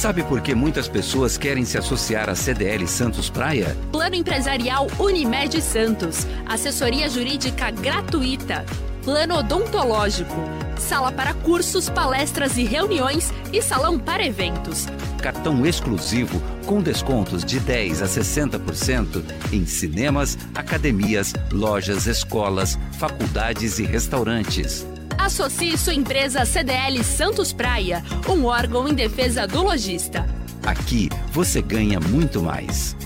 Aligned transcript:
Sabe 0.00 0.24
por 0.24 0.40
que 0.40 0.54
muitas 0.54 0.88
pessoas 0.88 1.36
querem 1.36 1.62
se 1.66 1.76
associar 1.76 2.30
à 2.30 2.34
CDL 2.34 2.88
Santos 2.88 3.28
Praia? 3.28 3.76
Plano 3.92 4.14
Empresarial 4.14 4.86
Unimed 4.98 5.60
Santos. 5.60 6.26
Assessoria 6.46 7.06
Jurídica 7.06 7.70
gratuita. 7.70 8.64
Plano 9.04 9.36
odontológico. 9.36 10.34
Sala 10.78 11.12
para 11.12 11.34
cursos, 11.34 11.90
palestras 11.90 12.56
e 12.56 12.64
reuniões 12.64 13.30
e 13.52 13.60
salão 13.60 13.98
para 13.98 14.24
eventos. 14.24 14.86
Cartão 15.20 15.66
exclusivo 15.66 16.40
com 16.64 16.80
descontos 16.80 17.44
de 17.44 17.60
10 17.60 18.00
a 18.00 18.06
60% 18.06 19.22
em 19.52 19.66
cinemas, 19.66 20.38
academias, 20.54 21.34
lojas, 21.52 22.06
escolas, 22.06 22.78
faculdades 22.98 23.78
e 23.78 23.84
restaurantes. 23.84 24.86
Associe 25.20 25.76
sua 25.76 25.92
empresa 25.92 26.46
CDL 26.46 27.04
Santos 27.04 27.52
Praia, 27.52 28.02
um 28.26 28.46
órgão 28.46 28.88
em 28.88 28.94
defesa 28.94 29.46
do 29.46 29.62
lojista. 29.62 30.24
Aqui 30.64 31.10
você 31.30 31.60
ganha 31.60 32.00
muito 32.00 32.42
mais. 32.42 32.96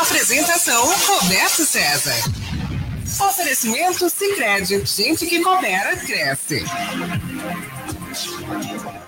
Apresentação 0.00 0.86
Roberto 1.06 1.64
César. 1.64 2.14
Oferecimento 3.28 4.08
Sicredi, 4.08 4.86
gente 4.86 5.26
que 5.26 5.42
coopera 5.42 5.96
cresce. 5.96 6.64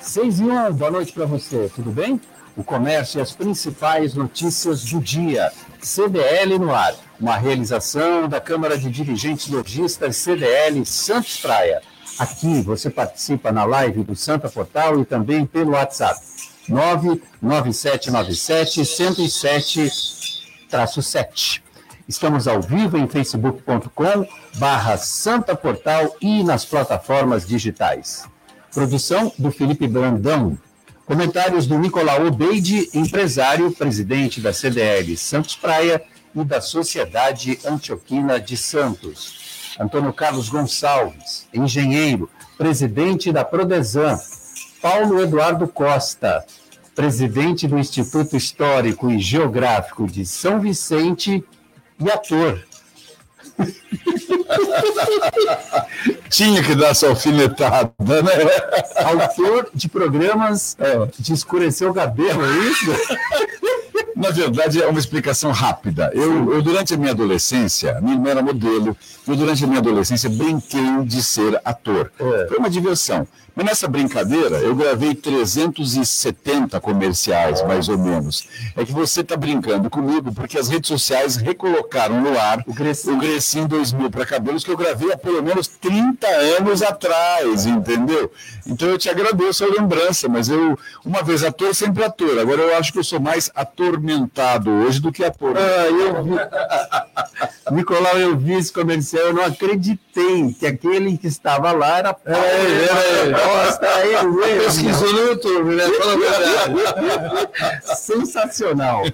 Seis 0.01 0.41
e 0.41 0.43
um, 0.43 0.73
boa 0.73 0.91
noite 0.91 1.13
para 1.13 1.25
você, 1.25 1.71
tudo 1.73 1.93
bem? 1.93 2.21
O 2.57 2.65
comércio 2.65 3.21
e 3.21 3.23
as 3.23 3.31
principais 3.31 4.15
notícias 4.15 4.85
do 4.85 5.01
dia. 5.01 5.53
CDL 5.81 6.59
no 6.59 6.75
ar, 6.75 6.97
uma 7.21 7.37
realização 7.37 8.27
da 8.29 8.41
Câmara 8.41 8.79
de 8.79 8.89
Dirigentes 8.91 9.49
Logistas 9.49 10.17
CDL 10.17 10.87
Santos 10.87 11.41
Praia. 11.41 11.83
Aqui 12.19 12.63
você 12.63 12.89
participa 12.89 13.51
na 13.51 13.65
live 13.65 14.05
do 14.05 14.15
Santa 14.15 14.49
Portal 14.49 15.01
e 15.01 15.05
também 15.05 15.45
pelo 15.45 15.73
WhatsApp 15.73 16.21
99797 16.69 18.81
107-7. 20.71 21.63
Estamos 22.09 22.47
ao 22.49 22.63
vivo 22.63 22.97
em 22.97 23.09
facebook.com 23.09 24.25
barra 24.55 24.97
Santa 24.97 25.57
Portal 25.57 26.15
e 26.21 26.45
nas 26.45 26.65
plataformas 26.65 27.45
digitais. 27.47 28.25
Produção 28.73 29.31
do 29.39 29.51
Felipe 29.51 29.87
Brandão, 29.89 30.57
Comentários 31.09 31.67
do 31.67 31.79
Nicolau 31.79 32.27
Obeide, 32.27 32.91
empresário, 32.93 33.73
presidente 33.73 34.43
da 34.43 34.53
CDL 34.53 35.17
Santos 35.17 35.57
Praia 35.57 36.03
e 36.41 36.45
da 36.45 36.61
Sociedade 36.61 37.59
Antioquina 37.65 38.41
de 38.41 38.57
Santos. 38.57 39.77
Antônio 39.79 40.13
Carlos 40.13 40.49
Gonçalves, 40.49 41.47
engenheiro, 41.53 42.29
presidente 42.57 43.33
da 43.33 43.45
Prodesan. 43.45 44.19
Paulo 44.81 45.21
Eduardo 45.21 45.67
Costa, 45.67 46.45
presidente 46.95 47.67
do 47.67 47.77
Instituto 47.79 48.37
Histórico 48.37 49.11
e 49.11 49.19
Geográfico 49.19 50.07
de 50.07 50.25
São 50.25 50.61
Vicente 50.61 51.45
e 51.99 52.11
ator. 52.11 52.65
Tinha 56.31 56.63
que 56.63 56.77
dar 56.77 56.89
essa 56.89 57.09
alfinetada, 57.09 57.93
né? 57.99 58.33
Autor 59.05 59.71
de 59.75 59.89
programas 59.89 60.77
é, 60.79 61.09
de 61.19 61.33
escurecer 61.33 61.91
o 61.91 61.95
cabelo, 61.95 62.45
é 62.45 62.59
isso? 62.69 62.87
Na 64.19 64.31
verdade, 64.31 64.83
é 64.83 64.87
uma 64.89 64.99
explicação 64.99 65.53
rápida. 65.53 66.11
Eu, 66.13 66.53
eu, 66.53 66.61
durante 66.61 66.93
a 66.93 66.97
minha 66.97 67.13
adolescência, 67.13 68.01
minha 68.01 68.17
irmã 68.17 68.31
era 68.31 68.43
modelo, 68.43 68.97
eu, 69.25 69.37
durante 69.37 69.63
a 69.63 69.67
minha 69.69 69.79
adolescência, 69.79 70.29
brinquei 70.29 71.05
de 71.05 71.23
ser 71.23 71.61
ator. 71.65 72.11
É. 72.19 72.47
Foi 72.49 72.59
uma 72.59 72.69
diversão. 72.69 73.29
Mas 73.59 73.67
nessa 73.67 73.89
brincadeira, 73.89 74.59
eu 74.59 74.73
gravei 74.73 75.17
370 75.17 76.81
comerciais, 76.81 77.61
mais 77.67 77.89
ou 77.89 77.99
menos. 77.99 78.47
É 78.77 78.85
que 78.85 78.93
você 78.93 79.21
está 79.21 79.37
brincando 79.37 79.91
comigo 79.91 80.33
porque 80.33 80.57
as 80.57 80.69
redes 80.69 80.87
sociais 80.87 81.35
recolocaram 81.35 82.21
no 82.21 82.39
ar 82.39 82.63
o 82.69 82.73
Grecinho 83.19 83.67
2000 83.67 84.11
para 84.11 84.25
cabelos 84.25 84.63
que 84.63 84.71
eu 84.71 84.77
gravei 84.77 85.13
há 85.13 85.19
pelo 85.19 85.43
menos 85.43 85.67
30 85.67 86.25
anos 86.57 86.83
atrás, 86.83 87.67
entendeu? 87.67 88.31
Então 88.65 88.91
eu 88.91 88.97
te 88.97 89.11
agradeço 89.11 89.65
a 89.65 89.67
lembrança, 89.67 90.29
mas 90.29 90.49
eu, 90.49 90.79
uma 91.05 91.25
vez 91.25 91.43
ator, 91.43 91.75
sempre 91.75 92.05
ator. 92.05 92.39
Agora 92.39 92.63
eu 92.63 92.77
acho 92.77 92.93
que 92.93 93.01
eu 93.01 93.05
sou 93.05 93.19
mais 93.19 93.51
atormentado 93.57 94.71
hoje 94.71 95.01
do 95.01 95.11
que 95.11 95.25
ator. 95.25 95.57
Ah, 95.57 95.89
eu 95.89 96.23
vi. 96.23 96.31
Nicolau, 97.75 98.17
eu 98.19 98.37
vi 98.37 98.55
esse 98.55 98.73
comercial, 98.73 99.27
eu 99.27 99.35
não 99.35 99.45
acreditei 99.45 100.55
que 100.59 100.67
aquele 100.67 101.19
que 101.19 101.27
estava 101.27 101.73
lá 101.73 101.99
era. 101.99 102.17
É, 102.25 102.33
era, 102.33 103.41
era 103.41 103.48
Costa 103.49 103.87
aí, 103.87 104.15
Pesquisou 104.65 105.13
no 105.13 105.19
YouTube, 105.21 105.75
né? 105.75 105.85
Sensacional. 107.97 109.05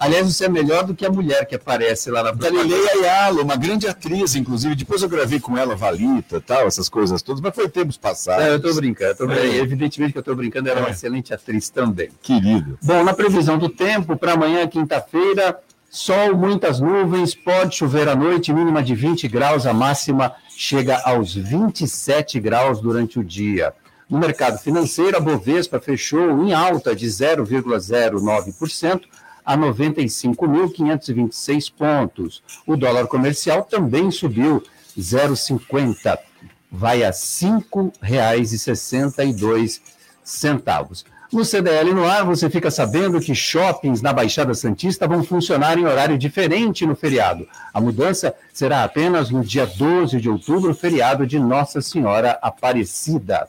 Aliás, 0.00 0.26
você 0.26 0.46
é 0.46 0.48
melhor 0.48 0.84
do 0.84 0.94
que 0.94 1.04
a 1.04 1.10
mulher 1.10 1.44
que 1.46 1.54
aparece 1.54 2.10
lá 2.10 2.22
na 2.22 2.32
Galileia 2.32 2.90
Ayala, 2.92 3.42
uma 3.42 3.56
grande 3.56 3.86
atriz, 3.86 4.34
inclusive. 4.34 4.74
Depois 4.74 5.02
eu 5.02 5.08
gravei 5.08 5.40
com 5.40 5.56
ela, 5.56 5.76
Valita 5.76 6.40
tal, 6.40 6.66
essas 6.66 6.88
coisas 6.88 7.22
todas, 7.22 7.40
mas 7.40 7.54
foi 7.54 7.68
tempos 7.68 7.96
passados. 7.96 8.44
É, 8.44 8.54
eu 8.54 8.60
tô 8.60 8.72
brincando, 8.74 9.16
tô 9.16 9.26
brincando. 9.26 9.54
É. 9.54 9.58
Evidentemente 9.58 10.12
que 10.12 10.18
eu 10.18 10.22
tô 10.22 10.34
brincando, 10.34 10.68
era 10.68 10.80
uma 10.80 10.88
é. 10.88 10.92
excelente 10.92 11.34
atriz 11.34 11.68
também. 11.68 12.10
Querido. 12.22 12.78
Bom, 12.82 13.04
na 13.04 13.12
previsão 13.12 13.58
do 13.58 13.68
tempo, 13.68 14.16
para 14.16 14.32
amanhã, 14.32 14.66
quinta-feira, 14.66 15.58
Sol, 15.94 16.34
muitas 16.34 16.80
nuvens, 16.80 17.34
pode 17.34 17.76
chover 17.76 18.08
à 18.08 18.16
noite, 18.16 18.50
mínima 18.50 18.82
de 18.82 18.94
20 18.94 19.28
graus, 19.28 19.66
a 19.66 19.74
máxima 19.74 20.34
chega 20.56 20.98
aos 21.04 21.34
27 21.34 22.40
graus 22.40 22.80
durante 22.80 23.18
o 23.18 23.22
dia. 23.24 23.74
No 24.12 24.18
mercado 24.18 24.58
financeiro, 24.58 25.16
a 25.16 25.20
Bovespa 25.20 25.80
fechou 25.80 26.44
em 26.44 26.52
alta 26.52 26.94
de 26.94 27.06
0,09% 27.06 29.00
a 29.42 29.56
95.526 29.56 31.72
pontos. 31.74 32.42
O 32.66 32.76
dólar 32.76 33.06
comercial 33.06 33.64
também 33.64 34.10
subiu 34.10 34.62
0,50, 34.98 36.18
vai 36.70 37.02
a 37.02 37.06
R$ 37.06 37.12
5,62. 37.12 39.80
No 41.32 41.42
CDL 41.42 41.94
no 41.94 42.04
ar, 42.04 42.26
você 42.26 42.50
fica 42.50 42.70
sabendo 42.70 43.18
que 43.18 43.34
shoppings 43.34 44.02
na 44.02 44.12
Baixada 44.12 44.52
Santista 44.52 45.08
vão 45.08 45.24
funcionar 45.24 45.78
em 45.78 45.86
horário 45.86 46.18
diferente 46.18 46.84
no 46.84 46.94
feriado. 46.94 47.48
A 47.72 47.80
mudança 47.80 48.34
será 48.52 48.84
apenas 48.84 49.30
no 49.30 49.42
dia 49.42 49.64
12 49.64 50.20
de 50.20 50.28
outubro, 50.28 50.74
feriado 50.74 51.26
de 51.26 51.38
Nossa 51.38 51.80
Senhora 51.80 52.38
Aparecida. 52.42 53.48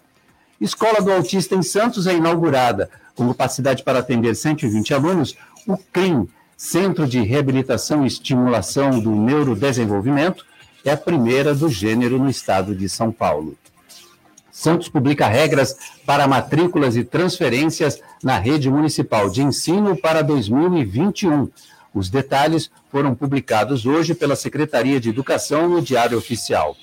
Escola 0.63 1.01
do 1.01 1.11
Autista 1.11 1.55
em 1.55 1.61
Santos 1.61 2.07
é 2.07 2.15
inaugurada. 2.15 2.89
Com 3.15 3.27
capacidade 3.27 3.83
para 3.83 3.99
atender 3.99 4.33
120 4.33 4.93
alunos, 4.93 5.35
o 5.67 5.75
CRIM, 5.77 6.25
Centro 6.55 7.05
de 7.05 7.19
Reabilitação 7.21 8.05
e 8.05 8.07
Estimulação 8.07 8.97
do 8.97 9.13
Neurodesenvolvimento, 9.13 10.45
é 10.85 10.91
a 10.91 10.95
primeira 10.95 11.53
do 11.53 11.67
gênero 11.67 12.17
no 12.17 12.29
estado 12.29 12.73
de 12.73 12.87
São 12.87 13.11
Paulo. 13.11 13.57
Santos 14.49 14.87
publica 14.87 15.27
regras 15.27 15.75
para 16.05 16.29
matrículas 16.29 16.95
e 16.95 17.03
transferências 17.03 17.99
na 18.23 18.37
rede 18.37 18.69
municipal 18.69 19.29
de 19.29 19.41
ensino 19.41 19.97
para 19.97 20.21
2021. 20.21 21.49
Os 21.93 22.09
detalhes 22.09 22.71
foram 22.89 23.13
publicados 23.13 23.85
hoje 23.85 24.15
pela 24.15 24.37
Secretaria 24.37 24.97
de 24.97 25.09
Educação 25.09 25.67
no 25.67 25.81
Diário 25.81 26.17
Oficial. 26.17 26.77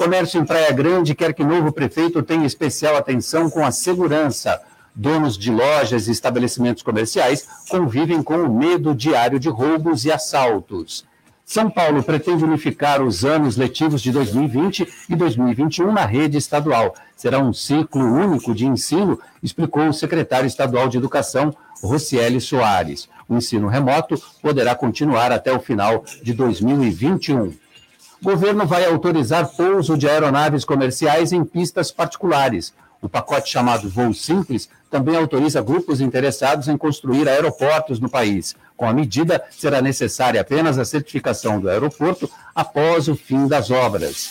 Comércio 0.00 0.40
em 0.40 0.46
Praia 0.46 0.72
Grande 0.72 1.14
quer 1.14 1.34
que 1.34 1.44
novo 1.44 1.70
prefeito 1.70 2.22
tenha 2.22 2.46
especial 2.46 2.96
atenção 2.96 3.50
com 3.50 3.62
a 3.62 3.70
segurança. 3.70 4.58
Donos 4.94 5.36
de 5.36 5.50
lojas 5.50 6.08
e 6.08 6.10
estabelecimentos 6.10 6.82
comerciais 6.82 7.46
convivem 7.68 8.22
com 8.22 8.38
o 8.38 8.50
medo 8.50 8.94
diário 8.94 9.38
de 9.38 9.50
roubos 9.50 10.06
e 10.06 10.10
assaltos. 10.10 11.04
São 11.44 11.68
Paulo 11.68 12.02
pretende 12.02 12.42
unificar 12.42 13.02
os 13.02 13.26
anos 13.26 13.58
letivos 13.58 14.00
de 14.00 14.10
2020 14.10 14.88
e 15.06 15.14
2021 15.14 15.92
na 15.92 16.06
rede 16.06 16.38
estadual. 16.38 16.94
Será 17.14 17.38
um 17.38 17.52
ciclo 17.52 18.02
único 18.02 18.54
de 18.54 18.64
ensino, 18.64 19.20
explicou 19.42 19.86
o 19.86 19.92
secretário 19.92 20.46
estadual 20.46 20.88
de 20.88 20.96
Educação, 20.96 21.54
Rocieli 21.82 22.40
Soares. 22.40 23.06
O 23.28 23.36
ensino 23.36 23.68
remoto 23.68 24.18
poderá 24.40 24.74
continuar 24.74 25.30
até 25.30 25.52
o 25.52 25.60
final 25.60 26.02
de 26.22 26.32
2021 26.32 27.52
governo 28.22 28.66
vai 28.66 28.84
autorizar 28.84 29.48
pouso 29.56 29.96
de 29.96 30.08
aeronaves 30.08 30.64
comerciais 30.64 31.32
em 31.32 31.44
pistas 31.44 31.90
particulares. 31.90 32.72
O 33.00 33.08
pacote 33.08 33.50
chamado 33.50 33.88
Voo 33.88 34.12
Simples 34.12 34.68
também 34.90 35.16
autoriza 35.16 35.62
grupos 35.62 36.00
interessados 36.00 36.68
em 36.68 36.76
construir 36.76 37.28
aeroportos 37.28 37.98
no 37.98 38.10
país. 38.10 38.54
Com 38.76 38.86
a 38.86 38.92
medida, 38.92 39.42
será 39.50 39.80
necessária 39.80 40.40
apenas 40.40 40.78
a 40.78 40.84
certificação 40.84 41.60
do 41.60 41.68
aeroporto 41.68 42.28
após 42.54 43.08
o 43.08 43.16
fim 43.16 43.46
das 43.46 43.70
obras. 43.70 44.30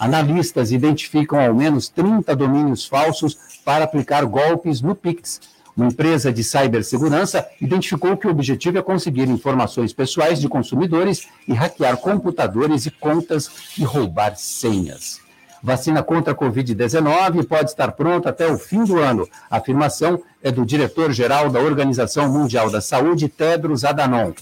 Analistas 0.00 0.72
identificam 0.72 1.40
ao 1.40 1.54
menos 1.54 1.88
30 1.88 2.34
domínios 2.34 2.86
falsos 2.86 3.36
para 3.64 3.84
aplicar 3.84 4.24
golpes 4.24 4.80
no 4.80 4.94
Pix 4.94 5.40
uma 5.78 5.86
empresa 5.86 6.32
de 6.32 6.42
cibersegurança 6.42 7.46
identificou 7.60 8.16
que 8.16 8.26
o 8.26 8.30
objetivo 8.30 8.78
é 8.78 8.82
conseguir 8.82 9.28
informações 9.28 9.92
pessoais 9.92 10.40
de 10.40 10.48
consumidores 10.48 11.28
e 11.46 11.54
hackear 11.54 11.96
computadores 11.98 12.84
e 12.86 12.90
contas 12.90 13.48
e 13.78 13.84
roubar 13.84 14.34
senhas. 14.36 15.20
Vacina 15.62 16.02
contra 16.02 16.32
a 16.32 16.36
Covid-19 16.36 17.46
pode 17.46 17.70
estar 17.70 17.92
pronta 17.92 18.30
até 18.30 18.50
o 18.50 18.58
fim 18.58 18.82
do 18.82 18.98
ano. 18.98 19.28
A 19.48 19.58
afirmação 19.58 20.20
é 20.42 20.50
do 20.50 20.66
diretor-geral 20.66 21.48
da 21.48 21.60
Organização 21.60 22.28
Mundial 22.28 22.70
da 22.70 22.80
Saúde, 22.80 23.28
Tedros 23.28 23.84
Adhanom. 23.84 24.32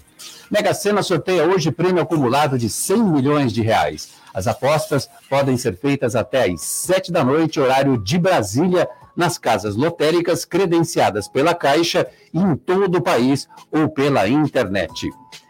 Mega 0.51 0.73
Sena 0.73 1.03
sorteia 1.03 1.45
hoje 1.45 1.71
prêmio 1.71 2.03
acumulado 2.03 2.59
de 2.59 2.71
100 2.71 3.03
milhões 3.03 3.53
de 3.53 3.61
reais. 3.61 4.11
As 4.33 4.47
apostas 4.47 5.09
podem 5.29 5.57
ser 5.59 5.77
feitas 5.77 6.17
até 6.17 6.51
às 6.51 6.63
7 6.63 7.13
da 7.13 7.23
noite, 7.23 7.61
horário 7.61 7.99
de 7.99 8.19
Brasília, 8.19 8.89
nas 9.17 9.39
casas 9.39 9.75
lotéricas 9.77 10.45
credenciadas 10.45 11.29
pela 11.29 11.55
Caixa 11.55 12.07
em 12.33 12.55
todo 12.57 12.99
o 12.99 13.03
país 13.03 13.49
ou 13.71 13.89
pela 13.89 14.29
internet. 14.29 15.09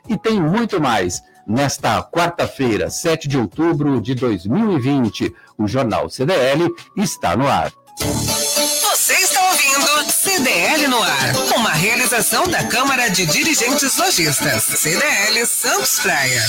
E 0.08 0.16
tem 0.16 0.40
muito 0.40 0.80
mais. 0.80 1.22
Nesta 1.48 2.02
quarta-feira, 2.02 2.90
7 2.90 3.28
de 3.28 3.38
outubro 3.38 4.00
de 4.00 4.16
2020, 4.16 5.32
o 5.56 5.68
Jornal 5.68 6.10
CDL 6.10 6.68
está 6.96 7.36
no 7.36 7.46
ar. 7.46 7.72
Você 8.00 9.12
está 9.14 9.48
ouvindo 9.50 10.10
CDL 10.10 10.88
no 10.88 11.00
ar, 11.00 11.36
uma 11.56 11.70
realização 11.70 12.48
da 12.48 12.64
Câmara 12.64 13.08
de 13.08 13.26
Dirigentes 13.26 13.96
Lojistas, 13.96 14.64
CDL 14.64 15.46
Santos 15.46 16.00
Praia. 16.00 16.42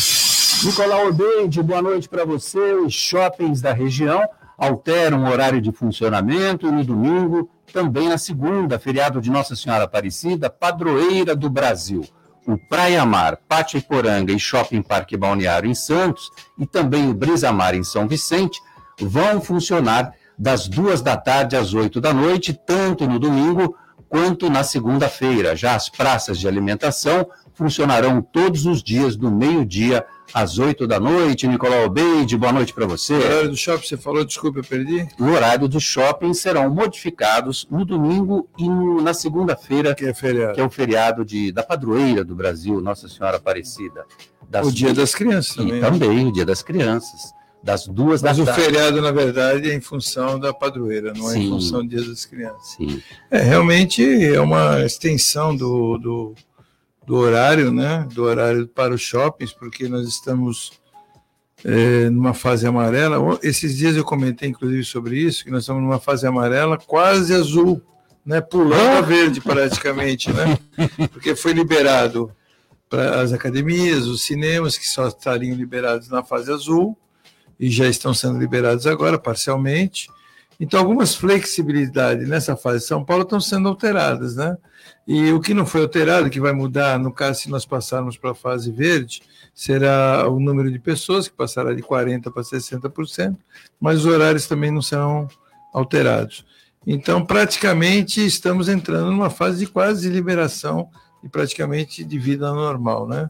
Nicolau 0.63 1.09
Odeide, 1.09 1.61
boa 1.61 1.81
noite 1.83 2.09
para 2.09 2.25
você. 2.25 2.73
Os 2.73 2.93
shoppings 2.93 3.61
da 3.61 3.73
região 3.73 4.27
alteram 4.57 5.23
o 5.23 5.29
horário 5.29 5.61
de 5.61 5.71
funcionamento 5.71 6.71
no 6.71 6.83
domingo, 6.83 7.49
também 7.71 8.09
na 8.09 8.17
segunda, 8.17 8.79
feriado 8.79 9.21
de 9.21 9.29
Nossa 9.29 9.55
Senhora 9.55 9.83
Aparecida, 9.83 10.49
padroeira 10.49 11.35
do 11.35 11.49
Brasil. 11.49 12.03
O 12.47 12.57
Praia 12.57 13.05
Mar, 13.05 13.37
Pátio 13.47 13.77
Iporanga 13.77 14.31
e 14.31 14.39
Shopping 14.39 14.81
Parque 14.81 15.17
Balneário 15.17 15.69
em 15.69 15.75
Santos 15.75 16.31
e 16.57 16.65
também 16.65 17.09
o 17.09 17.13
Brisa 17.13 17.51
Mar 17.51 17.75
em 17.75 17.83
São 17.83 18.07
Vicente 18.07 18.59
vão 18.99 19.41
funcionar 19.41 20.13
das 20.39 20.67
duas 20.67 21.01
da 21.01 21.17
tarde 21.17 21.55
às 21.55 21.73
oito 21.73 21.99
da 21.99 22.13
noite, 22.13 22.53
tanto 22.53 23.07
no 23.07 23.19
domingo 23.19 23.75
quanto 24.09 24.49
na 24.49 24.63
segunda-feira. 24.63 25.55
Já 25.55 25.75
as 25.75 25.89
praças 25.89 26.39
de 26.39 26.47
alimentação 26.47 27.27
funcionarão 27.53 28.21
todos 28.21 28.65
os 28.65 28.83
dias 28.83 29.15
do 29.15 29.31
meio-dia 29.31 30.05
às 30.33 30.59
8 30.59 30.85
da 30.85 30.99
noite. 30.99 31.47
Nicolau 31.47 31.89
Beide, 31.89 32.37
boa 32.37 32.51
noite 32.51 32.73
para 32.73 32.85
você. 32.85 33.13
O 33.13 33.17
horário 33.17 33.49
do 33.49 33.57
shopping, 33.57 33.87
você 33.87 33.97
falou, 33.97 34.25
desculpa, 34.25 34.59
eu 34.59 34.63
perdi? 34.63 35.07
O 35.19 35.25
horário 35.25 35.67
do 35.67 35.79
shopping 35.79 36.33
serão 36.33 36.69
modificados 36.69 37.67
no 37.69 37.83
domingo 37.83 38.47
e 38.57 38.69
no, 38.69 39.01
na 39.01 39.13
segunda-feira, 39.13 39.95
que 39.95 40.05
é 40.05 40.13
que 40.13 40.61
é 40.61 40.63
o 40.63 40.69
feriado 40.69 41.25
de, 41.25 41.51
da 41.51 41.63
padroeira 41.63 42.23
do 42.23 42.35
Brasil, 42.35 42.79
Nossa 42.81 43.07
Senhora 43.07 43.37
Aparecida. 43.37 44.05
o 44.63 44.71
Dia 44.71 44.93
das 44.93 45.15
Crianças 45.15 45.55
também. 45.55 45.77
E 45.77 45.81
né? 45.81 45.89
também 45.89 46.27
o 46.27 46.31
Dia 46.31 46.45
das 46.45 46.61
Crianças. 46.61 47.36
Das 47.63 47.87
duas 47.87 48.21
Mas 48.21 48.37
da 48.37 48.43
o 48.43 48.45
tarde. 48.45 48.61
feriado, 48.61 49.01
na 49.01 49.11
verdade, 49.11 49.69
é 49.69 49.73
em 49.73 49.81
função 49.81 50.39
da 50.39 50.53
padroeira, 50.53 51.13
não 51.13 51.27
Sim. 51.27 51.39
é 51.39 51.43
em 51.43 51.49
função 51.49 51.81
do 51.81 51.89
Dia 51.89 52.03
das 52.03 52.25
Crianças. 52.25 52.75
Sim. 52.77 53.01
É, 53.29 53.41
realmente 53.41 54.03
é 54.03 54.39
uma 54.39 54.85
extensão 54.85 55.55
do, 55.55 55.97
do 55.97 56.35
do 57.07 57.15
horário, 57.15 57.71
né, 57.71 58.05
do 58.13 58.23
horário 58.23 58.67
para 58.67 58.93
os 58.93 58.99
shoppings, 58.99 59.53
porque 59.53 59.87
nós 59.87 60.05
estamos 60.05 60.73
é, 61.63 62.09
numa 62.09 62.33
fase 62.33 62.67
amarela. 62.67 63.39
Esses 63.41 63.77
dias 63.77 63.95
eu 63.95 64.03
comentei, 64.03 64.49
inclusive, 64.49 64.83
sobre 64.83 65.17
isso, 65.17 65.45
que 65.45 65.49
nós 65.49 65.63
estamos 65.63 65.81
numa 65.81 66.01
fase 66.01 66.27
amarela 66.27 66.77
quase 66.77 67.33
azul, 67.33 67.81
né, 68.25 68.41
pulando 68.41 68.97
a 68.97 68.99
verde 68.99 69.39
praticamente, 69.39 70.29
né, 70.33 70.59
porque 71.13 71.33
foi 71.33 71.53
liberado 71.53 72.29
para 72.89 73.21
as 73.21 73.31
academias, 73.31 74.05
os 74.05 74.23
cinemas, 74.23 74.77
que 74.77 74.85
só 74.85 75.07
estariam 75.07 75.55
liberados 75.55 76.09
na 76.09 76.21
fase 76.21 76.51
azul, 76.51 76.97
e 77.59 77.69
já 77.69 77.87
estão 77.87 78.13
sendo 78.13 78.39
liberados 78.39 78.85
agora, 78.85 79.17
parcialmente. 79.17 80.09
Então, 80.59 80.79
algumas 80.79 81.13
flexibilidades 81.13 82.27
nessa 82.27 82.55
fase 82.55 82.79
de 82.79 82.85
São 82.85 83.03
Paulo 83.03 83.23
estão 83.23 83.39
sendo 83.39 83.67
alteradas, 83.67 84.35
né? 84.35 84.57
E 85.07 85.31
o 85.31 85.39
que 85.39 85.53
não 85.53 85.65
foi 85.65 85.81
alterado, 85.81 86.29
que 86.29 86.39
vai 86.39 86.51
mudar, 86.51 86.97
no 86.99 87.11
caso, 87.13 87.41
se 87.41 87.49
nós 87.49 87.65
passarmos 87.65 88.17
para 88.17 88.31
a 88.31 88.35
fase 88.35 88.71
verde, 88.71 89.21
será 89.53 90.27
o 90.27 90.39
número 90.39 90.71
de 90.71 90.79
pessoas, 90.79 91.27
que 91.27 91.35
passará 91.35 91.73
de 91.73 91.81
40% 91.81 92.31
para 92.31 92.43
60%, 92.43 93.37
mas 93.79 93.99
os 93.99 94.05
horários 94.05 94.47
também 94.47 94.71
não 94.71 94.81
serão 94.81 95.27
alterados. 95.73 96.45
Então, 96.85 97.25
praticamente, 97.25 98.25
estamos 98.25 98.67
entrando 98.67 99.11
numa 99.11 99.29
fase 99.29 99.59
de 99.59 99.71
quase 99.71 100.09
liberação 100.09 100.89
e 101.23 101.29
praticamente 101.29 102.03
de 102.03 102.17
vida 102.17 102.51
normal, 102.51 103.07
né? 103.07 103.29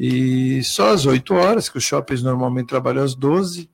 E 0.00 0.62
só 0.62 0.92
às 0.92 1.06
8 1.06 1.34
horas, 1.34 1.68
que 1.68 1.76
os 1.76 1.82
shoppings 1.82 2.22
normalmente 2.22 2.68
trabalham 2.68 3.02
às 3.02 3.16
12, 3.16 3.68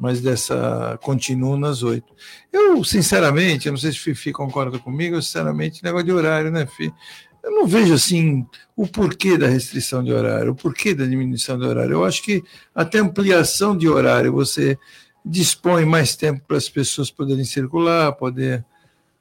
mas 0.00 0.22
dessa 0.22 0.98
continuo 1.02 1.58
nas 1.58 1.82
oito. 1.82 2.10
Eu, 2.50 2.82
sinceramente, 2.84 3.66
eu 3.66 3.72
não 3.72 3.78
sei 3.78 3.92
se 3.92 3.98
o 3.98 4.02
Fifi 4.02 4.32
concorda 4.32 4.78
comigo, 4.78 5.16
eu, 5.16 5.22
sinceramente, 5.22 5.84
negócio 5.84 6.06
de 6.06 6.12
horário, 6.12 6.50
né, 6.50 6.64
Fifi? 6.64 6.94
Eu 7.42 7.52
não 7.52 7.66
vejo 7.66 7.92
assim 7.92 8.46
o 8.74 8.86
porquê 8.86 9.36
da 9.36 9.46
restrição 9.46 10.02
de 10.02 10.12
horário, 10.12 10.52
o 10.52 10.54
porquê 10.54 10.94
da 10.94 11.04
diminuição 11.04 11.58
de 11.58 11.66
horário. 11.66 11.92
Eu 11.92 12.04
acho 12.04 12.22
que 12.22 12.42
até 12.74 12.98
ampliação 12.98 13.76
de 13.76 13.88
horário 13.88 14.32
você 14.32 14.78
dispõe 15.24 15.84
mais 15.84 16.16
tempo 16.16 16.42
para 16.46 16.56
as 16.56 16.68
pessoas 16.68 17.10
poderem 17.10 17.44
circular, 17.44 18.12
poder 18.12 18.64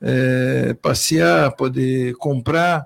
é, 0.02 0.74
passear, 0.82 1.52
poder 1.56 2.16
comprar. 2.16 2.86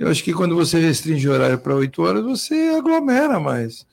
Eu 0.00 0.08
acho 0.08 0.24
que 0.24 0.32
quando 0.32 0.56
você 0.56 0.80
restringe 0.80 1.28
o 1.28 1.32
horário 1.32 1.58
para 1.58 1.74
oito 1.74 2.00
horas, 2.00 2.24
você 2.24 2.74
aglomera 2.74 3.38
mais. 3.38 3.86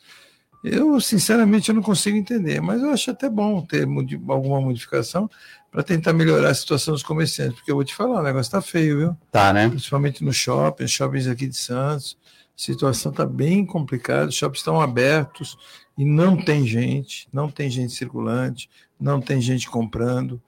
Eu, 0.63 1.01
sinceramente, 1.01 1.67
eu 1.67 1.75
não 1.75 1.81
consigo 1.81 2.15
entender, 2.15 2.61
mas 2.61 2.81
eu 2.81 2.91
acho 2.91 3.11
até 3.11 3.29
bom 3.29 3.61
ter 3.61 3.83
alguma 4.29 4.61
modificação 4.61 5.29
para 5.69 5.83
tentar 5.83 6.13
melhorar 6.13 6.51
a 6.51 6.53
situação 6.53 6.93
dos 6.93 7.03
comerciantes, 7.03 7.55
porque 7.55 7.69
eu 7.69 7.75
vou 7.75 7.83
te 7.83 7.93
falar, 7.93 8.21
o 8.21 8.23
negócio 8.23 8.47
está 8.47 8.61
feio, 8.61 8.97
viu? 8.97 9.17
Tá, 9.29 9.51
né? 9.51 9.67
Principalmente 9.67 10.23
no 10.23 10.31
shopping, 10.31 10.87
shoppings 10.87 11.27
aqui 11.27 11.45
de 11.45 11.57
Santos, 11.57 12.17
a 12.23 12.61
situação 12.61 13.11
está 13.11 13.25
bem 13.25 13.65
complicada, 13.65 14.29
os 14.29 14.35
shoppings 14.35 14.61
estão 14.61 14.79
abertos 14.79 15.57
e 15.97 16.05
não 16.05 16.37
tem 16.37 16.65
gente, 16.65 17.27
não 17.33 17.51
tem 17.51 17.69
gente 17.69 17.91
circulante, 17.91 18.69
não 18.97 19.19
tem 19.19 19.41
gente 19.41 19.69
comprando. 19.69 20.41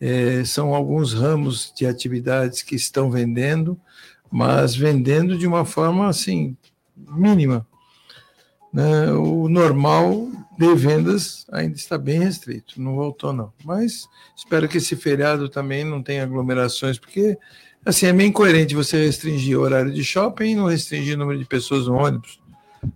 É, 0.00 0.42
são 0.46 0.74
alguns 0.74 1.12
ramos 1.12 1.70
de 1.76 1.86
atividades 1.86 2.62
que 2.62 2.74
estão 2.74 3.10
vendendo, 3.10 3.78
mas 4.30 4.74
vendendo 4.74 5.36
de 5.36 5.46
uma 5.46 5.64
forma 5.64 6.08
assim 6.08 6.56
mínima 6.96 7.66
né, 8.72 9.10
o 9.12 9.48
normal 9.48 10.28
de 10.58 10.74
vendas 10.74 11.46
ainda 11.50 11.76
está 11.76 11.98
bem 11.98 12.20
restrito, 12.20 12.80
não 12.80 12.94
voltou 12.94 13.32
não. 13.32 13.52
Mas 13.64 14.08
espero 14.36 14.68
que 14.68 14.78
esse 14.78 14.94
feriado 14.94 15.48
também 15.48 15.84
não 15.84 16.02
tenha 16.02 16.22
aglomerações, 16.22 16.98
porque 16.98 17.36
assim 17.84 18.06
é 18.06 18.12
meio 18.12 18.28
incoerente 18.28 18.74
você 18.74 19.04
restringir 19.04 19.58
o 19.58 19.62
horário 19.62 19.92
de 19.92 20.04
shopping 20.04 20.50
e 20.50 20.54
não 20.54 20.66
restringir 20.66 21.14
o 21.16 21.18
número 21.18 21.38
de 21.38 21.46
pessoas 21.46 21.86
no 21.86 21.94
ônibus. 21.94 22.40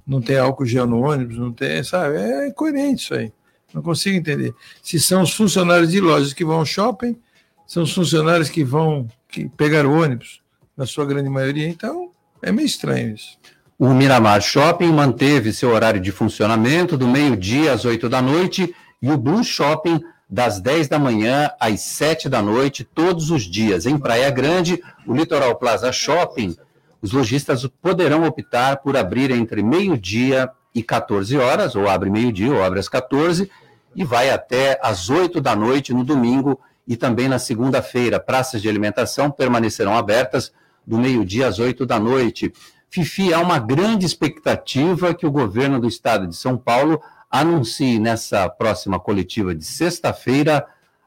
Não 0.06 0.20
tem 0.20 0.38
álcool 0.38 0.64
gel 0.64 0.86
no 0.86 1.00
ônibus, 1.00 1.36
não 1.36 1.52
tem, 1.52 1.82
sabe? 1.82 2.16
É 2.16 2.48
incoerente 2.48 3.02
isso 3.02 3.14
aí. 3.14 3.32
Não 3.72 3.82
consigo 3.82 4.16
entender. 4.16 4.54
Se 4.82 5.00
são 5.00 5.22
os 5.22 5.34
funcionários 5.34 5.90
de 5.90 6.00
lojas 6.00 6.32
que 6.32 6.44
vão 6.44 6.58
ao 6.58 6.66
shopping, 6.66 7.18
são 7.66 7.82
os 7.82 7.92
funcionários 7.92 8.48
que 8.48 8.62
vão 8.62 9.08
que 9.28 9.48
pegar 9.48 9.84
o 9.84 9.92
ônibus, 9.92 10.40
na 10.76 10.86
sua 10.86 11.06
grande 11.06 11.28
maioria, 11.28 11.68
então 11.68 12.10
é 12.42 12.50
meio 12.52 12.66
estranho 12.66 13.14
isso. 13.14 13.38
O 13.78 13.88
Miramar 13.92 14.40
Shopping 14.40 14.92
manteve 14.92 15.52
seu 15.52 15.70
horário 15.70 16.00
de 16.00 16.12
funcionamento 16.12 16.96
do 16.96 17.08
meio-dia 17.08 17.72
às 17.72 17.84
8 17.84 18.08
da 18.08 18.22
noite 18.22 18.74
e 19.02 19.10
o 19.10 19.16
Blue 19.16 19.42
Shopping 19.42 20.00
das 20.28 20.60
10 20.60 20.88
da 20.88 20.98
manhã 20.98 21.50
às 21.60 21.80
7 21.80 22.28
da 22.28 22.40
noite, 22.40 22.84
todos 22.84 23.30
os 23.30 23.42
dias. 23.42 23.86
Em 23.86 23.98
Praia 23.98 24.30
Grande, 24.30 24.82
o 25.06 25.14
Litoral 25.14 25.56
Plaza 25.56 25.92
Shopping, 25.92 26.56
os 27.02 27.12
lojistas 27.12 27.66
poderão 27.82 28.24
optar 28.24 28.78
por 28.78 28.96
abrir 28.96 29.30
entre 29.30 29.62
meio-dia 29.62 30.50
e 30.74 30.82
14 30.82 31.36
horas, 31.36 31.76
ou 31.76 31.88
abre 31.88 32.10
meio-dia 32.10 32.52
ou 32.52 32.62
abre 32.62 32.80
às 32.80 32.88
14, 32.88 33.50
e 33.94 34.04
vai 34.04 34.30
até 34.30 34.78
às 34.82 35.10
8 35.10 35.40
da 35.40 35.54
noite 35.54 35.92
no 35.92 36.02
domingo 36.02 36.58
e 36.86 36.96
também 36.96 37.28
na 37.28 37.38
segunda-feira. 37.38 38.18
Praças 38.18 38.62
de 38.62 38.68
alimentação 38.68 39.30
permanecerão 39.30 39.96
abertas 39.96 40.52
do 40.86 40.98
meio-dia 40.98 41.48
às 41.48 41.58
8 41.58 41.86
da 41.86 41.98
noite. 41.98 42.52
Fifi, 42.90 43.32
há 43.34 43.40
uma 43.40 43.58
grande 43.58 44.06
expectativa 44.06 45.14
que 45.14 45.26
o 45.26 45.30
governo 45.30 45.80
do 45.80 45.88
estado 45.88 46.26
de 46.26 46.36
São 46.36 46.56
Paulo 46.56 47.00
anuncie 47.30 47.98
nessa 47.98 48.48
próxima 48.48 49.00
coletiva 49.00 49.54
de 49.54 49.64
sexta-feira 49.64 50.64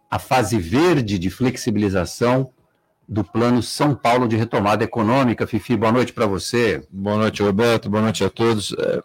a 0.10 0.20
fase 0.20 0.58
verde 0.58 1.18
de 1.18 1.30
flexibilização 1.30 2.50
do 3.08 3.24
Plano 3.24 3.64
São 3.64 3.96
Paulo 3.96 4.28
de 4.28 4.36
Retomada 4.36 4.84
Econômica. 4.84 5.48
Fifi, 5.48 5.78
boa 5.78 5.92
noite 5.92 6.12
para 6.12 6.26
você. 6.26 6.84
Boa 6.92 7.18
noite, 7.18 7.42
Roberto. 7.42 7.90
Boa 7.90 8.04
noite 8.04 8.24
a 8.24 8.30
todos. 8.30 8.76
É, 8.78 9.02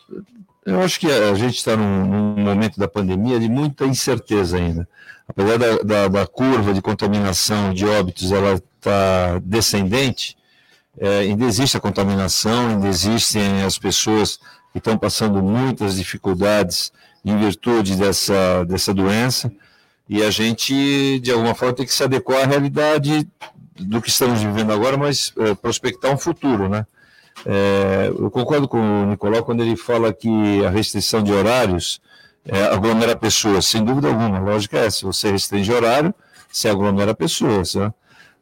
eu 0.66 0.80
acho 0.80 0.98
que 0.98 1.06
a 1.06 1.34
gente 1.34 1.56
está 1.56 1.76
num, 1.76 2.06
num, 2.06 2.42
momento 2.42 2.78
da 2.78 2.88
pandemia 2.88 3.38
de 3.38 3.48
muita 3.48 3.84
incerteza 3.86 4.56
ainda. 4.56 4.88
Apesar 5.28 5.56
da, 5.56 5.76
da, 5.78 6.08
da 6.08 6.26
curva 6.26 6.74
de 6.74 6.82
contaminação 6.82 7.72
de 7.72 7.86
óbitos 7.86 8.32
ela 8.32 8.54
está 8.54 9.38
descendente, 9.44 10.36
é, 10.98 11.20
ainda 11.20 11.44
existe 11.44 11.76
a 11.76 11.80
contaminação, 11.80 12.70
ainda 12.70 12.88
existem 12.88 13.62
as 13.62 13.78
pessoas 13.78 14.38
que 14.72 14.78
estão 14.78 14.96
passando 14.96 15.42
muitas 15.42 15.96
dificuldades 15.96 16.92
em 17.24 17.36
virtude 17.38 17.96
dessa, 17.96 18.64
dessa 18.64 18.92
doença, 18.92 19.52
e 20.08 20.22
a 20.22 20.30
gente, 20.30 21.20
de 21.20 21.30
alguma 21.30 21.54
forma, 21.54 21.74
tem 21.74 21.86
que 21.86 21.92
se 21.92 22.02
adequar 22.02 22.42
à 22.42 22.46
realidade 22.46 23.28
do 23.78 24.02
que 24.02 24.08
estamos 24.08 24.40
vivendo 24.42 24.72
agora, 24.72 24.96
mas 24.96 25.32
é, 25.38 25.54
prospectar 25.54 26.12
um 26.12 26.18
futuro, 26.18 26.68
né? 26.68 26.86
É, 27.46 28.08
eu 28.08 28.30
concordo 28.30 28.68
com 28.68 28.78
o 28.78 29.06
Nicolau 29.06 29.42
quando 29.44 29.62
ele 29.62 29.76
fala 29.76 30.12
que 30.12 30.64
a 30.64 30.70
restrição 30.70 31.22
de 31.22 31.32
horários 31.32 32.00
é, 32.44 32.64
aglomera 32.64 33.16
pessoas, 33.16 33.64
sem 33.66 33.84
dúvida 33.84 34.08
alguma. 34.08 34.38
A 34.38 34.40
lógica 34.40 34.78
é 34.78 34.86
essa: 34.86 35.06
você 35.06 35.30
restringe 35.30 35.72
horário, 35.72 36.14
você 36.50 36.68
aglomera 36.68 37.14
pessoas. 37.14 37.74
Né? 37.74 37.92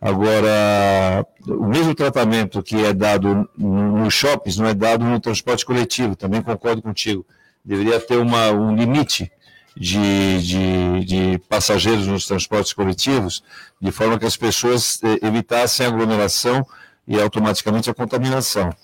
Agora, 0.00 1.26
o 1.46 1.66
mesmo 1.66 1.94
tratamento 1.94 2.62
que 2.62 2.76
é 2.76 2.92
dado 2.92 3.48
nos 3.56 4.14
shoppings 4.14 4.56
não 4.56 4.66
é 4.66 4.72
dado 4.72 5.04
no 5.04 5.20
transporte 5.20 5.64
coletivo, 5.64 6.16
também 6.16 6.40
concordo 6.40 6.80
contigo. 6.80 7.26
Deveria 7.62 8.00
ter 8.00 8.16
uma, 8.16 8.50
um 8.50 8.74
limite 8.74 9.30
de, 9.76 10.40
de, 10.42 11.04
de, 11.04 11.38
passageiros 11.48 12.06
nos 12.06 12.26
transportes 12.26 12.72
coletivos, 12.72 13.42
de 13.80 13.92
forma 13.92 14.18
que 14.18 14.24
as 14.24 14.36
pessoas 14.36 15.00
eh, 15.02 15.26
evitassem 15.26 15.84
a 15.84 15.88
aglomeração 15.90 16.66
e 17.06 17.20
automaticamente 17.20 17.90
a 17.90 17.94
contaminação. 17.94 18.74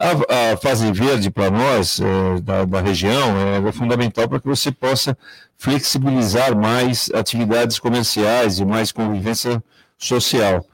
A, 0.00 0.52
a 0.52 0.56
fase 0.56 0.90
verde 0.90 1.30
para 1.30 1.50
nós, 1.50 2.00
é, 2.00 2.40
da, 2.40 2.64
da, 2.64 2.80
região, 2.80 3.36
é, 3.38 3.68
é 3.68 3.72
fundamental 3.72 4.28
para 4.28 4.40
que 4.40 4.46
você 4.46 4.72
possa 4.72 5.16
flexibilizar 5.56 6.56
mais 6.56 7.10
atividades 7.14 7.78
comerciais 7.78 8.58
e 8.58 8.64
mais 8.64 8.90
convivência 8.90 9.62
social. 10.06 10.64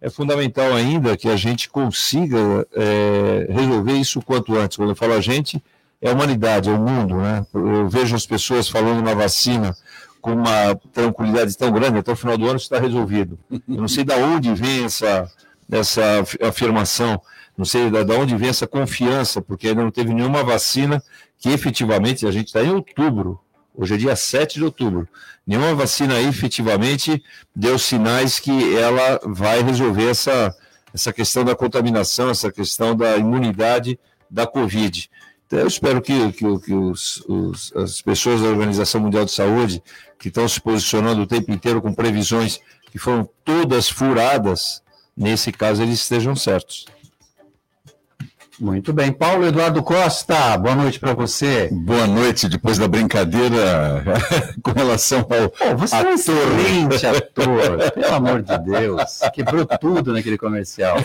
É 0.00 0.08
fundamental 0.08 0.72
ainda 0.72 1.16
que 1.16 1.28
a 1.28 1.36
gente 1.36 1.68
consiga 1.68 2.66
é, 2.74 3.46
resolver 3.50 3.92
isso 3.92 4.22
quanto 4.22 4.56
antes. 4.56 4.76
Quando 4.76 4.90
eu 4.90 4.96
falo 4.96 5.12
a 5.12 5.20
gente, 5.20 5.62
é 6.00 6.10
a 6.10 6.14
humanidade, 6.14 6.70
é 6.70 6.72
o 6.72 6.80
mundo. 6.80 7.16
Né? 7.16 7.44
Eu 7.52 7.88
vejo 7.88 8.16
as 8.16 8.26
pessoas 8.26 8.68
falando 8.68 9.02
na 9.02 9.14
vacina 9.14 9.76
com 10.20 10.32
uma 10.32 10.74
tranquilidade 10.92 11.56
tão 11.56 11.70
grande, 11.70 11.98
até 11.98 12.12
o 12.12 12.16
final 12.16 12.36
do 12.36 12.46
ano 12.46 12.56
está 12.56 12.78
resolvido. 12.78 13.38
Eu 13.50 13.60
não 13.68 13.88
sei 13.88 14.04
de 14.04 14.12
onde 14.14 14.54
vem 14.54 14.84
essa, 14.84 15.30
essa 15.70 16.02
afirmação, 16.42 17.20
não 17.56 17.64
sei 17.64 17.90
de 17.90 18.12
onde 18.12 18.36
vem 18.36 18.48
essa 18.48 18.66
confiança, 18.66 19.40
porque 19.40 19.68
ainda 19.68 19.82
não 19.82 19.90
teve 19.90 20.12
nenhuma 20.12 20.44
vacina 20.44 21.02
que 21.38 21.48
efetivamente, 21.48 22.26
a 22.26 22.30
gente 22.30 22.48
está 22.48 22.62
em 22.62 22.70
outubro, 22.70 23.40
hoje 23.80 23.94
é 23.94 23.96
dia 23.96 24.14
7 24.14 24.54
de 24.56 24.64
outubro, 24.64 25.08
nenhuma 25.46 25.74
vacina 25.74 26.20
efetivamente 26.20 27.22
deu 27.56 27.78
sinais 27.78 28.38
que 28.38 28.76
ela 28.76 29.18
vai 29.24 29.62
resolver 29.62 30.10
essa, 30.10 30.54
essa 30.92 31.12
questão 31.12 31.44
da 31.44 31.56
contaminação, 31.56 32.28
essa 32.28 32.52
questão 32.52 32.94
da 32.94 33.16
imunidade 33.16 33.98
da 34.30 34.46
Covid. 34.46 35.10
Então, 35.46 35.58
eu 35.58 35.66
espero 35.66 36.02
que, 36.02 36.30
que, 36.32 36.58
que 36.60 36.74
os, 36.74 37.24
os, 37.26 37.72
as 37.74 38.02
pessoas 38.02 38.42
da 38.42 38.48
Organização 38.48 39.00
Mundial 39.00 39.24
de 39.24 39.32
Saúde, 39.32 39.82
que 40.18 40.28
estão 40.28 40.46
se 40.46 40.60
posicionando 40.60 41.22
o 41.22 41.26
tempo 41.26 41.50
inteiro 41.50 41.80
com 41.80 41.92
previsões 41.92 42.60
que 42.92 42.98
foram 42.98 43.28
todas 43.44 43.88
furadas, 43.88 44.82
nesse 45.16 45.50
caso 45.50 45.82
eles 45.82 46.00
estejam 46.00 46.36
certos. 46.36 46.86
Muito 48.60 48.92
bem. 48.92 49.10
Paulo 49.10 49.46
Eduardo 49.46 49.82
Costa, 49.82 50.58
boa 50.58 50.74
noite 50.74 51.00
para 51.00 51.14
você. 51.14 51.70
Boa 51.72 52.06
noite, 52.06 52.46
depois 52.46 52.76
da 52.76 52.86
brincadeira 52.86 54.04
com 54.62 54.72
relação 54.72 55.20
ao. 55.20 55.48
Pô, 55.48 55.76
você 55.76 55.96
ator. 55.96 56.06
é 56.06 56.10
um 56.10 56.14
excelente 56.14 57.06
ator, 57.08 57.90
pelo 57.92 58.14
amor 58.14 58.42
de 58.42 58.58
Deus. 58.58 59.20
Quebrou 59.32 59.64
tudo 59.64 60.12
naquele 60.12 60.36
comercial. 60.36 60.98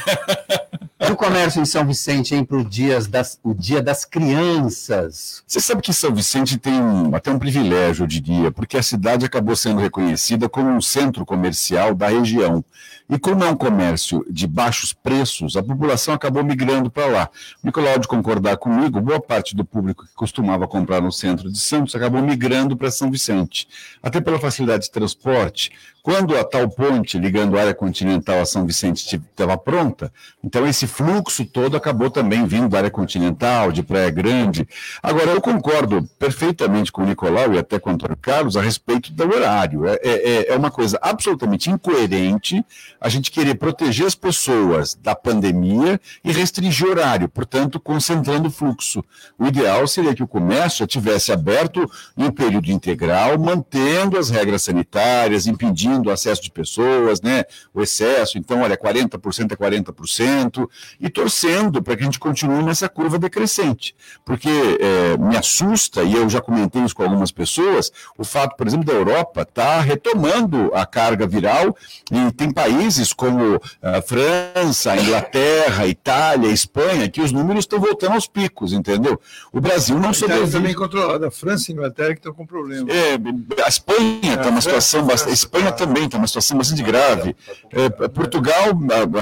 O 1.11 1.15
comércio 1.15 1.61
em 1.61 1.65
São 1.65 1.85
Vicente, 1.85 2.33
hein, 2.33 2.43
para 2.43 2.57
o 2.57 2.63
dia 2.63 2.99
das, 3.01 3.39
o 3.43 3.53
dia 3.53 3.81
das 3.81 4.05
crianças. 4.05 5.43
Você 5.45 5.59
sabe 5.59 5.81
que 5.81 5.93
São 5.93 6.13
Vicente 6.13 6.57
tem 6.57 6.73
um, 6.73 7.15
até 7.15 7.31
um 7.31 7.39
privilégio, 7.39 8.03
eu 8.03 8.07
diria, 8.07 8.51
porque 8.51 8.77
a 8.77 8.83
cidade 8.83 9.25
acabou 9.25 9.55
sendo 9.55 9.79
reconhecida 9.79 10.47
como 10.49 10.69
um 10.69 10.81
centro 10.81 11.25
comercial 11.25 11.93
da 11.93 12.07
região. 12.07 12.63
E 13.07 13.19
como 13.19 13.43
é 13.43 13.49
um 13.49 13.55
comércio 13.55 14.25
de 14.29 14.47
baixos 14.47 14.91
preços, 14.91 15.55
a 15.55 15.61
população 15.61 16.13
acabou 16.13 16.43
migrando 16.43 16.89
para 16.89 17.05
lá. 17.05 17.29
O 17.61 17.67
Nicolau 17.67 17.99
de 17.99 18.07
concordar 18.07 18.57
comigo, 18.57 18.99
boa 18.99 19.19
parte 19.19 19.55
do 19.55 19.63
público 19.63 20.05
que 20.05 20.13
costumava 20.15 20.67
comprar 20.67 21.01
no 21.01 21.11
centro 21.11 21.51
de 21.51 21.59
Santos 21.59 21.93
acabou 21.93 22.21
migrando 22.21 22.75
para 22.75 22.89
São 22.89 23.11
Vicente. 23.11 23.67
Até 24.01 24.19
pela 24.19 24.39
facilidade 24.39 24.85
de 24.85 24.91
transporte, 24.91 25.71
quando 26.05 26.37
a 26.37 26.43
tal 26.43 26.69
ponte 26.69 27.17
ligando 27.17 27.57
a 27.57 27.61
área 27.61 27.73
continental 27.73 28.39
a 28.39 28.45
São 28.45 28.63
Vicente 28.63 29.15
estava 29.15 29.57
pronta, 29.57 30.13
então 30.43 30.67
esse 30.67 30.85
fluxo 30.85 31.43
todo 31.43 31.75
acabou 31.75 32.11
também 32.11 32.45
vindo 32.45 32.69
da 32.69 32.77
área 32.77 32.91
continental, 32.91 33.71
de 33.71 33.81
Praia 33.81 34.11
Grande. 34.11 34.67
Agora, 35.01 35.31
eu 35.31 35.41
concordo 35.41 36.07
perfeitamente 36.19 36.91
com 36.91 37.01
o 37.01 37.07
Nicolau 37.07 37.55
e 37.55 37.57
até 37.57 37.79
com 37.79 37.89
o 37.89 37.93
Antônio 37.93 38.15
Carlos 38.17 38.55
a 38.55 38.61
respeito 38.61 39.11
do 39.11 39.23
horário. 39.23 39.87
É, 39.87 39.97
é, 40.03 40.53
é 40.53 40.55
uma 40.55 40.69
coisa 40.69 40.99
absolutamente 41.01 41.71
incoerente 41.71 42.63
a 43.01 43.09
gente 43.09 43.31
querer 43.31 43.55
proteger 43.55 44.05
as 44.05 44.13
pessoas 44.13 44.93
da 44.93 45.15
pandemia 45.15 45.99
e 46.23 46.31
restringir 46.31 46.87
horário, 46.87 47.27
portanto, 47.27 47.79
concentrando 47.79 48.49
o 48.49 48.51
fluxo. 48.51 49.03
O 49.39 49.47
ideal 49.47 49.87
seria 49.87 50.13
que 50.13 50.21
o 50.21 50.27
comércio 50.27 50.83
estivesse 50.83 51.31
aberto 51.31 51.89
em 52.15 52.25
um 52.25 52.31
período 52.31 52.69
integral, 52.69 53.39
mantendo 53.39 54.19
as 54.19 54.29
regras 54.29 54.61
sanitárias, 54.61 55.47
impedindo 55.47 55.94
o 56.03 56.11
acesso 56.11 56.41
de 56.41 56.51
pessoas, 56.51 57.21
né? 57.21 57.43
O 57.73 57.81
excesso, 57.81 58.37
então, 58.37 58.61
olha, 58.61 58.77
40% 58.77 59.51
é 59.51 59.55
40%, 59.55 60.69
e 60.99 61.09
torcendo 61.09 61.81
para 61.81 61.95
que 61.95 62.03
a 62.03 62.05
gente 62.05 62.19
continue 62.19 62.63
nessa 62.63 62.87
curva 62.89 63.17
decrescente. 63.17 63.95
Porque 64.23 64.49
é, 64.49 65.17
me 65.17 65.37
assusta, 65.37 66.03
e 66.03 66.13
eu 66.13 66.29
já 66.29 66.41
comentei 66.41 66.83
isso 66.83 66.95
com 66.95 67.03
algumas 67.03 67.31
pessoas, 67.31 67.91
o 68.17 68.23
fato, 68.23 68.55
por 68.55 68.67
exemplo, 68.67 68.85
da 68.85 68.93
Europa 68.93 69.41
estar 69.41 69.77
tá 69.77 69.81
retomando 69.81 70.71
a 70.73 70.85
carga 70.85 71.27
viral, 71.27 71.75
e 72.11 72.31
tem 72.33 72.51
países 72.51 73.13
como 73.13 73.59
a 73.81 74.01
França, 74.01 74.91
a 74.91 74.97
Inglaterra, 74.97 75.83
a 75.83 75.87
Itália, 75.95 76.49
a 76.49 76.53
Espanha, 76.53 77.09
que 77.09 77.21
os 77.21 77.31
números 77.31 77.63
estão 77.63 77.79
voltando 77.79 78.13
aos 78.13 78.27
picos, 78.27 78.73
entendeu? 78.73 79.19
O 79.51 79.59
Brasil 79.59 79.97
não 79.99 80.13
sobrevive. 80.13 80.51
também 80.51 80.73
controlada, 80.73 81.27
a 81.27 81.31
França 81.31 81.71
e 81.71 81.73
a 81.73 81.77
Inglaterra 81.77 82.09
que 82.13 82.19
estão 82.19 82.33
com 82.33 82.45
problema. 82.45 82.89
É, 82.91 83.15
a 83.63 83.67
Espanha 83.67 84.33
está 84.33 84.45
é, 84.45 84.49
uma 84.49 84.61
situação 84.61 85.05
bastante. 85.05 85.31
A 85.31 85.33
Espanha 85.33 85.71
também 85.71 85.84
também 85.85 86.05
está 86.05 86.17
uma 86.17 86.27
situação 86.27 86.57
bastante 86.57 86.81
grave. 86.81 87.35
É, 87.71 87.89
Portugal, 88.09 88.71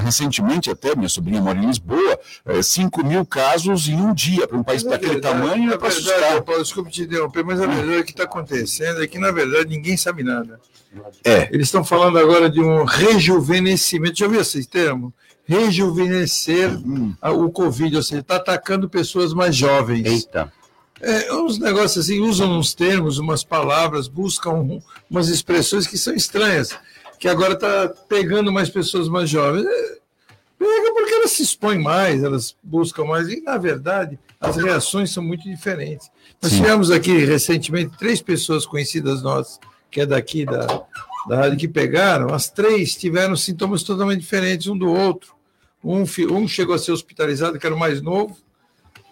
recentemente, 0.04 0.70
até 0.70 0.96
minha 0.96 1.10
sobrinha 1.10 1.42
mora 1.42 1.58
em 1.58 1.68
Lisboa, 1.68 2.20
é, 2.46 2.62
5 2.62 3.06
mil 3.06 3.26
casos 3.26 3.90
em 3.90 3.96
um 3.96 4.14
dia. 4.14 4.48
Para 4.48 4.58
um 4.58 4.64
país 4.64 4.84
daquele 4.84 5.20
tamanho 5.20 5.74
é 5.74 5.78
para 5.78 5.90
assustar. 5.90 6.42
Paulo, 6.42 6.64
desculpe 6.64 6.90
te 6.90 7.04
interromper, 7.04 7.44
mas 7.44 7.60
a 7.60 7.68
verdade 7.68 8.00
o 8.00 8.06
que 8.06 8.12
está 8.12 8.24
acontecendo 8.24 9.04
é 9.04 9.08
que, 9.08 9.20
na 9.20 9.32
verdade, 9.32 9.70
ninguém 9.70 9.98
sabe 9.98 10.24
nada. 10.24 10.60
É. 11.24 11.50
Eles 11.52 11.68
estão 11.68 11.84
falando 11.84 12.18
agora 12.18 12.50
de 12.50 12.62
um 12.62 12.86
rejuvenescimento. 12.86 14.20
Já 14.20 14.26
ouviu 14.26 14.42
esse 14.42 14.66
termo? 14.66 15.14
Rejuvenescer 15.46 16.72
hum. 16.72 17.14
o 17.22 17.50
Covid, 17.52 17.98
ou 17.98 18.04
seja, 18.04 18.22
está 18.22 18.38
atacando 18.38 18.90
pessoas 18.90 19.34
mais 19.34 19.56
jovens. 19.56 20.06
Eita. 20.06 20.52
É, 21.06 21.34
uns 21.34 21.60
negócios 21.60 22.06
assim, 22.06 22.22
usam 22.22 22.58
uns 22.58 22.74
termos, 22.74 23.18
umas 23.18 23.44
palavras, 23.44 24.08
buscam 24.08 24.82
umas 25.10 25.28
expressões 25.28 25.86
que 25.86 25.98
são 25.98 26.16
estranhas, 26.16 26.78
que 27.20 27.28
agora 27.28 27.56
está 27.56 27.90
pegando 28.08 28.54
mais 28.54 28.70
pessoas 28.70 29.10
mais 29.10 29.30
jovens. 29.30 29.66
É, 29.66 29.98
pega 30.58 30.94
porque 30.94 31.14
elas 31.14 31.32
se 31.32 31.44
expõem 31.44 31.78
mais, 31.78 32.24
elas 32.24 32.56
buscam 32.64 33.04
mais, 33.04 33.28
e 33.28 33.42
na 33.42 33.58
verdade 33.58 34.18
as 34.40 34.56
reações 34.56 35.12
são 35.12 35.22
muito 35.22 35.44
diferentes. 35.44 36.10
Nós 36.42 36.54
tivemos 36.54 36.90
aqui 36.90 37.26
recentemente 37.26 37.98
três 37.98 38.22
pessoas 38.22 38.66
conhecidas 38.66 39.22
nossas, 39.22 39.60
que 39.92 40.00
é 40.00 40.06
daqui 40.06 40.46
da, 40.46 40.66
da 41.28 41.36
rádio, 41.36 41.58
que 41.58 41.68
pegaram, 41.68 42.34
as 42.34 42.50
três 42.50 42.96
tiveram 42.96 43.36
sintomas 43.36 43.84
totalmente 43.84 44.22
diferentes 44.22 44.68
um 44.68 44.78
do 44.78 44.90
outro. 44.90 45.34
Um, 45.84 46.04
um 46.32 46.48
chegou 46.48 46.74
a 46.74 46.80
ser 46.80 46.94
hospitalizado, 46.94 47.60
que 47.60 47.66
era 47.66 47.76
o 47.76 47.80
mais 47.80 48.02
novo, 48.02 48.38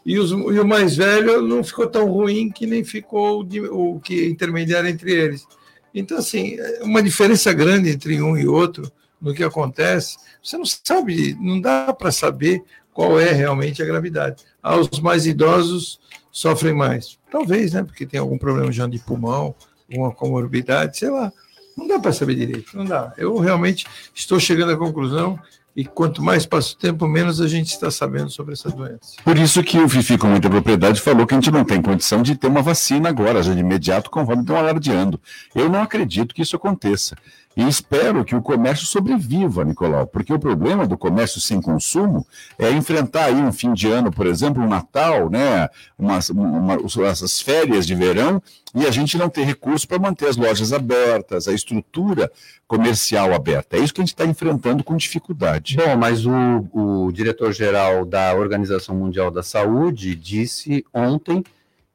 e, 0.06 0.18
os, 0.18 0.32
e, 0.32 0.60
o 0.60 0.68
mais 0.68 0.96
velho 0.96 1.42
não 1.42 1.64
ficou 1.64 1.88
tão 1.88 2.10
ruim 2.10 2.50
que 2.50 2.66
nem 2.66 2.84
ficou 2.84 3.44
o, 3.44 3.96
o 3.96 4.00
que 4.00 4.26
intermediário 4.28 4.90
entre 4.90 5.12
eles. 5.12 5.46
Então, 5.94 6.18
assim, 6.18 6.56
é 6.58 6.84
uma 6.84 7.04
diferença 7.04 7.54
grande 7.54 7.90
entre 7.90 8.22
um 8.22 8.38
e 8.38 8.48
outro 8.48 8.92
no 9.22 9.34
que 9.34 9.44
acontece. 9.44 10.18
Você 10.42 10.58
não 10.58 10.66
sabe, 10.66 11.38
não 11.40 11.60
dá 11.60 11.94
para 11.94 12.12
saber 12.12 12.64
qual 12.94 13.20
é 13.20 13.32
realmente 13.32 13.82
a 13.82 13.86
gravidade. 13.86 14.44
Ah, 14.62 14.78
os 14.78 15.00
mais 15.00 15.26
idosos 15.26 16.00
sofrem 16.32 16.74
mais. 16.74 17.20
Talvez, 17.30 17.74
né? 17.74 17.84
Porque 17.84 18.06
tem 18.06 18.20
algum 18.20 18.38
problema 18.38 18.72
já 18.72 18.88
de 18.88 19.00
pulmão, 19.00 19.54
alguma 19.90 20.12
comorbidade, 20.12 20.98
sei 20.98 21.10
lá. 21.10 21.32
Não 21.78 21.88
dá 21.88 22.00
para 22.00 22.12
saber 22.12 22.36
direito, 22.36 22.76
não 22.76 22.86
dá. 22.86 23.14
Eu 23.18 23.38
realmente 23.38 23.86
estou 24.14 24.40
chegando 24.40 24.72
à 24.72 24.78
conclusão 24.78 25.40
e 25.76 25.86
quanto 25.86 26.22
mais 26.22 26.46
passa 26.46 26.74
o 26.74 26.78
tempo, 26.78 27.08
menos 27.08 27.40
a 27.40 27.48
gente 27.48 27.70
está 27.70 27.90
sabendo 27.90 28.30
sobre 28.30 28.54
essa 28.54 28.70
doença. 28.70 29.16
Por 29.24 29.38
isso 29.38 29.64
que 29.64 29.80
o 29.80 29.88
Fifi, 29.88 30.18
com 30.18 30.28
muita 30.28 30.50
propriedade, 30.50 31.00
falou 31.00 31.26
que 31.26 31.34
a 31.34 31.38
gente 31.38 31.52
não 31.52 31.64
tem 31.64 31.82
condição 31.82 32.22
de 32.22 32.36
ter 32.36 32.48
uma 32.48 32.62
vacina 32.62 33.10
agora, 33.10 33.42
já 33.42 33.54
de 33.54 33.60
imediato, 33.60 34.10
conforme 34.10 34.42
estão 34.42 34.58
alardeando. 34.58 35.20
Eu 35.56 35.70
não 35.70 35.82
acredito 35.82 36.36
que 36.36 36.42
isso 36.42 36.56
aconteça. 36.56 37.16
E 37.56 37.68
espero 37.68 38.24
que 38.24 38.36
o 38.36 38.42
comércio 38.42 38.86
sobreviva, 38.86 39.66
Nicolau, 39.66 40.08
porque 40.08 40.32
o 40.32 40.40
problema 40.40 40.88
do 40.88 40.98
comércio 40.98 41.42
sem 41.42 41.62
consumo 41.62 42.26
é 42.58 42.72
enfrentar 42.72 43.26
aí 43.26 43.36
um 43.36 43.52
fim 43.52 43.74
de 43.74 43.90
ano, 43.90 44.10
por 44.12 44.26
exemplo, 44.26 44.64
um 44.64 44.70
Natal, 44.70 45.30
né, 45.30 45.68
umas, 46.00 46.30
uma, 46.30 46.78
essas 47.06 47.42
férias 47.42 47.86
de 47.86 47.94
verão, 47.94 48.42
e 48.74 48.86
a 48.88 48.92
gente 48.92 49.18
não 49.18 49.30
ter 49.30 49.44
recurso 49.44 49.86
para 49.86 50.00
manter 50.00 50.30
as 50.30 50.38
lojas 50.38 50.72
abertas, 50.72 51.46
a 51.46 51.52
estrutura 51.54 52.32
comercial 52.66 53.34
aberta. 53.34 53.76
É 53.76 53.82
isso 53.82 53.94
que 53.94 54.00
a 54.00 54.04
gente 54.04 54.14
está 54.14 54.26
enfrentando 54.26 54.82
com 54.82 54.96
dificuldade. 54.96 55.76
Bom, 55.76 55.98
mas 55.98 56.26
o, 56.26 56.32
o 56.72 57.12
diretor-geral 57.12 58.06
da 58.06 58.34
Organização 58.34 58.96
Mundial 58.96 59.30
da 59.30 59.44
Saúde 59.44 60.16
disse 60.16 60.86
ontem 60.94 61.44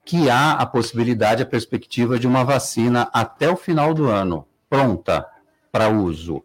que 0.04 0.28
há 0.28 0.52
a 0.52 0.66
possibilidade, 0.66 1.42
a 1.42 1.46
perspectiva 1.46 2.18
de 2.18 2.26
uma 2.26 2.44
vacina 2.44 3.08
até 3.10 3.48
o 3.48 3.56
final 3.56 3.94
do 3.94 4.06
ano, 4.06 4.46
pronta 4.68 5.26
para 5.76 5.90
uso. 5.90 6.42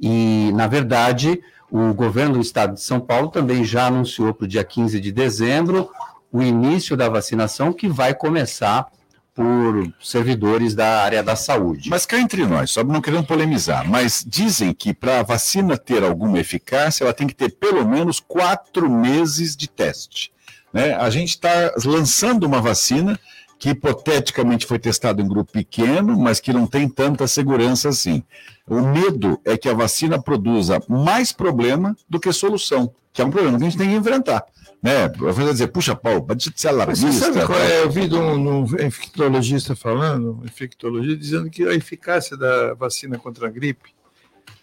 E, 0.00 0.50
na 0.52 0.66
verdade, 0.66 1.40
o 1.70 1.94
governo 1.94 2.34
do 2.34 2.40
estado 2.40 2.74
de 2.74 2.80
São 2.80 2.98
Paulo 2.98 3.28
também 3.28 3.64
já 3.64 3.86
anunciou 3.86 4.34
para 4.34 4.46
o 4.46 4.48
dia 4.48 4.64
15 4.64 4.98
de 4.98 5.12
dezembro 5.12 5.88
o 6.32 6.42
início 6.42 6.96
da 6.96 7.08
vacinação, 7.08 7.72
que 7.72 7.86
vai 7.86 8.12
começar 8.12 8.88
por 9.32 9.92
servidores 10.02 10.74
da 10.74 11.04
área 11.04 11.22
da 11.22 11.36
saúde. 11.36 11.88
Mas 11.88 12.04
cá 12.04 12.18
entre 12.18 12.44
nós, 12.44 12.72
só 12.72 12.82
não 12.82 13.00
querendo 13.00 13.24
polemizar, 13.24 13.88
mas 13.88 14.24
dizem 14.26 14.74
que 14.74 14.92
para 14.92 15.20
a 15.20 15.22
vacina 15.22 15.76
ter 15.76 16.02
alguma 16.02 16.40
eficácia, 16.40 17.04
ela 17.04 17.12
tem 17.12 17.28
que 17.28 17.34
ter 17.34 17.50
pelo 17.50 17.88
menos 17.88 18.18
quatro 18.18 18.90
meses 18.90 19.54
de 19.54 19.68
teste. 19.68 20.32
Né? 20.72 20.94
A 20.94 21.08
gente 21.10 21.30
está 21.30 21.72
lançando 21.84 22.42
uma 22.42 22.60
vacina 22.60 23.18
que 23.58 23.70
hipoteticamente 23.70 24.66
foi 24.66 24.78
testada 24.78 25.22
em 25.22 25.28
grupo 25.28 25.52
pequeno, 25.52 26.18
mas 26.18 26.40
que 26.40 26.52
não 26.52 26.66
tem 26.66 26.88
tanta 26.88 27.26
segurança 27.26 27.88
assim. 27.88 28.22
O 28.66 28.80
medo 28.80 29.40
é 29.44 29.56
que 29.56 29.68
a 29.68 29.74
vacina 29.74 30.20
produza 30.20 30.82
mais 30.88 31.32
problema 31.32 31.96
do 32.08 32.18
que 32.18 32.32
solução, 32.32 32.92
que 33.12 33.22
é 33.22 33.24
um 33.24 33.30
problema 33.30 33.58
que 33.58 33.64
a 33.64 33.68
gente 33.68 33.78
tem 33.78 33.88
que 33.88 33.94
enfrentar. 33.94 34.44
Né? 34.82 35.08
Vai 35.08 35.46
dizer, 35.46 35.68
puxa, 35.68 35.96
Paulo, 35.96 36.24
pode 36.24 36.52
ser 36.54 36.68
alarmista. 36.68 37.06
Você 37.06 37.32
sabe 37.32 37.46
qual 37.46 37.58
é? 37.58 37.82
Eu 37.82 37.90
vi 37.90 38.12
um, 38.12 38.60
um 38.60 38.64
infectologista 38.64 39.74
falando, 39.74 40.40
um 40.42 40.44
infectologista, 40.44 41.16
dizendo 41.16 41.48
que 41.48 41.64
a 41.64 41.72
eficácia 41.72 42.36
da 42.36 42.74
vacina 42.74 43.18
contra 43.18 43.46
a 43.46 43.50
gripe 43.50 43.94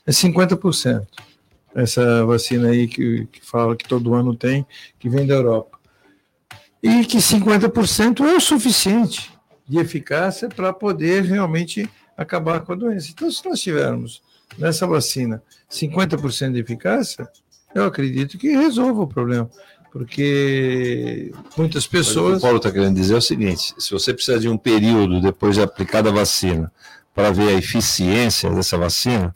é 0.06 0.12
50%. 0.12 1.08
Essa 1.74 2.26
vacina 2.26 2.70
aí 2.70 2.88
que, 2.88 3.26
que 3.32 3.44
fala 3.44 3.76
que 3.76 3.88
todo 3.88 4.14
ano 4.14 4.36
tem, 4.36 4.66
que 5.00 5.10
vem 5.10 5.26
da 5.26 5.36
Europa 5.36 5.81
e 6.82 7.06
que 7.06 7.18
50% 7.18 8.22
é 8.22 8.36
o 8.36 8.40
suficiente 8.40 9.32
de 9.68 9.78
eficácia 9.78 10.50
para 10.50 10.74
poder 10.74 11.24
realmente 11.24 11.90
acabar 12.18 12.60
com 12.62 12.74
a 12.74 12.76
doença. 12.76 13.10
Então, 13.12 13.30
se 13.32 13.48
nós 13.48 13.62
tivermos 13.62 14.22
nessa 14.58 14.86
vacina 14.86 15.42
50% 15.70 16.54
de 16.54 16.60
eficácia, 16.60 17.28
eu 17.74 17.86
acredito 17.86 18.38
que 18.38 18.50
resolva 18.50 19.04
o 19.04 19.08
problema, 19.08 19.50
porque 19.92 21.32
muitas 21.58 21.88
pessoas. 21.88 22.30
O 22.30 22.32
que 22.34 22.38
o 22.38 22.42
Paulo 22.42 22.58
está 22.58 22.72
querendo 22.72 22.96
dizer 22.96 23.14
é 23.14 23.18
o 23.18 23.22
seguinte: 23.22 23.74
se 23.78 23.92
você 23.92 24.14
precisa 24.14 24.40
de 24.40 24.50
um 24.50 24.58
período 24.58 25.22
depois 25.22 25.56
de 25.56 25.62
aplicada 25.62 26.10
a 26.10 26.14
vacina 26.14 26.72
para 27.14 27.32
ver 27.32 27.50
a 27.50 27.54
eficiência 27.54 28.50
dessa 28.50 28.78
vacina, 28.78 29.34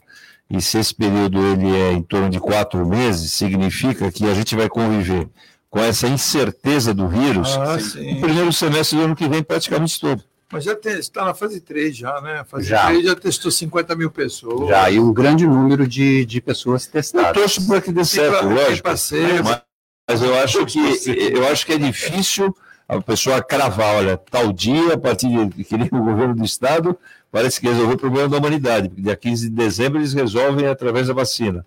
e 0.50 0.60
se 0.60 0.78
esse 0.78 0.94
período 0.94 1.44
ele 1.44 1.74
é 1.74 1.92
em 1.92 2.02
torno 2.02 2.30
de 2.30 2.38
quatro 2.38 2.86
meses, 2.86 3.32
significa 3.32 4.12
que 4.12 4.24
a 4.24 4.34
gente 4.34 4.54
vai 4.54 4.68
conviver 4.68 5.28
com 5.76 5.82
essa 5.82 6.08
incerteza 6.08 6.94
do 6.94 7.06
vírus, 7.06 7.54
ah, 7.54 7.76
o 7.76 8.20
primeiro 8.22 8.50
semestre 8.50 8.96
do 8.96 9.04
ano 9.04 9.14
que 9.14 9.28
vem 9.28 9.42
praticamente 9.42 10.00
todo. 10.00 10.24
Mas 10.50 10.64
já 10.64 10.72
está 10.72 11.22
na 11.22 11.34
fase 11.34 11.60
3 11.60 11.94
já, 11.94 12.18
né? 12.22 12.38
A 12.38 12.44
fase 12.44 12.66
já. 12.66 12.86
3 12.86 13.04
já 13.04 13.14
testou 13.14 13.50
50 13.50 13.94
mil 13.94 14.10
pessoas. 14.10 14.70
Já, 14.70 14.90
e 14.90 14.98
um 14.98 15.12
grande 15.12 15.46
número 15.46 15.86
de, 15.86 16.24
de 16.24 16.40
pessoas 16.40 16.86
testadas. 16.86 17.28
Eu 17.28 17.34
torço 17.34 17.66
para 17.66 17.82
que 17.82 17.92
dê 17.92 18.06
certo, 18.06 18.38
pra, 18.38 18.48
lógico. 18.48 18.88
Mas, 18.88 19.10
mas 20.08 20.22
eu 20.22 20.34
acho 20.38 20.64
que 20.64 20.78
eu 20.78 21.46
acho 21.48 21.66
que 21.66 21.74
é 21.74 21.78
difícil 21.78 22.56
a 22.88 22.98
pessoa 23.02 23.42
cravar, 23.42 23.96
olha, 23.96 24.16
tal 24.16 24.54
dia, 24.54 24.94
a 24.94 24.98
partir 24.98 25.28
de 25.48 25.62
que 25.62 25.74
o 25.74 26.04
governo 26.04 26.36
do 26.36 26.44
estado, 26.44 26.96
parece 27.30 27.60
que 27.60 27.66
resolveu 27.66 27.96
o 27.96 27.98
problema 27.98 28.30
da 28.30 28.38
humanidade, 28.38 28.88
porque 28.88 29.02
dia 29.02 29.16
15 29.16 29.50
de 29.50 29.54
dezembro 29.54 29.98
eles 29.98 30.14
resolvem 30.14 30.68
através 30.68 31.08
da 31.08 31.12
vacina. 31.12 31.66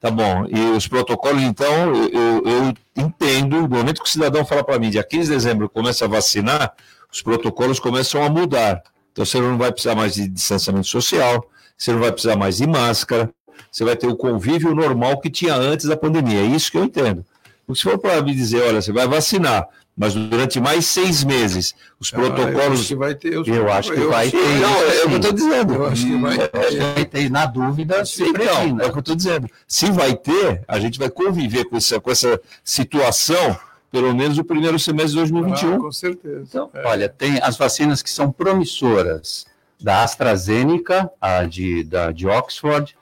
Tá 0.00 0.10
bom. 0.10 0.46
E 0.48 0.58
os 0.74 0.88
protocolos, 0.88 1.42
então, 1.42 1.94
eu, 1.94 2.42
eu 2.46 2.74
entendo, 2.96 3.60
no 3.60 3.68
momento 3.68 4.02
que 4.02 4.08
o 4.08 4.10
cidadão 4.10 4.46
fala 4.46 4.64
para 4.64 4.78
mim, 4.78 4.88
dia 4.88 5.04
15 5.04 5.28
de 5.28 5.34
dezembro 5.34 5.68
começa 5.68 6.06
a 6.06 6.08
vacinar, 6.08 6.72
os 7.12 7.20
protocolos 7.20 7.78
começam 7.78 8.24
a 8.24 8.30
mudar. 8.30 8.82
Então 9.12 9.26
você 9.26 9.38
não 9.38 9.58
vai 9.58 9.70
precisar 9.70 9.94
mais 9.94 10.14
de 10.14 10.26
distanciamento 10.26 10.86
social, 10.86 11.46
você 11.76 11.92
não 11.92 12.00
vai 12.00 12.10
precisar 12.10 12.36
mais 12.36 12.56
de 12.56 12.66
máscara, 12.66 13.30
você 13.70 13.84
vai 13.84 13.94
ter 13.94 14.06
o 14.06 14.16
convívio 14.16 14.74
normal 14.74 15.20
que 15.20 15.28
tinha 15.28 15.54
antes 15.54 15.84
da 15.84 15.96
pandemia. 15.96 16.40
É 16.40 16.44
isso 16.44 16.70
que 16.70 16.78
eu 16.78 16.84
entendo. 16.84 17.24
Porque 17.66 17.82
se 17.82 17.84
for 17.88 17.98
para 17.98 18.22
me 18.22 18.34
dizer, 18.34 18.62
olha, 18.62 18.80
você 18.80 18.92
vai 18.92 19.06
vacinar, 19.06 19.68
mas 20.00 20.14
durante 20.14 20.58
mais 20.58 20.86
seis 20.86 21.22
meses, 21.22 21.74
os 22.00 22.10
ah, 22.14 22.16
protocolos. 22.16 22.56
Eu 22.56 22.72
acho 22.72 22.88
que 22.88 22.94
vai 22.94 23.14
ter. 23.14 23.34
Eu 23.34 23.70
acho 23.70 23.92
que 23.92 24.00
vai 24.00 24.30
ter. 24.30 24.58
Não, 24.58 24.82
é 24.82 25.04
o 25.04 25.08
que 25.08 25.12
eu 25.12 25.16
estou 25.16 25.32
dizendo. 25.32 25.74
Eu 25.74 25.86
acho 25.86 26.06
que 26.06 26.16
vai 26.16 26.38
ter. 26.38 27.04
Ter 27.04 27.30
na 27.30 27.44
dúvida, 27.44 28.06
se 28.06 28.22
então, 28.22 28.80
É 28.80 28.86
o 28.86 28.92
que 28.92 28.96
eu 28.96 29.00
estou 29.00 29.14
dizendo. 29.14 29.46
Se 29.68 29.90
vai 29.90 30.16
ter, 30.16 30.64
a 30.66 30.80
gente 30.80 30.98
vai 30.98 31.10
conviver 31.10 31.66
com 31.66 31.76
essa, 31.76 32.00
com 32.00 32.10
essa 32.10 32.40
situação 32.64 33.58
pelo 33.92 34.14
menos 34.14 34.38
o 34.38 34.44
primeiro 34.44 34.78
semestre 34.78 35.10
de 35.10 35.16
2021. 35.16 35.74
Ah, 35.74 35.78
com 35.78 35.92
certeza. 35.92 36.44
Então, 36.48 36.70
é. 36.72 36.86
Olha, 36.86 37.06
tem 37.06 37.38
as 37.42 37.58
vacinas 37.58 38.02
que 38.02 38.08
são 38.08 38.32
promissoras 38.32 39.44
da 39.78 40.02
AstraZeneca, 40.02 41.10
a 41.20 41.44
de, 41.44 41.84
da, 41.84 42.10
de 42.10 42.26
Oxford, 42.26 42.96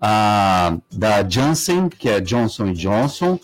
a 0.00 0.78
da 0.90 1.28
Janssen, 1.28 1.90
que 1.90 2.08
é 2.08 2.20
Johnson 2.20 2.72
Johnson, 2.72 3.38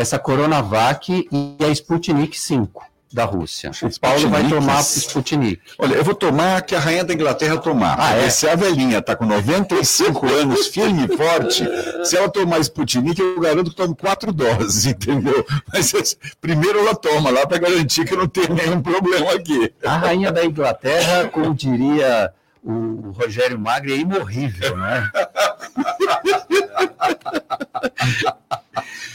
essa 0.00 0.18
Coronavac 0.18 1.28
e 1.30 1.56
a 1.62 1.68
Sputnik 1.68 2.38
5 2.38 2.90
da 3.12 3.24
Rússia. 3.24 3.72
O 3.82 4.00
Paulo 4.00 4.30
vai 4.30 4.48
tomar 4.48 4.80
Sputnik. 4.80 5.60
Olha, 5.78 5.96
eu 5.96 6.04
vou 6.04 6.14
tomar 6.14 6.62
que 6.62 6.74
a 6.74 6.78
rainha 6.78 7.04
da 7.04 7.12
Inglaterra 7.12 7.58
tomar. 7.58 7.96
Ah, 7.98 8.16
é? 8.16 8.30
Se 8.30 8.48
a 8.48 8.54
velhinha 8.54 8.98
está 8.98 9.14
com 9.16 9.26
95 9.26 10.26
anos, 10.26 10.68
firme 10.68 11.06
e 11.06 11.16
forte, 11.16 11.64
se 12.04 12.16
ela 12.16 12.30
tomar 12.30 12.60
Sputnik, 12.60 13.20
eu 13.20 13.40
garanto 13.40 13.70
que 13.70 13.76
tome 13.76 13.94
quatro 13.94 14.32
doses, 14.32 14.86
entendeu? 14.86 15.44
Mas 15.72 16.16
primeiro 16.40 16.78
ela 16.78 16.94
toma 16.94 17.30
lá 17.30 17.46
para 17.46 17.58
garantir 17.58 18.06
que 18.06 18.16
não 18.16 18.28
tem 18.28 18.48
nenhum 18.48 18.80
problema 18.80 19.32
aqui. 19.32 19.72
A 19.84 19.96
rainha 19.96 20.32
da 20.32 20.44
Inglaterra, 20.44 21.28
como 21.28 21.54
diria 21.54 22.32
o 22.62 23.10
Rogério 23.10 23.58
Magri, 23.58 23.94
é 23.94 23.96
imorrível, 23.96 24.76
né? 24.76 25.10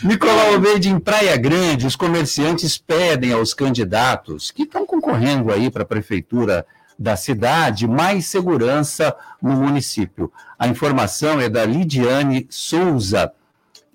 Nicolau 0.04 0.54
Almeida, 0.54 0.88
em 0.88 1.00
Praia 1.00 1.36
Grande, 1.38 1.88
os 1.88 1.96
comerciantes 1.96 2.78
pedem 2.78 3.32
aos 3.34 3.54
candidatos 3.54 4.52
que 4.52 4.64
estão 4.64 4.86
concorrendo 4.86 5.52
aí 5.52 5.70
para 5.70 5.84
a 5.84 5.86
prefeitura 5.86 6.66
da 6.98 7.16
cidade 7.16 7.88
mais 7.88 8.26
segurança 8.26 9.16
no 9.42 9.52
município. 9.52 10.32
A 10.58 10.68
informação 10.68 11.40
é 11.42 11.50
da 11.50 11.66
Lidiane 11.66 12.48
Souza, 12.50 13.32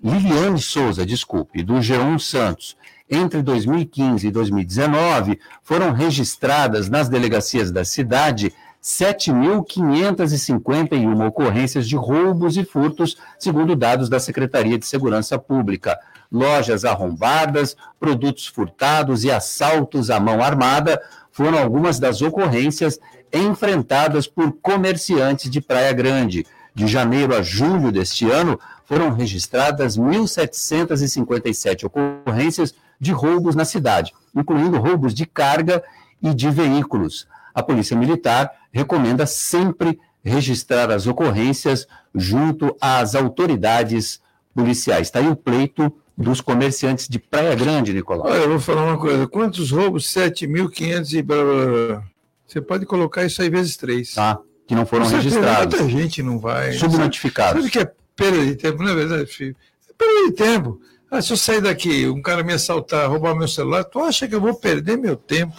Liliane 0.03 0.59
Souza, 0.59 1.05
desculpe, 1.05 1.61
do 1.61 1.75
G1 1.75 2.19
Santos. 2.19 2.75
Entre 3.09 3.41
2015 3.41 4.27
e 4.27 4.31
2019, 4.31 5.39
foram 5.61 5.91
registradas 5.91 6.89
nas 6.89 7.09
delegacias 7.09 7.69
da 7.69 7.83
cidade 7.83 8.53
7.551 8.81 11.27
ocorrências 11.27 11.87
de 11.87 11.95
roubos 11.95 12.57
e 12.57 12.65
furtos, 12.65 13.15
segundo 13.37 13.75
dados 13.75 14.09
da 14.09 14.19
Secretaria 14.19 14.79
de 14.79 14.87
Segurança 14.87 15.37
Pública. 15.37 15.99
Lojas 16.31 16.83
arrombadas, 16.83 17.77
produtos 17.99 18.47
furtados 18.47 19.23
e 19.23 19.29
assaltos 19.29 20.09
à 20.09 20.19
mão 20.19 20.41
armada 20.41 20.99
foram 21.31 21.59
algumas 21.59 21.99
das 21.99 22.23
ocorrências 22.23 22.99
enfrentadas 23.31 24.25
por 24.27 24.51
comerciantes 24.61 25.51
de 25.51 25.61
Praia 25.61 25.93
Grande. 25.93 26.43
De 26.73 26.87
janeiro 26.87 27.35
a 27.35 27.43
julho 27.43 27.91
deste 27.91 28.31
ano, 28.31 28.57
foram 28.85 29.13
registradas 29.13 29.97
1.757 29.97 31.85
ocorrências 31.85 32.73
de 32.99 33.11
roubos 33.11 33.55
na 33.55 33.65
cidade, 33.65 34.13
incluindo 34.35 34.79
roubos 34.79 35.13
de 35.13 35.25
carga 35.25 35.83
e 36.21 36.33
de 36.33 36.49
veículos 36.49 37.27
a 37.53 37.61
Polícia 37.61 37.97
Militar 37.97 38.49
recomenda 38.71 39.25
sempre 39.25 39.99
registrar 40.23 40.91
as 40.91 41.07
ocorrências 41.07 41.87
junto 42.13 42.75
às 42.79 43.15
autoridades 43.15 44.21
policiais. 44.53 45.07
Está 45.07 45.19
aí 45.19 45.27
o 45.27 45.35
pleito 45.35 45.91
dos 46.17 46.41
comerciantes 46.41 47.07
de 47.07 47.19
Praia 47.19 47.55
Grande, 47.55 47.93
Nicolau. 47.93 48.27
Olha, 48.27 48.43
eu 48.43 48.49
vou 48.49 48.59
falar 48.59 48.85
uma 48.85 48.97
coisa. 48.97 49.27
Quantos 49.27 49.71
roubos? 49.71 50.05
7.500 50.05 51.13
e 51.13 51.21
blá, 51.21 51.43
blá, 51.43 51.65
blá. 51.65 52.03
Você 52.45 52.61
pode 52.61 52.85
colocar 52.85 53.25
isso 53.25 53.41
aí 53.41 53.49
vezes 53.49 53.77
três. 53.77 54.13
Tá, 54.13 54.39
que 54.67 54.75
não 54.75 54.85
foram 54.85 55.07
registrados. 55.07 55.79
Muita 55.79 56.01
gente 56.01 56.21
não 56.21 56.37
vai... 56.37 56.73
Subnotificados. 56.73 57.63
Sabe 57.63 57.67
o 57.67 57.71
que 57.71 57.79
é 57.79 57.91
perda 58.15 58.45
de 58.45 58.55
tempo? 58.55 58.83
Não 58.83 58.91
é 58.91 58.95
verdade, 58.95 59.25
filho? 59.25 59.55
É 59.89 59.93
perda 59.93 60.29
de 60.29 60.33
tempo. 60.33 60.81
Ah, 61.09 61.21
se 61.21 61.33
eu 61.33 61.37
sair 61.37 61.61
daqui, 61.61 62.07
um 62.07 62.21
cara 62.21 62.43
me 62.43 62.53
assaltar, 62.53 63.09
roubar 63.09 63.35
meu 63.35 63.47
celular, 63.47 63.83
tu 63.83 63.99
acha 63.99 64.27
que 64.27 64.35
eu 64.35 64.39
vou 64.39 64.53
perder 64.53 64.97
meu 64.97 65.15
tempo 65.15 65.53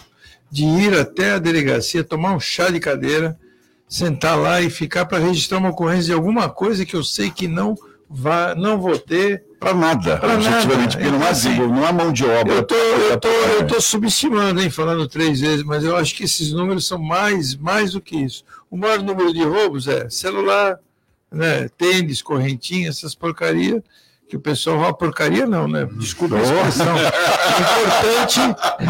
de 0.53 0.65
ir 0.65 0.93
até 0.93 1.31
a 1.31 1.39
delegacia, 1.39 2.03
tomar 2.03 2.35
um 2.35 2.39
chá 2.39 2.69
de 2.69 2.79
cadeira, 2.79 3.35
sentar 3.89 4.37
lá 4.37 4.61
e 4.61 4.69
ficar 4.69 5.03
para 5.07 5.17
registrar 5.17 5.57
uma 5.57 5.71
ocorrência 5.71 6.05
de 6.05 6.13
alguma 6.13 6.47
coisa 6.47 6.85
que 6.85 6.95
eu 6.95 7.03
sei 7.03 7.31
que 7.31 7.47
não 7.47 7.75
vá, 8.07 8.53
não 8.53 8.79
vou 8.79 8.99
ter 8.99 9.43
para 9.59 9.73
nada, 9.73 10.17
pra 10.17 10.35
objetivamente, 10.35 10.95
porque 10.95 11.09
não 11.09 11.23
há, 11.23 11.29
assim, 11.29 11.57
não 11.57 11.83
há 11.83 11.91
mão 11.91 12.13
de 12.13 12.23
obra. 12.23 12.53
Eu 12.53 12.63
tô, 12.63 12.75
eu 12.75 13.19
tô, 13.19 13.27
eu 13.27 13.65
tô 13.65 13.81
subestimando, 13.81 14.61
hein, 14.61 14.69
falando 14.69 15.07
três 15.07 15.39
vezes, 15.39 15.63
mas 15.63 15.83
eu 15.83 15.97
acho 15.97 16.13
que 16.13 16.25
esses 16.25 16.51
números 16.51 16.85
são 16.85 16.99
mais, 16.99 17.55
mais 17.55 17.93
do 17.93 17.99
que 17.99 18.15
isso. 18.15 18.45
O 18.69 18.77
maior 18.77 19.01
número 19.01 19.33
de 19.33 19.41
roubos 19.41 19.87
é 19.87 20.07
celular, 20.07 20.77
né, 21.31 21.67
tênis, 21.75 22.21
correntinha, 22.21 22.89
essas 22.89 23.15
porcarias 23.15 23.81
que 24.33 24.37
o 24.37 24.39
pessoal 24.39 24.77
rouba 24.77 24.93
porcaria 24.95 25.45
não, 25.45 25.67
né? 25.67 25.87
Desculpa 25.95 26.37
a 26.37 26.41
expressão. 26.41 26.95
importante, 28.33 28.39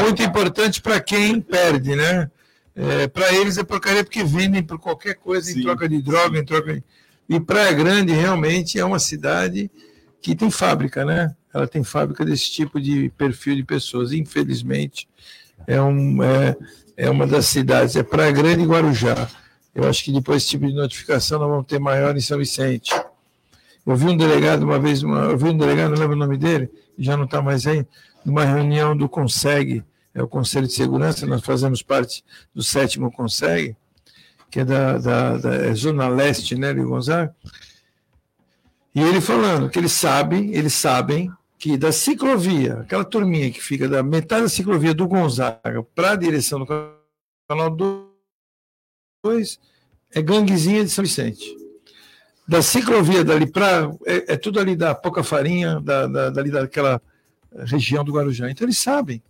muito 0.01 0.23
importante 0.23 0.81
para 0.81 1.01
quem 1.01 1.41
perde, 1.41 1.97
né? 1.97 2.31
É, 2.73 3.09
para 3.09 3.33
eles 3.33 3.57
é 3.57 3.63
porcaria 3.63 4.05
porque 4.05 4.23
vendem 4.23 4.63
por 4.63 4.79
qualquer 4.79 5.15
coisa 5.15 5.51
Sim. 5.51 5.59
em 5.59 5.63
troca 5.63 5.89
de 5.89 6.01
droga, 6.01 6.39
em 6.39 6.45
troca 6.45 6.73
de... 6.73 6.83
E 7.27 7.41
Praia 7.41 7.73
Grande 7.73 8.13
realmente 8.13 8.79
é 8.79 8.85
uma 8.85 8.99
cidade 8.99 9.69
que 10.21 10.33
tem 10.33 10.49
fábrica, 10.49 11.03
né? 11.03 11.35
Ela 11.53 11.67
tem 11.67 11.83
fábrica 11.83 12.23
desse 12.23 12.49
tipo 12.49 12.79
de 12.79 13.09
perfil 13.17 13.57
de 13.57 13.63
pessoas. 13.63 14.13
Infelizmente, 14.13 15.09
é, 15.67 15.81
um, 15.81 16.23
é, 16.23 16.55
é 16.95 17.09
uma 17.09 17.27
das 17.27 17.47
cidades, 17.47 17.97
é 17.97 18.03
Praia 18.03 18.31
Grande 18.31 18.63
e 18.63 18.65
Guarujá. 18.65 19.27
Eu 19.75 19.89
acho 19.89 20.05
que 20.05 20.11
depois 20.13 20.37
desse 20.41 20.51
tipo 20.51 20.65
de 20.65 20.73
notificação 20.73 21.37
nós 21.37 21.49
vamos 21.49 21.65
ter 21.65 21.79
maior 21.79 22.15
em 22.15 22.21
São 22.21 22.37
Vicente. 22.37 22.93
Eu 23.85 23.95
vi 23.95 24.05
um 24.05 24.17
delegado 24.17 24.63
uma 24.63 24.79
vez, 24.79 25.03
uma, 25.03 25.33
um 25.33 25.57
delegado, 25.57 25.91
não 25.91 25.99
lembro 25.99 26.15
o 26.15 26.19
nome 26.19 26.37
dele, 26.37 26.71
já 26.97 27.17
não 27.17 27.25
está 27.25 27.41
mais 27.41 27.67
aí, 27.67 27.85
numa 28.23 28.45
reunião 28.45 28.95
do 28.95 29.09
CONSEG, 29.09 29.83
é 30.13 30.23
o 30.23 30.27
Conselho 30.27 30.67
de 30.67 30.73
Segurança, 30.73 31.25
nós 31.25 31.41
fazemos 31.41 31.81
parte 31.81 32.23
do 32.53 32.63
sétimo 32.63 33.11
CONSEG, 33.11 33.75
que 34.53 34.59
é 34.59 34.65
da, 34.65 34.99
da, 34.99 35.37
da 35.37 35.55
é 35.55 35.73
Zona 35.73 36.07
Leste, 36.07 36.55
né, 36.55 36.71
de 36.71 36.83
Gonzaga. 36.83 37.35
E 38.93 39.01
ele 39.01 39.19
falando 39.19 39.67
que 39.67 39.79
eles 39.79 39.93
sabem, 39.93 40.53
eles 40.53 40.73
sabem 40.73 41.31
que 41.57 41.75
da 41.75 41.91
ciclovia, 41.91 42.81
aquela 42.81 43.03
turminha 43.03 43.49
que 43.49 43.59
fica 43.59 43.89
da 43.89 44.03
metade 44.03 44.43
da 44.43 44.49
ciclovia 44.49 44.93
do 44.93 45.07
Gonzaga 45.07 45.81
para 45.95 46.11
a 46.11 46.15
direção 46.15 46.59
do 46.59 46.67
canal 47.47 47.75
2, 49.25 49.59
é 50.13 50.21
ganguezinha 50.21 50.83
de 50.83 50.91
São 50.91 51.03
Vicente. 51.03 51.62
Da 52.47 52.61
ciclovia 52.61 53.23
dali 53.23 53.49
para. 53.49 53.89
É, 54.05 54.33
é, 54.33 54.37
tudo 54.37 54.59
ali 54.59 54.75
da 54.75 54.93
Pouca 54.93 55.23
Farinha, 55.23 55.79
da, 55.79 56.07
da, 56.07 56.29
dali 56.29 56.51
daquela 56.51 57.01
região 57.65 58.03
do 58.03 58.11
Guarujá. 58.11 58.49
Então 58.49 58.65
eles 58.65 58.77
sabem. 58.77 59.23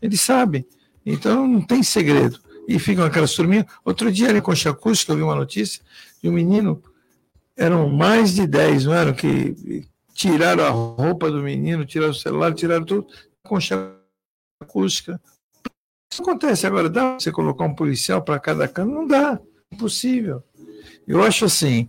Eles 0.00 0.20
sabem. 0.20 0.66
Então 1.04 1.46
não 1.46 1.60
tem 1.60 1.82
segredo. 1.82 2.40
E 2.66 2.78
ficam 2.78 3.04
aquelas 3.04 3.32
turminhas. 3.34 3.66
Outro 3.84 4.10
dia 4.10 4.28
ali 4.28 4.40
com 4.40 4.50
o 4.50 4.56
Chacusco, 4.56 5.12
eu 5.12 5.16
vi 5.16 5.22
uma 5.22 5.36
notícia 5.36 5.80
de 6.20 6.28
um 6.28 6.32
menino, 6.32 6.82
eram 7.56 7.88
mais 7.88 8.34
de 8.34 8.46
10, 8.46 8.86
não 8.86 8.94
eram? 8.94 9.14
Que 9.14 9.86
tiraram 10.12 10.64
a 10.64 10.70
roupa 10.70 11.30
do 11.30 11.42
menino, 11.42 11.84
tiraram 11.84 12.12
o 12.12 12.14
celular, 12.14 12.52
tiraram 12.52 12.84
tudo, 12.84 13.06
com 13.44 13.58
acústica. 14.60 15.20
Isso 16.10 16.22
acontece 16.22 16.66
agora, 16.66 16.88
dá 16.88 17.14
você 17.14 17.30
colocar 17.30 17.64
um 17.64 17.74
policial 17.74 18.22
para 18.22 18.40
cada 18.40 18.66
canto? 18.66 18.92
Não 18.92 19.06
dá, 19.06 19.38
impossível. 19.70 20.42
Eu 21.06 21.22
acho 21.22 21.44
assim, 21.44 21.88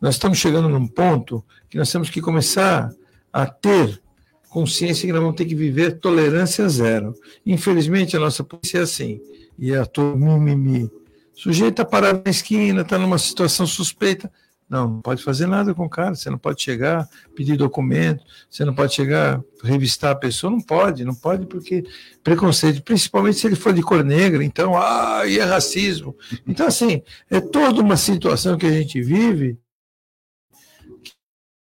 nós 0.00 0.14
estamos 0.14 0.38
chegando 0.38 0.68
num 0.68 0.86
ponto 0.86 1.44
que 1.68 1.78
nós 1.78 1.90
temos 1.90 2.10
que 2.10 2.20
começar 2.20 2.90
a 3.32 3.46
ter 3.46 4.00
consciência 4.48 5.06
que 5.06 5.12
nós 5.12 5.20
vamos 5.20 5.36
ter 5.36 5.44
que 5.44 5.54
viver 5.54 5.98
tolerância 5.98 6.68
zero. 6.68 7.14
Infelizmente, 7.44 8.16
a 8.16 8.20
nossa 8.20 8.42
polícia 8.42 8.78
é 8.78 8.82
assim. 8.82 9.20
E 9.58 9.74
a 9.74 9.84
tua 9.84 10.16
mimimi. 10.16 10.90
Sujeito 11.34 11.72
está 11.72 11.84
parado 11.84 12.22
na 12.24 12.30
esquina, 12.30 12.80
está 12.80 12.98
numa 12.98 13.18
situação 13.18 13.66
suspeita. 13.66 14.32
Não, 14.68 14.88
não 14.88 15.00
pode 15.00 15.22
fazer 15.22 15.46
nada 15.46 15.74
com 15.74 15.84
o 15.84 15.88
cara. 15.90 16.14
Você 16.14 16.30
não 16.30 16.38
pode 16.38 16.62
chegar, 16.62 17.08
pedir 17.34 17.56
documento, 17.56 18.24
você 18.50 18.64
não 18.64 18.74
pode 18.74 18.94
chegar, 18.94 19.42
revistar 19.62 20.12
a 20.12 20.16
pessoa. 20.16 20.50
Não 20.50 20.60
pode, 20.60 21.04
não 21.04 21.14
pode, 21.14 21.46
porque 21.46 21.84
preconceito, 22.24 22.82
principalmente 22.82 23.38
se 23.38 23.46
ele 23.46 23.56
for 23.56 23.72
de 23.72 23.82
cor 23.82 24.02
negra, 24.02 24.42
então, 24.42 24.76
ah, 24.76 25.22
e 25.26 25.38
é 25.38 25.44
racismo. 25.44 26.16
Então, 26.46 26.66
assim, 26.66 27.02
é 27.30 27.40
toda 27.40 27.82
uma 27.82 27.96
situação 27.96 28.56
que 28.56 28.66
a 28.66 28.72
gente 28.72 29.00
vive 29.02 29.58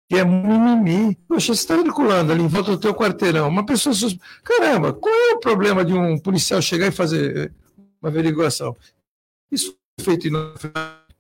que 0.09 0.15
é 0.15 0.23
mimimi. 0.23 1.17
Poxa, 1.27 1.47
você 1.47 1.61
está 1.61 1.81
circulando 1.81 2.31
ali 2.31 2.41
em 2.41 2.47
volta 2.47 2.71
do 2.71 2.77
teu 2.77 2.93
quarteirão, 2.93 3.47
uma 3.49 3.65
pessoa. 3.65 3.95
Caramba, 4.43 4.93
qual 4.93 5.13
é 5.13 5.33
o 5.33 5.39
problema 5.39 5.83
de 5.83 5.93
um 5.93 6.17
policial 6.17 6.61
chegar 6.61 6.87
e 6.87 6.91
fazer 6.91 7.51
uma 8.01 8.09
averiguação? 8.09 8.75
Isso 9.51 9.75
foi 9.99 10.15
feito 10.15 10.27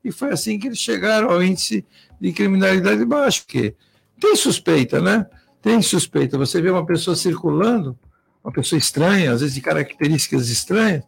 e 0.03 0.11
foi 0.11 0.31
assim 0.31 0.57
que 0.57 0.67
eles 0.67 0.77
chegaram 0.77 1.29
ao 1.29 1.43
índice 1.43 1.85
de 2.19 2.31
criminalidade 2.31 3.03
baixo, 3.03 3.43
porque 3.45 3.75
tem 4.19 4.35
suspeita, 4.35 5.01
né? 5.01 5.25
Tem 5.61 5.81
suspeita. 5.81 6.37
Você 6.37 6.61
vê 6.61 6.69
uma 6.69 6.85
pessoa 6.85 7.15
circulando, 7.15 7.97
uma 8.41 8.53
pessoa 8.53 8.79
estranha, 8.79 9.33
às 9.33 9.41
vezes 9.41 9.55
de 9.55 9.61
características 9.61 10.49
estranhas, 10.49 11.03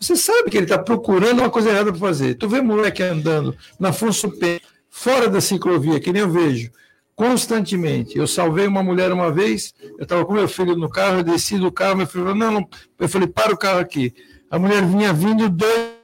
você 0.00 0.16
sabe 0.16 0.50
que 0.50 0.56
ele 0.56 0.64
está 0.64 0.78
procurando 0.78 1.40
uma 1.40 1.50
coisa 1.50 1.70
errada 1.70 1.90
para 1.90 2.00
fazer. 2.00 2.36
Tu 2.36 2.48
vê 2.48 2.62
moleque 2.62 3.02
andando 3.02 3.54
na 3.78 3.90
Afonso 3.90 4.30
P, 4.30 4.62
fora 4.88 5.28
da 5.28 5.40
ciclovia, 5.40 6.00
que 6.00 6.12
nem 6.12 6.22
eu 6.22 6.30
vejo, 6.30 6.70
constantemente. 7.18 8.16
Eu 8.16 8.28
salvei 8.28 8.68
uma 8.68 8.80
mulher 8.80 9.10
uma 9.12 9.32
vez, 9.32 9.74
eu 9.98 10.04
estava 10.04 10.24
com 10.24 10.34
meu 10.34 10.46
filho 10.46 10.76
no 10.76 10.88
carro, 10.88 11.18
eu 11.18 11.24
desci 11.24 11.58
do 11.58 11.72
carro, 11.72 11.96
meu 11.96 12.06
filho 12.06 12.22
falou, 12.22 12.38
não, 12.38 12.52
não, 12.52 12.68
eu 12.96 13.08
falei, 13.08 13.26
para 13.26 13.52
o 13.52 13.58
carro 13.58 13.80
aqui. 13.80 14.14
A 14.48 14.56
mulher 14.56 14.86
vinha 14.86 15.12
vindo 15.12 15.50
dois 15.50 15.98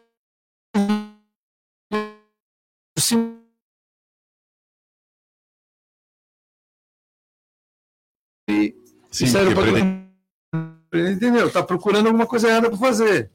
e, 8.51 8.75
Sim, 9.09 9.27
para 10.91 11.11
entendeu? 11.13 11.47
Está 11.47 11.63
procurando 11.63 12.07
alguma 12.07 12.27
coisa 12.27 12.49
errada 12.49 12.69
para 12.69 12.77
fazer. 12.77 13.31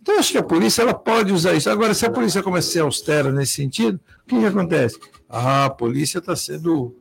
Então, 0.00 0.18
acho 0.18 0.32
que 0.32 0.38
a 0.38 0.42
polícia 0.42 0.82
ela 0.82 0.92
pode 0.92 1.32
usar 1.32 1.54
isso. 1.54 1.70
Agora, 1.70 1.94
se 1.94 2.04
a 2.04 2.10
polícia 2.10 2.42
começa 2.42 2.68
a 2.68 2.72
ser 2.72 2.80
austera 2.80 3.30
nesse 3.30 3.54
sentido, 3.54 4.00
o 4.24 4.26
que, 4.26 4.40
que 4.40 4.44
acontece? 4.44 4.98
Ah, 5.28 5.66
a 5.66 5.70
polícia 5.70 6.18
está 6.18 6.34
sendo 6.34 7.00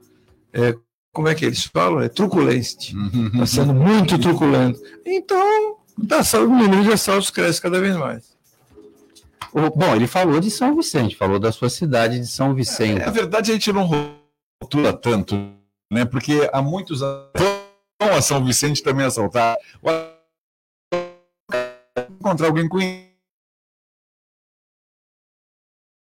é, 0.53 0.75
como 1.13 1.27
é 1.27 1.35
que 1.35 1.45
eles 1.45 1.63
falam? 1.63 2.01
É 2.01 2.09
truculente. 2.09 2.95
Está 3.33 3.45
sendo 3.65 3.73
muito 3.73 4.17
truculento. 4.17 4.79
Então, 5.05 5.77
tá, 6.07 6.21
o 6.39 6.47
número 6.47 6.83
de 6.83 6.93
assaltos 6.93 7.29
cresce 7.29 7.61
cada 7.61 7.79
vez 7.79 7.95
mais. 7.95 8.31
Bom, 9.53 9.95
ele 9.95 10.07
falou 10.07 10.39
de 10.39 10.49
São 10.49 10.75
Vicente, 10.75 11.15
falou 11.15 11.37
da 11.37 11.51
sua 11.51 11.69
cidade 11.69 12.17
de 12.17 12.27
São 12.27 12.55
Vicente. 12.55 13.01
É, 13.01 13.05
na 13.05 13.11
verdade, 13.11 13.51
a 13.51 13.53
gente 13.53 13.71
não 13.73 13.89
rotula 14.61 14.93
tanto, 14.93 15.35
né? 15.91 16.05
Porque 16.05 16.49
há 16.53 16.61
muitos 16.61 17.03
anos 17.03 17.29
a 17.99 18.21
São 18.21 18.43
Vicente 18.45 18.81
também 18.81 19.05
assaltar. 19.05 19.57
Encontrar 22.09 22.47
alguém 22.47 22.69
com 22.69 22.77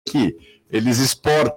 que 0.06 0.36
eles 0.68 0.98
exportam 0.98 1.56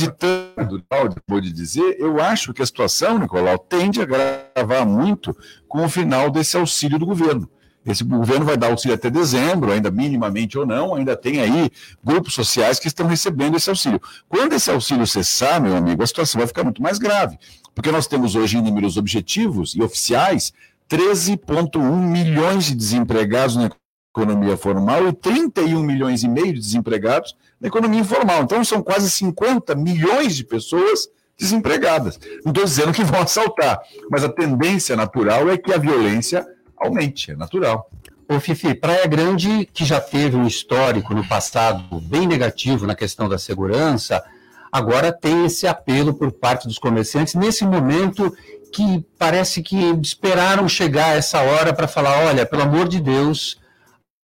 de 0.00 0.12
tanto 0.12 1.22
pode 1.26 1.52
dizer, 1.52 1.96
eu 1.98 2.20
acho 2.20 2.52
que 2.52 2.62
a 2.62 2.66
situação, 2.66 3.18
Nicolau, 3.18 3.58
tende 3.58 4.00
a 4.00 4.04
gravar 4.04 4.84
muito 4.84 5.36
com 5.68 5.84
o 5.84 5.88
final 5.88 6.30
desse 6.30 6.56
auxílio 6.56 6.98
do 6.98 7.06
governo. 7.06 7.48
Esse 7.84 8.04
governo 8.04 8.44
vai 8.44 8.58
dar 8.58 8.66
auxílio 8.68 8.94
até 8.94 9.08
dezembro, 9.08 9.72
ainda 9.72 9.90
minimamente 9.90 10.58
ou 10.58 10.66
não, 10.66 10.94
ainda 10.94 11.16
tem 11.16 11.40
aí 11.40 11.70
grupos 12.04 12.34
sociais 12.34 12.78
que 12.78 12.88
estão 12.88 13.06
recebendo 13.06 13.56
esse 13.56 13.70
auxílio. 13.70 14.00
Quando 14.28 14.52
esse 14.52 14.70
auxílio 14.70 15.06
cessar, 15.06 15.60
meu 15.60 15.74
amigo, 15.74 16.02
a 16.02 16.06
situação 16.06 16.38
vai 16.38 16.46
ficar 16.46 16.62
muito 16.62 16.82
mais 16.82 16.98
grave, 16.98 17.38
porque 17.74 17.90
nós 17.90 18.06
temos 18.06 18.34
hoje 18.34 18.58
em 18.58 18.62
números 18.62 18.98
objetivos 18.98 19.74
e 19.74 19.82
oficiais 19.82 20.52
13,1 20.90 21.80
milhões 21.80 22.64
de 22.66 22.74
desempregados 22.74 23.56
na 23.56 23.70
economia 24.12 24.56
formal 24.56 25.08
e 25.08 25.12
31 25.12 25.82
milhões 25.82 26.22
e 26.22 26.28
meio 26.28 26.52
de 26.52 26.60
desempregados 26.60 27.36
na 27.60 27.68
economia 27.68 28.00
informal. 28.00 28.42
Então, 28.42 28.64
são 28.64 28.82
quase 28.82 29.10
50 29.10 29.74
milhões 29.74 30.34
de 30.36 30.44
pessoas 30.44 31.08
desempregadas. 31.38 32.18
Não 32.44 32.52
estou 32.52 32.64
dizendo 32.64 32.92
que 32.92 33.04
vão 33.04 33.22
assaltar, 33.22 33.80
mas 34.10 34.24
a 34.24 34.28
tendência 34.28 34.94
natural 34.96 35.48
é 35.48 35.56
que 35.56 35.72
a 35.72 35.78
violência 35.78 36.46
aumente, 36.76 37.30
é 37.30 37.36
natural. 37.36 37.90
Ô 38.28 38.38
Fifi, 38.38 38.74
Praia 38.74 39.06
Grande, 39.06 39.68
que 39.72 39.84
já 39.84 40.00
teve 40.00 40.36
um 40.36 40.46
histórico 40.46 41.14
no 41.14 41.26
passado 41.26 42.00
bem 42.00 42.26
negativo 42.26 42.86
na 42.86 42.94
questão 42.94 43.28
da 43.28 43.38
segurança, 43.38 44.22
agora 44.70 45.12
tem 45.12 45.44
esse 45.44 45.66
apelo 45.66 46.14
por 46.14 46.30
parte 46.30 46.68
dos 46.68 46.78
comerciantes 46.78 47.34
nesse 47.34 47.64
momento 47.64 48.32
que 48.72 49.04
parece 49.18 49.62
que 49.62 49.76
esperaram 50.00 50.68
chegar 50.68 51.16
essa 51.16 51.40
hora 51.40 51.72
para 51.72 51.88
falar, 51.88 52.24
olha, 52.24 52.46
pelo 52.46 52.62
amor 52.62 52.86
de 52.86 53.00
Deus, 53.00 53.58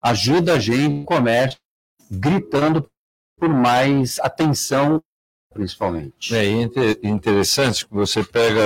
ajuda 0.06 0.54
a 0.54 0.58
gente, 0.58 1.04
comércio, 1.04 1.58
gritando 2.10 2.88
por 3.38 3.48
mais 3.48 4.18
atenção, 4.20 5.02
principalmente. 5.52 6.34
É 6.34 6.46
interessante 7.02 7.86
que 7.86 7.92
você 7.92 8.22
pega 8.22 8.62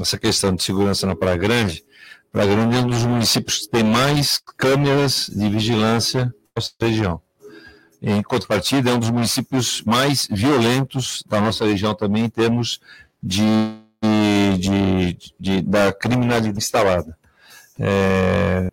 essa 0.00 0.18
questão 0.18 0.54
de 0.54 0.62
segurança 0.62 1.06
na 1.06 1.14
Praia 1.14 1.36
Grande. 1.36 1.84
Praia 2.32 2.54
Grande 2.54 2.76
é 2.76 2.80
um 2.80 2.86
dos 2.86 3.04
municípios 3.04 3.60
que 3.60 3.68
tem 3.68 3.84
mais 3.84 4.38
câmeras 4.56 5.26
de 5.26 5.48
vigilância 5.50 6.24
na 6.24 6.32
nossa 6.56 6.72
região. 6.80 7.20
Em 8.00 8.22
contrapartida, 8.22 8.90
é 8.90 8.94
um 8.94 8.98
dos 8.98 9.10
municípios 9.10 9.82
mais 9.82 10.26
violentos 10.28 11.22
da 11.26 11.40
nossa 11.40 11.64
região 11.66 11.94
também 11.94 12.24
em 12.24 12.30
termos 12.30 12.80
de, 13.22 13.42
de, 14.58 15.32
de 15.38 15.62
da 15.62 15.92
criminalidade 15.92 16.58
instalada. 16.58 17.16
É, 17.78 18.68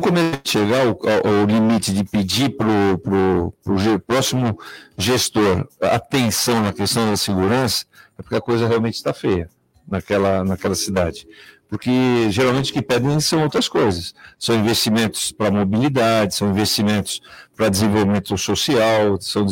como 0.00 0.18
chegar 0.44 0.86
ao, 0.86 1.46
limite 1.46 1.92
de 1.92 2.04
pedir 2.04 2.56
para 2.56 2.66
o 2.66 4.00
próximo 4.06 4.58
gestor 4.98 5.68
atenção 5.80 6.62
na 6.62 6.72
questão 6.72 7.08
da 7.08 7.16
segurança, 7.16 7.86
é 8.18 8.22
porque 8.22 8.36
a 8.36 8.40
coisa 8.40 8.66
realmente 8.66 8.94
está 8.94 9.14
feia 9.14 9.48
naquela, 9.86 10.44
naquela 10.44 10.74
cidade. 10.74 11.26
Porque 11.68 12.30
geralmente 12.30 12.70
o 12.70 12.74
que 12.74 12.82
pedem 12.82 13.18
são 13.20 13.42
outras 13.42 13.68
coisas. 13.68 14.14
São 14.38 14.54
investimentos 14.54 15.32
para 15.32 15.50
mobilidade, 15.50 16.34
são 16.34 16.50
investimentos 16.50 17.20
para 17.56 17.68
desenvolvimento 17.68 18.36
social, 18.36 19.20
são 19.20 19.46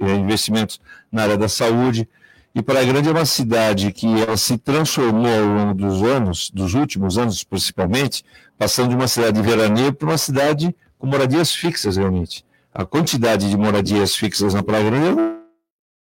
é, 0.00 0.14
investimentos 0.14 0.80
na 1.10 1.22
área 1.22 1.36
da 1.36 1.48
saúde. 1.48 2.08
E 2.56 2.62
para 2.62 2.80
a 2.80 2.84
Grande 2.84 3.10
é 3.10 3.12
uma 3.12 3.26
cidade 3.26 3.92
que 3.92 4.06
ela 4.18 4.34
se 4.34 4.56
transformou 4.56 5.30
ao 5.30 5.44
longo 5.44 5.74
dos 5.74 6.02
anos, 6.02 6.48
dos 6.48 6.72
últimos 6.72 7.18
anos 7.18 7.44
principalmente, 7.44 8.24
passando 8.58 8.88
de 8.88 8.94
uma 8.94 9.06
cidade 9.06 9.38
de 9.38 9.46
veraneio 9.46 9.92
para 9.92 10.08
uma 10.08 10.16
cidade 10.16 10.74
com 10.98 11.06
moradias 11.06 11.52
fixas 11.52 11.98
realmente. 11.98 12.46
A 12.72 12.86
quantidade 12.86 13.50
de 13.50 13.56
moradias 13.58 14.16
fixas 14.16 14.54
na 14.54 14.62
Praia 14.62 14.88
Grande 14.88 15.06
é 15.06 15.34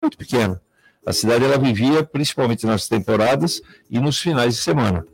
muito 0.02 0.18
pequena. 0.18 0.60
A 1.06 1.14
cidade 1.14 1.46
ela 1.46 1.56
vivia 1.56 2.04
principalmente 2.04 2.66
nas 2.66 2.86
temporadas 2.88 3.62
e 3.88 3.98
nos 3.98 4.18
finais 4.18 4.54
de 4.54 4.60
semana. 4.60 5.06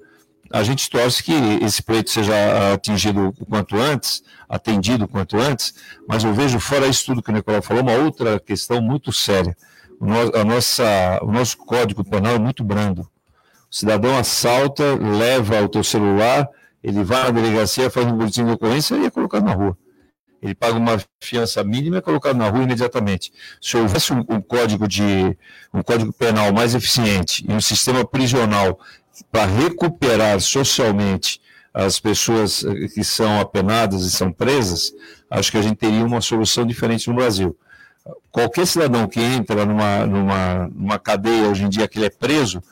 A 0.52 0.64
gente 0.64 0.90
torce 0.90 1.22
que 1.22 1.32
esse 1.62 1.80
pleito 1.80 2.10
seja 2.10 2.74
atingido 2.74 3.32
o 3.38 3.46
quanto 3.46 3.76
antes, 3.76 4.20
atendido 4.48 5.04
o 5.04 5.08
quanto 5.08 5.38
antes, 5.38 5.74
mas 6.08 6.24
eu 6.24 6.34
vejo, 6.34 6.58
fora 6.58 6.88
isso 6.88 7.06
tudo 7.06 7.22
que 7.22 7.30
o 7.30 7.32
Nicolau 7.32 7.62
falou, 7.62 7.84
uma 7.84 7.92
outra 7.94 8.40
questão 8.40 8.82
muito 8.82 9.12
séria. 9.12 9.56
A 10.00 10.44
nossa, 10.44 11.20
o 11.22 11.30
nosso 11.30 11.58
código 11.58 12.02
penal 12.02 12.34
é 12.34 12.38
muito 12.38 12.64
brando. 12.64 13.02
O 13.70 13.74
cidadão 13.74 14.16
assalta, 14.16 14.94
leva 14.94 15.62
o 15.62 15.68
teu 15.68 15.84
celular, 15.84 16.48
ele 16.82 17.04
vai 17.04 17.24
na 17.24 17.30
delegacia, 17.30 17.90
faz 17.90 18.06
um 18.06 18.16
boletim 18.16 18.44
de 18.44 18.52
ocorrência 18.52 18.94
e 18.96 19.04
é 19.04 19.10
colocado 19.10 19.44
na 19.44 19.52
rua. 19.52 19.76
Ele 20.42 20.54
paga 20.54 20.78
uma 20.78 20.98
fiança 21.20 21.62
mínima 21.62 21.96
e 21.96 21.98
é 21.98 22.02
colocado 22.02 22.36
na 22.36 22.48
rua 22.48 22.62
imediatamente. 22.62 23.30
Se 23.60 23.76
houvesse 23.76 24.12
um, 24.12 24.24
um 24.28 24.40
código 24.40 24.88
de 24.88 25.36
um 25.72 25.82
código 25.82 26.12
penal 26.14 26.50
mais 26.50 26.74
eficiente 26.74 27.44
e 27.46 27.52
um 27.52 27.60
sistema 27.60 28.04
prisional 28.04 28.80
para 29.30 29.44
recuperar 29.44 30.40
socialmente 30.40 31.42
as 31.74 32.00
pessoas 32.00 32.64
eh, 32.64 32.88
que 32.88 33.04
são 33.04 33.38
apenadas 33.38 34.02
e 34.02 34.10
são 34.10 34.32
presas, 34.32 34.92
acho 35.30 35.52
que 35.52 35.58
a 35.58 35.62
gente 35.62 35.76
teria 35.76 36.04
uma 36.04 36.22
solução 36.22 36.66
diferente 36.66 37.08
no 37.08 37.14
Brasil. 37.14 37.56
Qualquer 38.30 38.66
cidadão 38.66 39.06
que 39.08 39.20
entra 39.20 39.64
numa, 39.64 40.06
numa, 40.06 40.68
numa 40.68 40.98
cadeia 40.98 41.48
hoje 41.48 41.64
em 41.64 41.68
dia 41.68 41.88
que 41.88 41.98
ele 41.98 42.06
é 42.06 42.10
preso, 42.10 42.62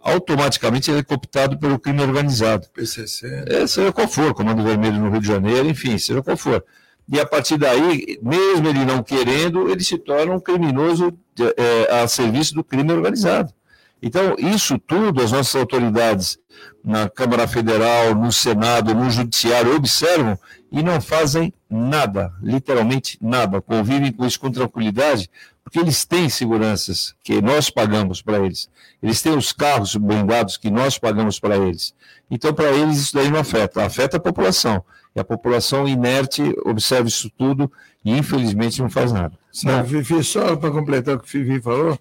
automaticamente 0.00 0.90
ele 0.90 1.00
é 1.00 1.02
cooptado 1.02 1.58
pelo 1.58 1.78
crime 1.78 2.02
organizado. 2.02 2.68
PCC. 2.72 3.44
É, 3.46 3.66
seja 3.66 3.92
qual 3.92 4.08
for, 4.08 4.34
Comando 4.34 4.62
Vermelho 4.62 4.98
no 4.98 5.10
Rio 5.10 5.20
de 5.20 5.28
Janeiro, 5.28 5.68
enfim, 5.68 5.98
seja 5.98 6.22
qual 6.22 6.36
for. 6.36 6.64
E 7.10 7.18
a 7.18 7.26
partir 7.26 7.56
daí, 7.56 8.18
mesmo 8.22 8.68
ele 8.68 8.84
não 8.84 9.02
querendo, 9.02 9.68
ele 9.70 9.82
se 9.82 9.98
torna 9.98 10.34
um 10.34 10.40
criminoso 10.40 11.12
é, 11.56 12.02
a 12.02 12.06
serviço 12.06 12.54
do 12.54 12.62
crime 12.62 12.92
organizado. 12.92 13.52
Então, 14.00 14.36
isso 14.38 14.78
tudo, 14.78 15.22
as 15.22 15.32
nossas 15.32 15.56
autoridades 15.56 16.38
na 16.84 17.08
Câmara 17.08 17.48
Federal, 17.48 18.14
no 18.14 18.30
Senado, 18.30 18.94
no 18.94 19.10
Judiciário 19.10 19.74
observam 19.74 20.38
e 20.70 20.82
não 20.82 21.00
fazem 21.00 21.52
nada, 21.68 22.32
literalmente 22.42 23.18
nada. 23.20 23.60
Convivem 23.60 24.12
com 24.12 24.26
isso 24.26 24.38
com 24.38 24.50
tranquilidade, 24.50 25.30
porque 25.64 25.78
eles 25.78 26.04
têm 26.04 26.28
seguranças 26.28 27.14
que 27.22 27.40
nós 27.40 27.70
pagamos 27.70 28.22
para 28.22 28.38
eles. 28.38 28.68
Eles 29.02 29.22
têm 29.22 29.36
os 29.36 29.52
carros 29.52 29.96
blindados 29.96 30.56
que 30.56 30.70
nós 30.70 30.98
pagamos 30.98 31.38
para 31.38 31.56
eles. 31.56 31.94
Então, 32.30 32.52
para 32.52 32.70
eles, 32.70 32.98
isso 32.98 33.14
daí 33.14 33.30
não 33.30 33.40
afeta. 33.40 33.84
Afeta 33.84 34.16
a 34.16 34.20
população. 34.20 34.84
E 35.14 35.20
a 35.20 35.24
população 35.24 35.88
inerte 35.88 36.42
observa 36.64 37.08
isso 37.08 37.30
tudo 37.36 37.70
e, 38.04 38.16
infelizmente, 38.16 38.80
não 38.80 38.90
faz 38.90 39.12
nada. 39.12 39.36
Não, 39.64 39.84
Fifi, 39.84 40.22
só 40.22 40.54
para 40.56 40.70
completar 40.70 41.16
o 41.16 41.18
que 41.18 41.24
o 41.24 41.28
Fifi 41.28 41.60
falou, 41.60 41.98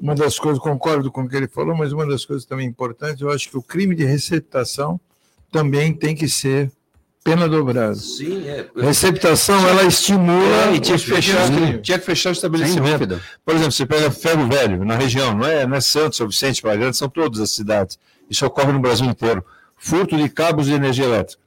uma 0.00 0.14
das 0.14 0.38
coisas, 0.38 0.62
concordo 0.62 1.10
com 1.10 1.22
o 1.22 1.28
que 1.28 1.36
ele 1.36 1.48
falou, 1.48 1.76
mas 1.76 1.92
uma 1.92 2.06
das 2.06 2.24
coisas 2.24 2.44
também 2.44 2.66
importantes, 2.66 3.20
eu 3.20 3.30
acho 3.30 3.48
que 3.48 3.56
o 3.56 3.62
crime 3.62 3.94
de 3.94 4.04
receptação 4.04 5.00
também 5.50 5.92
tem 5.92 6.14
que 6.14 6.28
ser 6.28 6.70
pena 7.22 7.48
dobrada. 7.48 7.94
Sim, 7.94 8.46
é. 8.48 8.66
Receptação, 8.76 9.66
ela 9.68 9.84
estimula. 9.84 10.70
É, 10.70 10.74
e 10.74 10.80
tinha 10.80 10.98
que, 10.98 11.04
fechar, 11.04 11.48
tinha 11.82 11.98
que 11.98 12.04
fechar 12.04 12.30
o 12.30 12.32
estabelecimento. 12.32 13.20
Por 13.44 13.54
exemplo, 13.54 13.72
você 13.72 13.86
pega 13.86 14.10
Ferro 14.10 14.48
Velho, 14.48 14.84
na 14.84 14.96
região, 14.96 15.34
não 15.34 15.46
é, 15.46 15.66
não 15.66 15.76
é 15.76 15.80
Santos, 15.80 16.18
São 16.18 16.28
Vicente, 16.28 16.62
Praia 16.62 16.78
Grande, 16.78 16.96
são 16.96 17.08
todas 17.08 17.40
as 17.40 17.50
cidades. 17.50 17.98
Isso 18.30 18.44
ocorre 18.46 18.72
no 18.72 18.80
Brasil 18.80 19.06
inteiro. 19.06 19.44
Furto 19.76 20.16
de 20.16 20.28
cabos 20.28 20.66
de 20.66 20.72
energia 20.72 21.04
elétrica. 21.04 21.42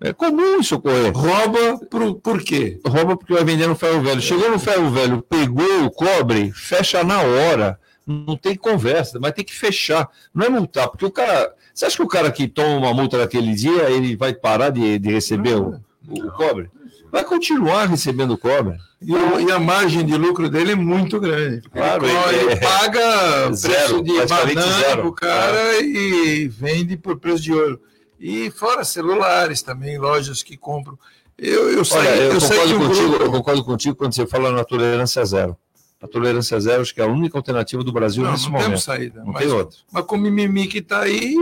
É 0.00 0.12
comum 0.12 0.60
isso 0.60 0.74
ocorrer. 0.74 1.12
Rouba 1.14 1.78
por, 1.90 2.14
por 2.16 2.42
quê? 2.42 2.78
Rouba 2.84 3.16
porque 3.16 3.32
vai 3.32 3.44
vender 3.44 3.66
no 3.66 3.74
ferro 3.74 4.02
velho. 4.02 4.20
Chegou 4.20 4.50
no 4.50 4.58
ferro 4.58 4.90
velho, 4.90 5.22
pegou 5.22 5.84
o 5.84 5.90
cobre, 5.90 6.52
fecha 6.52 7.02
na 7.02 7.22
hora. 7.22 7.78
Não 8.06 8.36
tem 8.36 8.54
conversa, 8.54 9.18
mas 9.20 9.32
tem 9.32 9.44
que 9.44 9.54
fechar. 9.54 10.08
Não 10.34 10.46
é 10.46 10.48
multar, 10.48 10.88
porque 10.88 11.04
o 11.04 11.10
cara 11.10 11.54
você 11.74 11.86
acha 11.86 11.96
que 11.96 12.02
o 12.02 12.08
cara 12.08 12.30
que 12.30 12.46
toma 12.46 12.76
uma 12.76 12.94
multa 12.94 13.18
naquele 13.18 13.52
dia, 13.52 13.90
ele 13.90 14.14
vai 14.14 14.32
parar 14.32 14.70
de, 14.70 14.96
de 14.96 15.10
receber 15.10 15.56
o, 15.56 15.80
o 16.08 16.30
cobre? 16.30 16.70
Vai 17.10 17.24
continuar 17.24 17.86
recebendo 17.86 18.38
cobre. 18.38 18.76
E, 19.02 19.12
o, 19.12 19.40
e, 19.40 19.50
a 19.50 19.58
margem 19.58 20.06
de 20.06 20.16
lucro 20.16 20.48
dele 20.48 20.72
é 20.72 20.76
muito 20.76 21.18
grande. 21.18 21.62
Claro, 21.68 22.06
ele, 22.06 22.42
ele 22.42 22.52
é, 22.52 22.56
paga 22.56 23.52
zero, 23.52 24.02
preço 24.02 24.02
de 24.04 24.26
banana 24.26 24.96
para 24.96 25.06
o 25.06 25.12
cara 25.12 25.80
e 25.80 26.46
vende 26.48 26.96
por 26.96 27.18
preço 27.18 27.42
de 27.42 27.52
ouro. 27.52 27.80
E 28.20 28.50
fora 28.52 28.84
celulares 28.84 29.60
também, 29.60 29.98
lojas 29.98 30.44
que 30.44 30.56
compram. 30.56 30.96
Eu, 31.36 31.72
eu, 31.72 31.84
sei, 31.84 31.98
Olha, 31.98 32.08
eu, 32.08 32.32
eu 32.34 32.40
concordo 32.40 32.78
contigo, 32.78 33.14
eu 33.16 33.30
concordo 33.32 33.64
contigo 33.64 33.96
quando 33.96 34.14
você 34.14 34.26
fala 34.26 34.52
na 34.52 34.64
tolerância 34.64 35.24
zero. 35.24 35.56
A 36.04 36.06
tolerância 36.06 36.60
zero 36.60 36.82
acho 36.82 36.94
que 36.94 37.00
é 37.00 37.04
a 37.04 37.06
única 37.06 37.38
alternativa 37.38 37.82
do 37.82 37.90
Brasil 37.90 38.22
não, 38.22 38.32
nesse 38.32 38.44
não 38.44 38.50
momento. 38.50 38.66
Temos 38.66 38.82
saída, 38.84 39.24
não 39.24 39.32
mas, 39.32 39.42
tem 39.42 39.50
outra. 39.50 39.78
Mas 39.90 40.04
com 40.04 40.16
o 40.16 40.18
mimimi 40.18 40.66
que 40.66 40.76
está 40.76 41.00
aí, 41.00 41.34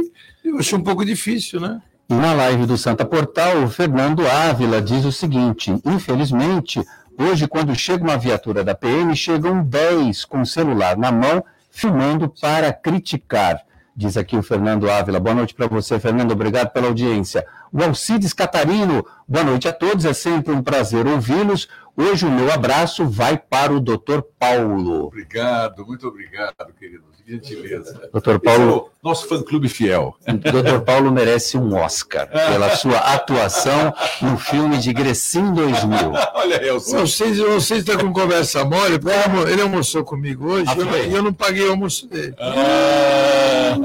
eu 0.45 0.57
acho 0.57 0.77
um 0.77 0.81
pouco 0.81 1.05
difícil, 1.05 1.59
né? 1.59 1.83
E 2.09 2.15
na 2.15 2.33
live 2.33 2.65
do 2.65 2.79
Santa 2.79 3.05
Portal, 3.05 3.65
o 3.65 3.69
Fernando 3.69 4.25
Ávila 4.25 4.81
diz 4.81 5.05
o 5.05 5.11
seguinte: 5.11 5.75
infelizmente, 5.85 6.81
hoje, 7.19 7.49
quando 7.49 7.75
chega 7.75 8.05
uma 8.05 8.17
viatura 8.17 8.63
da 8.63 8.73
PM, 8.73 9.17
chegam 9.17 9.65
10 9.65 10.27
com 10.27 10.43
o 10.43 10.47
celular 10.47 10.97
na 10.97 11.11
mão, 11.11 11.45
filmando 11.69 12.29
para 12.29 12.73
criticar. 12.73 13.65
Diz 13.97 14.17
aqui 14.17 14.37
o 14.37 14.43
Fernando 14.45 14.89
Ávila. 14.89 15.19
Boa 15.19 15.35
noite 15.35 15.55
para 15.55 15.67
você, 15.67 15.99
Fernando. 15.99 16.31
Obrigado 16.31 16.71
pela 16.71 16.87
audiência. 16.87 17.45
O 17.71 17.83
Alcides 17.83 18.33
Catarino. 18.33 19.05
Boa 19.29 19.45
noite 19.45 19.67
a 19.67 19.73
todos. 19.73 20.07
É 20.07 20.15
sempre 20.15 20.55
um 20.55 20.63
prazer 20.63 21.07
ouvi-los. 21.07 21.69
Hoje 21.95 22.25
o 22.25 22.31
meu 22.31 22.51
abraço 22.51 23.07
vai 23.07 23.37
para 23.37 23.73
o 23.73 23.81
Dr. 23.81 24.23
Paulo. 24.39 25.07
Obrigado, 25.07 25.85
muito 25.87 26.09
obrigado, 26.09 26.73
querido. 26.79 27.12
Gentileza. 27.27 28.11
Dr. 28.13 28.39
Paulo. 28.39 28.89
É 28.89 28.93
nosso 29.03 29.27
fã-clube 29.27 29.69
fiel. 29.69 30.15
Dr. 30.25 30.81
Paulo 30.85 31.11
merece 31.11 31.59
um 31.59 31.75
Oscar 31.75 32.29
pela 32.29 32.77
sua 32.77 32.99
atuação 32.99 33.93
no 34.21 34.39
filme 34.39 34.79
de 34.79 34.93
Grecim 34.93 35.53
2000. 35.53 36.13
Olha 36.35 36.61
aí, 36.61 36.71
vocês, 36.71 37.37
vocês 37.39 37.81
estão 37.81 37.99
com 37.99 38.13
conversa 38.13 38.65
mole, 38.65 39.01
porque 39.01 39.51
ele 39.51 39.63
almoçou 39.63 40.05
comigo 40.05 40.53
hoje 40.53 40.67
ah, 40.71 40.99
e 40.99 41.13
eu 41.13 41.23
não 41.23 41.33
paguei 41.33 41.67
o 41.67 41.73
almoço 41.73 42.07
dele. 42.07 42.35
Ah. 42.39 43.77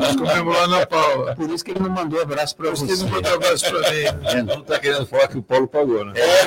Lá 0.46 0.68
na 0.68 0.86
Paula. 0.86 1.36
Por 1.36 1.50
isso 1.50 1.66
que 1.66 1.72
ele 1.72 1.80
não 1.80 1.90
mandou 1.90 2.22
abraço 2.22 2.56
para 2.56 2.70
você. 2.70 2.86
Por 2.86 2.94
isso 2.94 3.06
que 3.06 3.10
ele 3.10 3.12
não 3.12 3.22
mandou 3.22 3.34
abraço 3.34 3.66
para 3.66 3.92
mim. 3.92 4.04
Né? 4.04 4.44
Não 4.44 4.62
está 4.62 4.80
querendo 4.80 5.06
falar 5.08 5.28
que 5.28 5.38
o 5.38 5.42
Paulo 5.42 5.68
pagou, 5.68 6.06
né? 6.06 6.14
É, 6.16 6.44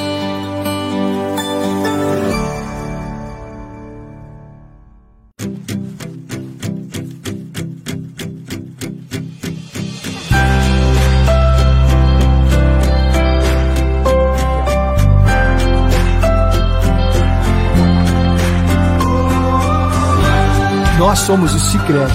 Nós 21.05 21.19
somos 21.19 21.55
o 21.55 21.61
Cicred 21.61 22.11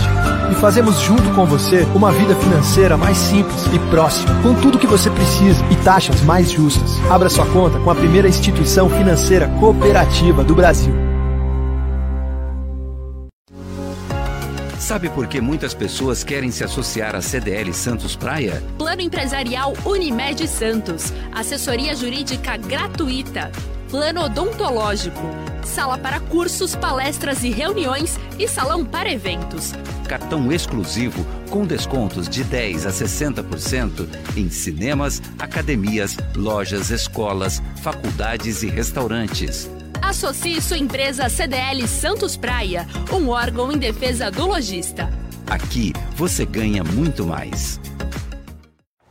e 0.51 0.55
fazemos 0.55 0.99
junto 1.01 1.21
com 1.35 1.45
você 1.45 1.83
uma 1.93 2.11
vida 2.11 2.35
financeira 2.35 2.97
mais 2.97 3.19
simples 3.19 3.67
e 3.67 3.77
próxima, 3.91 4.41
com 4.41 4.55
tudo 4.55 4.79
o 4.79 4.79
que 4.79 4.87
você 4.87 5.11
precisa 5.11 5.63
e 5.69 5.75
taxas 5.75 6.19
mais 6.21 6.49
justas. 6.49 6.99
Abra 7.07 7.29
sua 7.29 7.45
conta 7.45 7.79
com 7.79 7.91
a 7.91 7.93
primeira 7.93 8.27
instituição 8.27 8.89
financeira 8.89 9.47
cooperativa 9.59 10.43
do 10.43 10.55
Brasil. 10.55 10.91
Sabe 14.79 15.07
por 15.09 15.27
que 15.27 15.39
muitas 15.39 15.75
pessoas 15.75 16.23
querem 16.23 16.49
se 16.49 16.63
associar 16.63 17.15
à 17.15 17.21
CDL 17.21 17.71
Santos 17.71 18.15
Praia? 18.15 18.63
Plano 18.75 19.03
Empresarial 19.03 19.71
Unimed 19.85 20.47
Santos. 20.47 21.13
Assessoria 21.31 21.93
Jurídica 21.93 22.57
gratuita. 22.57 23.51
Plano 23.89 24.21
Odontológico. 24.21 25.19
Sala 25.63 25.97
para 25.97 26.19
cursos, 26.19 26.75
palestras 26.75 27.43
e 27.43 27.49
reuniões 27.49 28.19
e 28.37 28.47
salão 28.47 28.85
para 28.85 29.11
eventos. 29.11 29.73
Cartão 30.07 30.51
exclusivo 30.51 31.25
com 31.49 31.65
descontos 31.65 32.29
de 32.29 32.43
10 32.43 32.85
a 32.85 32.91
60% 32.91 34.07
em 34.37 34.47
cinemas, 34.49 35.21
academias, 35.39 36.15
lojas, 36.35 36.91
escolas, 36.91 37.63
faculdades 37.81 38.61
e 38.61 38.67
restaurantes. 38.67 39.67
Associe 40.01 40.61
sua 40.61 40.77
empresa 40.77 41.27
CDL 41.27 41.87
Santos 41.87 42.37
Praia, 42.37 42.87
um 43.11 43.29
órgão 43.29 43.71
em 43.71 43.77
defesa 43.77 44.29
do 44.29 44.45
lojista. 44.47 45.09
Aqui 45.47 45.93
você 46.15 46.45
ganha 46.45 46.83
muito 46.83 47.25
mais. 47.25 47.79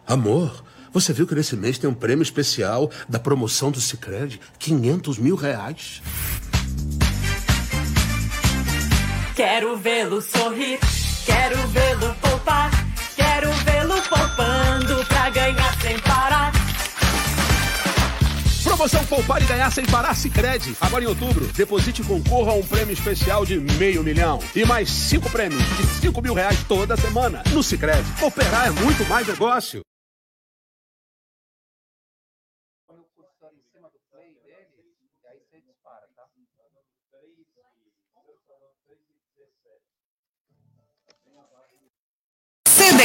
Amor, 0.06 0.64
você 0.92 1.12
viu 1.12 1.27
que 1.27 1.35
nesse 1.35 1.57
mês 1.57 1.79
tem 1.79 1.88
um 1.88 1.94
prêmio 1.94 2.22
especial 2.22 2.90
da 3.09 3.18
promoção 3.18 3.70
do 3.70 3.81
Cicred? 3.81 4.40
500 4.59 5.18
mil 5.18 5.37
reais. 5.37 6.03
Quero 9.35 9.77
vê-lo 9.77 10.20
sorrir, 10.20 10.81
quero 11.24 11.57
vê-lo 11.68 12.14
poupar, 12.20 12.70
quero 13.14 13.53
vê-lo 13.53 14.03
poupando 14.03 15.05
pra 15.07 15.31
ganhar 15.31 15.81
sem 15.81 15.98
parar. 16.01 16.53
Promoção 18.64 19.05
Poupar 19.07 19.42
e 19.42 19.46
Ganhar 19.46 19.72
Sem 19.72 19.85
Parar 19.87 20.14
Cicred. 20.14 20.77
Agora 20.81 21.03
em 21.03 21.07
outubro, 21.07 21.46
deposite 21.55 22.03
e 22.03 22.05
concorra 22.05 22.53
a 22.53 22.55
um 22.55 22.62
prêmio 22.62 22.92
especial 22.92 23.44
de 23.44 23.59
meio 23.59 24.05
milhão. 24.05 24.38
E 24.55 24.64
mais 24.64 24.90
cinco 24.90 25.31
prêmios 25.31 25.62
de 25.77 25.87
cinco 26.01 26.20
mil 26.20 26.35
reais 26.35 26.59
toda 26.68 26.96
semana. 26.96 27.42
No 27.53 27.62
Cicred, 27.62 28.05
cooperar 28.20 28.66
é 28.66 28.70
muito 28.70 29.05
mais 29.09 29.27
negócio. 29.27 29.81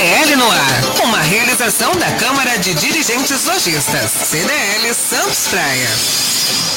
CDL 0.04 0.36
no 0.36 0.52
ar. 0.52 1.06
Uma 1.06 1.20
realização 1.20 1.96
da 1.96 2.12
Câmara 2.18 2.58
de 2.58 2.74
Dirigentes 2.74 3.46
Lojistas. 3.46 4.12
CDL 4.12 4.94
Santos 4.94 5.48
Praia. 5.48 5.88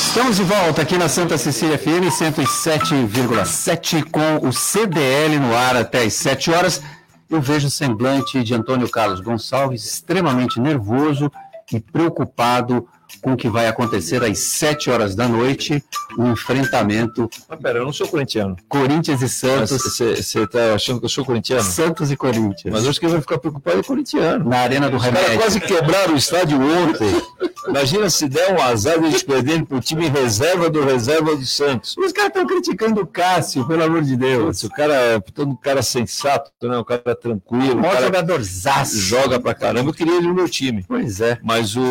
Estamos 0.07 0.37
de 0.37 0.45
volta 0.45 0.83
aqui 0.83 0.97
na 0.97 1.09
Santa 1.09 1.37
Cecília 1.37 1.77
FM 1.77 2.07
107,7 2.09 4.05
com 4.13 4.47
o 4.47 4.53
CDL 4.53 5.41
no 5.41 5.57
ar 5.57 5.77
até 5.77 6.05
às 6.05 6.15
7 6.15 6.53
horas. 6.53 6.81
Eu 7.29 7.41
vejo 7.41 7.67
o 7.67 7.71
semblante 7.71 8.45
de 8.45 8.55
Antônio 8.55 8.89
Carlos 8.89 9.19
Gonçalves 9.19 9.85
extremamente 9.85 10.61
nervoso 10.61 11.29
e 11.73 11.81
preocupado 11.81 12.87
com 13.23 13.33
o 13.33 13.37
que 13.37 13.49
vai 13.49 13.67
acontecer 13.67 14.23
às 14.23 14.39
7 14.39 14.91
horas 14.91 15.15
da 15.15 15.27
noite, 15.29 15.83
um 16.19 16.33
enfrentamento. 16.33 17.29
Mas 17.49 17.59
pera, 17.61 17.79
eu 17.79 17.85
não 17.85 17.93
sou 17.93 18.09
corintiano. 18.09 18.57
Corinthians 18.69 19.23
e 19.23 19.29
Santos. 19.29 19.83
Você 19.83 20.05
está 20.43 20.75
achando 20.75 20.99
que 21.01 21.05
eu 21.07 21.11
sou 21.11 21.25
corintiano? 21.25 21.63
Santos 21.63 22.11
e 22.11 22.17
Corinthians. 22.17 22.73
Mas 22.73 22.87
hoje 22.87 23.01
que 23.01 23.07
vai 23.07 23.21
ficar 23.21 23.39
preocupado 23.39 23.81
é 23.81 23.83
corintiano. 23.83 24.49
Na 24.49 24.59
Arena 24.59 24.89
do 24.91 24.97
Remédio. 24.99 25.27
caras 25.27 25.43
quase 25.43 25.61
quebraram 25.61 26.15
o 26.15 26.17
estádio 26.17 26.59
ontem. 26.61 27.23
Imagina 27.69 28.09
se 28.09 28.29
der 28.29 28.55
um 28.55 28.63
azar 28.63 28.99
de 29.01 29.07
eles 29.07 29.23
perderem 29.25 29.65
para 29.65 29.77
o 29.77 29.81
time 29.81 30.09
reserva 30.09 30.71
do 30.71 30.85
reserva 30.85 31.35
do 31.35 31.45
Santos. 31.45 31.97
Os 31.99 32.13
caras 32.13 32.29
estão 32.29 32.47
criticando 32.47 33.01
o 33.01 33.07
Cássio, 33.07 33.67
pelo 33.67 33.83
amor 33.83 34.03
de 34.03 34.17
Deus. 34.17 34.63
O 34.63 34.71
cara, 34.71 35.21
todo 35.35 35.51
um 35.51 35.57
cara 35.57 35.83
sensato, 35.83 36.51
né? 36.63 36.79
um 36.79 36.85
cara 36.85 37.17
tranquilo. 37.17 37.77
O 37.77 37.79
Um 37.81 37.83
cara 37.83 38.03
jogador 38.03 38.41
zaço. 38.43 38.97
joga 38.99 39.41
pra 39.41 39.53
caramba. 39.53 39.91
Eu 39.91 39.95
queria 39.95 40.15
ele 40.17 40.29
no 40.29 40.35
meu 40.35 40.49
time. 40.49 40.85
Pois 40.87 41.21
é. 41.21 41.39
Mas 41.43 41.75
o- 41.77 41.83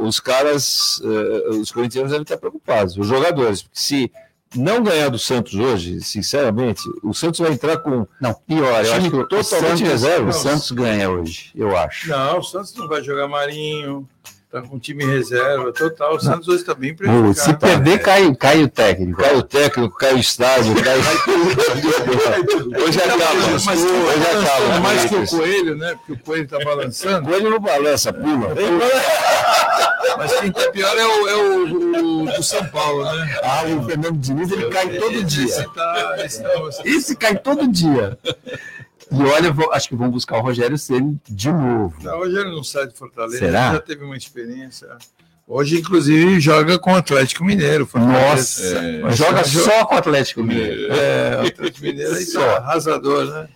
os 0.00 0.20
caras, 0.20 0.49
eh, 0.56 1.48
os 1.50 1.70
corintianos 1.70 2.10
devem 2.10 2.22
estar 2.22 2.36
preocupados, 2.38 2.96
os 2.96 3.06
jogadores, 3.06 3.62
porque 3.62 3.78
se 3.80 4.12
não 4.56 4.82
ganhar 4.82 5.08
do 5.08 5.18
Santos 5.18 5.54
hoje, 5.54 6.00
sinceramente, 6.00 6.82
o 7.04 7.14
Santos 7.14 7.38
vai 7.40 7.52
entrar 7.52 7.76
com 7.78 8.06
Não, 8.20 8.34
pior, 8.34 8.84
eu 8.84 8.92
acho 8.94 9.10
que 9.10 9.16
o 9.16 9.26
totalmente 9.28 9.44
Santos, 9.44 9.80
reserva. 9.80 10.28
o 10.28 10.32
Santos 10.32 10.70
ganha 10.72 11.08
hoje, 11.10 11.52
eu 11.54 11.76
acho. 11.76 12.08
Não, 12.08 12.38
o 12.38 12.42
Santos 12.42 12.74
não 12.74 12.88
vai 12.88 13.00
jogar 13.02 13.28
Marinho, 13.28 14.08
tá 14.50 14.60
com 14.62 14.76
time 14.80 15.04
reserva 15.04 15.72
total. 15.72 16.16
O 16.16 16.20
Santos 16.20 16.48
hoje 16.48 16.62
está 16.62 16.74
bem 16.74 16.92
prejudicado. 16.92 17.34
se 17.34 17.54
perder, 17.54 18.02
cai, 18.02 18.34
cai 18.34 18.64
o 18.64 18.68
técnico. 18.68 19.20
cai 19.22 19.36
o 19.36 19.42
técnico, 19.44 19.96
cai 19.96 20.14
o 20.14 20.18
estádio, 20.18 20.74
cai. 20.82 20.98
hoje 22.82 22.98
acaba, 23.00 23.60
Mas 23.64 23.84
hoje 23.84 23.86
quem 23.86 24.22
tá 24.22 24.30
acaba. 24.40 24.66
balançando 24.66 24.80
mais 24.82 25.04
que 25.04 25.14
o. 25.14 25.26
Coelho, 25.28 25.76
né? 25.76 25.94
Porque 25.94 26.12
o 26.12 26.18
Coelho 26.24 26.48
tá 26.48 26.58
balançando. 26.64 27.28
Coelho 27.28 27.50
não 27.50 27.60
balança, 27.60 28.12
pula. 28.12 28.48
Mas 30.16 30.40
quem 30.40 30.52
tá 30.52 30.70
pior 30.70 30.96
é 30.96 31.06
o, 31.06 31.28
é 31.28 31.36
o, 31.36 32.22
o 32.22 32.32
do 32.36 32.42
São 32.42 32.64
Paulo, 32.66 33.04
né? 33.04 33.38
Ah, 33.42 33.62
o 33.64 33.82
Fernando 33.84 34.18
Diniz, 34.18 34.50
ele 34.50 34.68
cai 34.70 34.88
todo 34.98 35.24
dia. 35.24 35.44
Esse, 35.44 35.74
tá, 35.74 36.16
esse, 36.24 36.42
não, 36.42 36.68
esse- 36.68 36.88
Esse 36.88 37.16
cai 37.16 37.36
todo 37.38 37.66
dia. 37.68 38.18
E 39.12 39.22
olha, 39.22 39.50
vou- 39.52 39.72
acho 39.72 39.88
que 39.88 39.96
vão 39.96 40.10
buscar 40.10 40.38
o 40.38 40.40
Rogério 40.40 40.78
Ceni 40.78 41.18
de 41.28 41.50
novo. 41.52 41.96
não, 42.02 42.14
o 42.16 42.18
Rogério 42.24 42.50
não 42.52 42.62
sai 42.62 42.86
de 42.86 42.94
Fortaleza. 42.96 43.38
Será? 43.38 43.66
ele 43.68 43.74
Já 43.76 43.80
teve 43.80 44.04
uma 44.04 44.16
experiência. 44.16 44.88
Hoje, 45.48 45.80
inclusive, 45.80 46.38
joga 46.38 46.78
com 46.78 46.92
o 46.92 46.96
Atlético 46.96 47.44
Mineiro. 47.44 47.88
Nossa, 47.94 48.62
Fortaleza. 48.62 49.00
mas 49.02 49.16
joga 49.16 49.44
só 49.44 49.84
com 49.84 49.94
o 49.96 49.98
Atlético 49.98 50.44
Mineiro. 50.44 50.92
É, 50.92 51.40
o 51.42 51.46
Atlético 51.48 51.84
Mineiro 51.84 52.14
aí 52.14 52.24
Só. 52.24 52.40
tá 52.40 52.56
arrasador, 52.58 53.24
né? 53.26 53.48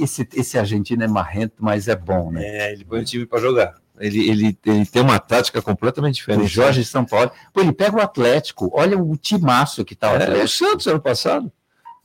Esse, 0.00 0.28
esse 0.34 0.58
argentino 0.58 1.04
é 1.04 1.06
marrento, 1.06 1.54
mas 1.60 1.86
é 1.86 1.94
bom, 1.94 2.32
né? 2.32 2.42
É, 2.44 2.72
ele 2.72 2.84
põe 2.84 3.02
o 3.02 3.04
time 3.04 3.24
para 3.24 3.38
jogar. 3.40 3.74
Ele, 3.98 4.28
ele, 4.28 4.58
ele 4.64 4.86
tem 4.86 5.02
uma 5.02 5.18
tática 5.18 5.62
completamente 5.62 6.14
O 6.14 6.18
diferente. 6.18 6.46
Jorge 6.46 6.84
São 6.84 7.04
Paulo. 7.04 7.30
Pô, 7.52 7.60
ele 7.60 7.72
pega 7.72 7.96
o 7.96 8.00
Atlético. 8.00 8.70
Olha 8.72 8.98
o 8.98 9.16
timaço 9.16 9.84
que 9.84 9.94
tá 9.94 10.12
o 10.12 10.16
É, 10.16 10.18
o 10.18 10.22
Atlético. 10.22 10.48
Santos 10.48 10.86
ano 10.86 11.00
passado. 11.00 11.52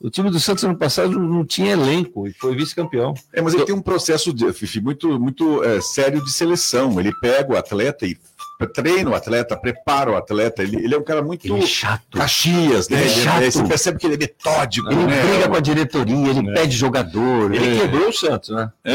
O 0.00 0.10
time 0.10 0.30
do 0.30 0.40
Santos 0.40 0.64
ano 0.64 0.76
passado 0.76 1.16
não, 1.16 1.44
tinha 1.44 1.70
elenco 1.70 2.26
e 2.26 2.32
foi 2.32 2.56
vice-campeão. 2.56 3.14
É, 3.32 3.40
mas 3.40 3.54
ele 3.54 3.64
tem 3.64 3.74
um 3.74 3.80
processo 3.80 4.32
de, 4.32 4.52
Fifi, 4.52 4.80
muito, 4.80 5.20
muito 5.20 5.62
é, 5.62 5.80
sério 5.80 6.20
de 6.24 6.32
seleção. 6.32 6.98
Ele 6.98 7.12
pega 7.20 7.52
o 7.52 7.56
atleta 7.56 8.04
e 8.04 8.18
treina 8.66 9.10
o 9.10 9.14
atleta, 9.14 9.56
prepara 9.56 10.10
o 10.10 10.16
atleta. 10.16 10.62
Ele, 10.62 10.76
ele 10.76 10.94
é 10.94 10.98
um 10.98 11.02
cara 11.04 11.22
muito 11.22 11.46
Ele 11.46 11.62
é 11.62 11.66
chato. 11.66 12.02
Caxias, 12.18 12.88
né? 12.88 12.98
Ele 13.00 13.08
é 13.08 13.12
Ele- 13.12 13.22
chato. 13.24 13.42
Você 13.52 13.64
percebe 13.64 13.98
que 13.98 14.06
ele 14.06 14.14
é 14.14 14.18
metódico, 14.18 14.90
Ele 14.90 15.04
né? 15.06 15.22
briga 15.22 15.48
com 15.48 15.56
a 15.56 15.60
diretoria, 15.60 16.30
ele 16.30 16.52
pede 16.52 16.76
jogador. 16.76 17.54
Ele 17.54 17.64
ele- 17.66 17.80
quebrou 17.80 18.08
o 18.08 18.12
Santos, 18.12 18.50
né? 18.50 18.70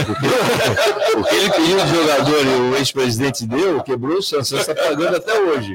O 1.17 1.23
que 1.23 1.35
ele 1.35 1.49
pediu 1.51 1.77
de 1.83 1.95
jogador 1.95 2.45
e 2.45 2.47
o 2.71 2.75
ex-presidente 2.77 3.45
deu, 3.47 3.81
quebrou 3.81 4.17
o 4.17 4.21
Santos. 4.21 4.51
O 4.51 4.57
Santos 4.57 4.67
está 4.69 4.89
pagando 4.89 5.15
até 5.17 5.39
hoje. 5.39 5.73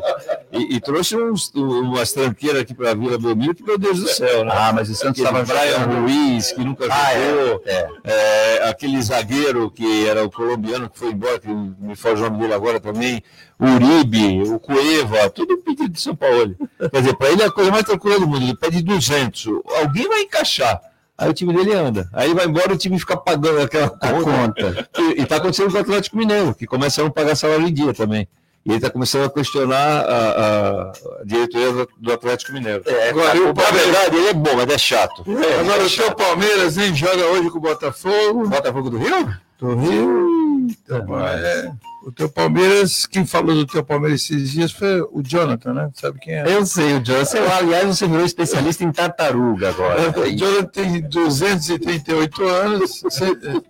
E, 0.52 0.76
e 0.76 0.80
trouxe 0.80 1.16
uns, 1.16 1.50
umas 1.54 2.12
tranqueiras 2.12 2.62
aqui 2.62 2.74
para 2.74 2.90
a 2.90 2.94
Vila 2.94 3.18
Belmiro, 3.18 3.54
que, 3.54 3.62
meu 3.62 3.76
Deus 3.78 3.98
do 4.00 4.08
céu, 4.08 4.44
né? 4.44 4.52
Ah, 4.54 4.72
mas 4.72 4.88
o 4.88 4.94
Santos 4.94 5.18
estava 5.18 5.42
Brian 5.42 5.78
Ruiz, 6.00 6.52
que 6.52 6.62
nunca 6.64 6.86
Ah, 6.90 7.12
jogou. 7.14 7.62
é, 7.66 7.72
é. 8.04 8.62
É, 8.62 8.68
aquele 8.68 9.00
zagueiro 9.02 9.70
que 9.70 10.06
era 10.06 10.24
o 10.24 10.30
colombiano 10.30 10.88
que 10.88 10.98
foi 10.98 11.10
embora, 11.10 11.38
que 11.38 11.48
me 11.48 11.96
foge 11.96 12.22
o 12.22 12.24
nome 12.26 12.38
dele 12.38 12.54
agora 12.54 12.78
também, 12.78 13.22
o 13.62 13.74
Uribe, 13.74 14.42
o 14.50 14.58
Cueva, 14.58 15.30
tudo 15.30 15.58
pedido 15.58 15.88
de 15.90 16.00
São 16.00 16.14
Paulo. 16.16 16.54
Quer 16.90 17.00
dizer, 17.00 17.14
para 17.16 17.30
ele 17.30 17.42
é 17.42 17.46
a 17.46 17.50
coisa 17.50 17.70
mais 17.70 17.84
tranquila 17.84 18.18
do 18.18 18.26
mundo, 18.26 18.42
ele 18.44 18.56
pede 18.56 18.82
200, 18.82 19.46
alguém 19.80 20.08
vai 20.08 20.22
encaixar. 20.22 20.80
Aí 21.16 21.28
o 21.30 21.32
time 21.34 21.52
dele 21.54 21.72
anda. 21.74 22.08
Aí 22.12 22.34
vai 22.34 22.46
embora 22.46 22.72
e 22.72 22.74
o 22.74 22.78
time 22.78 22.98
fica 22.98 23.16
pagando 23.16 23.60
aquela 23.60 23.88
conta. 23.90 24.88
E 24.98 25.22
está 25.22 25.36
acontecendo 25.36 25.70
com 25.70 25.76
o 25.78 25.80
Atlético 25.80 26.16
Mineiro, 26.16 26.54
que 26.54 26.66
começa 26.66 27.00
a 27.00 27.04
não 27.04 27.10
pagar 27.10 27.36
salário 27.36 27.68
em 27.68 27.72
dia 27.72 27.92
também. 27.94 28.26
E 28.64 28.70
ele 28.70 28.76
está 28.78 28.88
começando 28.90 29.24
a 29.26 29.30
questionar 29.30 29.76
a, 30.04 30.30
a- 30.30 30.92
diretoria 31.24 31.86
do- 31.98 32.12
Atlético 32.12 32.52
Mineiro. 32.52 32.82
É, 32.86 33.10
Agora, 33.10 33.36
e 33.36 33.40
o 33.40 33.52
Na 33.52 33.70
verdade, 33.70 34.16
ele 34.16 34.28
é 34.28 34.32
bom, 34.34 34.50
mas 34.56 34.68
é 34.68 34.78
chato. 34.78 35.24
Agora, 35.60 35.84
o 35.84 35.90
teu 35.90 36.14
Palmeiras 36.14 36.76
nem 36.76 36.94
joga 36.94 37.24
hoje 37.26 37.50
com 37.50 37.58
o 37.58 37.60
Botafogo. 37.60 38.48
Botafogo 38.48 38.90
do 38.90 38.98
Rio? 38.98 39.34
Do 39.58 39.74
Rio. 39.76 40.66
Então, 40.70 41.20
é, 41.28 41.72
o 42.04 42.12
teu 42.12 42.28
Palmeiras, 42.28 43.06
quem 43.06 43.24
falou 43.24 43.54
do 43.54 43.66
teu 43.66 43.84
Palmeiras 43.84 44.22
esses 44.22 44.50
dias 44.50 44.72
foi 44.72 45.00
o 45.00 45.22
Jonathan, 45.22 45.72
né? 45.72 45.90
Sabe 45.94 46.18
quem 46.20 46.34
é? 46.34 46.44
Eu 46.56 46.64
sei, 46.66 46.94
o 46.94 47.00
Johnson. 47.00 47.38
Aliás, 47.58 47.86
você 47.86 48.06
virou 48.06 48.24
especialista 48.24 48.82
em 48.84 48.90
tartaruga 48.92 49.68
agora. 49.70 50.10
O 50.20 50.36
Jonathan 50.36 50.64
tem 50.66 51.00
238 51.02 52.44
anos. 52.46 53.02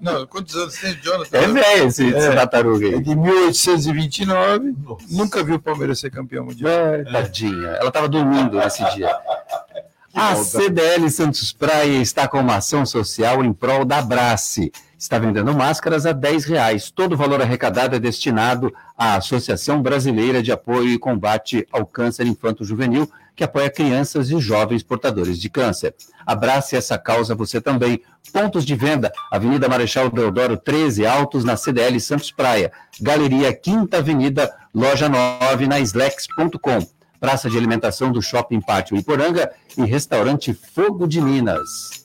Não, 0.01 0.27
quantos 0.27 0.55
anos 0.57 0.75
tem 0.79 0.93
o 0.93 0.97
Jonathan? 1.03 1.37
É 1.39 1.47
velho 1.49 1.87
esse, 1.89 2.07
esse 2.07 2.27
É. 2.29 2.35
tartaruga 2.35 2.87
É 2.89 2.95
aí. 2.95 3.03
de 3.03 3.15
1829. 3.15 4.75
Nunca 5.11 5.43
viu 5.43 5.57
o 5.57 5.61
Palmeiras 5.61 6.01
ser 6.01 6.11
campeão 6.11 6.45
mundial. 6.47 6.71
É, 6.73 7.05
tadinha. 7.05 7.69
Ela 7.69 7.89
estava 7.89 8.09
dormindo 8.09 8.57
nesse 8.59 8.83
dia. 8.95 9.15
A 10.15 10.37
CDL 10.37 11.09
Santos 11.09 11.53
Praia 11.53 11.97
está 12.03 12.29
com 12.29 12.39
uma 12.39 12.57
ação 12.57 12.85
social 12.85 13.43
em 13.43 13.51
prol 13.53 13.83
da 13.83 13.99
Abrace. 13.99 14.71
Está 14.99 15.19
vendendo 15.19 15.55
máscaras 15.55 16.05
a 16.05 16.11
R$ 16.11 16.39
reais. 16.47 16.91
Todo 16.91 17.15
o 17.15 17.17
valor 17.17 17.41
arrecadado 17.41 17.97
é 17.97 17.99
destinado 17.99 18.73
à 18.97 19.17
Associação 19.17 19.81
Brasileira 19.81 20.43
de 20.43 20.53
Apoio 20.53 20.91
e 20.91 20.99
Combate 20.99 21.67
ao 21.73 21.87
Câncer 21.87 22.27
Infanto-Juvenil, 22.27 23.11
que 23.35 23.43
apoia 23.43 23.71
crianças 23.71 24.31
e 24.31 24.39
jovens 24.39 24.83
portadores 24.83 25.39
de 25.39 25.49
câncer. 25.49 25.95
Abrace 26.27 26.77
essa 26.77 26.99
causa 26.99 27.35
você 27.35 27.59
também. 27.59 28.03
Pontos 28.33 28.67
de 28.67 28.75
venda: 28.75 29.11
Avenida 29.31 29.67
Marechal 29.67 30.11
Deodoro 30.11 30.59
13, 30.59 31.07
Altos, 31.07 31.43
na 31.43 31.57
CDL 31.57 31.99
Santos 31.99 32.31
Praia. 32.31 32.71
Galeria 33.01 33.53
Quinta 33.55 33.97
Avenida, 33.97 34.55
Loja 34.75 35.09
9, 35.09 35.67
na 35.67 35.81
Slex.com 35.81 36.87
praça 37.23 37.49
de 37.49 37.57
alimentação 37.57 38.11
do 38.11 38.21
Shopping 38.21 38.61
Pátio 38.61 38.97
Iporanga 38.97 39.49
e 39.77 39.85
restaurante 39.85 40.53
Fogo 40.53 41.07
de 41.07 41.21
Minas. 41.21 42.03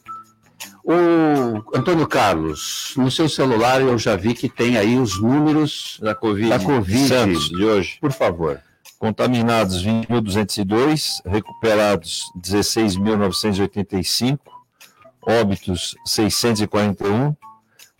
O 0.83 1.63
Antônio 1.77 2.07
Carlos, 2.07 2.93
no 2.95 3.11
seu 3.11 3.27
celular 3.27 3.81
eu 3.81 3.97
já 3.97 4.15
vi 4.15 4.33
que 4.33 4.47
tem 4.47 4.77
aí 4.77 4.97
os 4.97 5.21
números 5.21 5.99
da 6.01 6.15
Covid, 6.15 6.47
da 6.49 6.59
COVID 6.59 7.07
Santos, 7.07 7.49
de 7.49 7.65
hoje. 7.65 7.97
Por 7.99 8.13
favor. 8.13 8.61
Contaminados 8.97 9.85
20.202, 9.85 11.21
recuperados 11.25 12.23
16.985, 12.41 14.39
óbitos 15.21 15.93
641, 16.05 17.35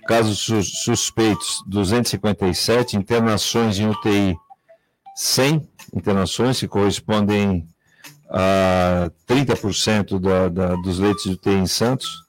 casos 0.08 0.40
suspeitos 0.82 1.62
257, 1.68 2.96
internações 2.96 3.78
em 3.78 3.90
UTI 3.90 4.38
100 5.18 5.68
internações, 5.94 6.60
que 6.60 6.68
correspondem 6.68 7.68
a 8.30 9.10
30% 9.28 10.20
da, 10.20 10.50
da, 10.50 10.76
dos 10.76 11.00
leitos 11.00 11.24
de 11.24 11.32
UTI 11.32 11.52
em 11.52 11.68
Santos, 11.68 12.28